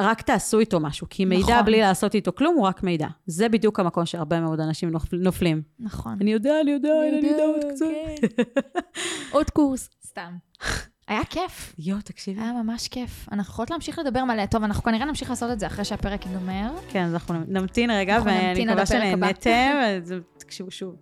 [0.00, 1.64] רק תעשו איתו משהו, כי מידע נכון.
[1.64, 3.06] בלי לעשות איתו כלום הוא רק מידע.
[3.26, 5.62] זה בדיוק המקום שהרבה מאוד אנשים נופ- נופלים.
[5.80, 6.16] נכון.
[6.20, 7.86] אני יודע, אני יודע, אני יודע עוד קצת.
[9.30, 9.90] עוד קורס.
[10.06, 10.30] סתם.
[11.08, 11.74] היה כיף.
[11.78, 12.40] יואו, תקשיבי.
[12.40, 13.28] היה ממש כיף.
[13.32, 14.46] אנחנו יכולות להמשיך לדבר מלא.
[14.46, 16.70] טוב, אנחנו כנראה נמשיך לעשות את זה אחרי שהפרק ייגמר.
[16.90, 20.96] כן, אז אנחנו נמתין רגע, אנחנו ואני מקווה שנהנתם, אז תקשיבו שוב.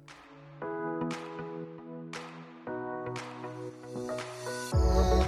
[4.73, 5.22] thank you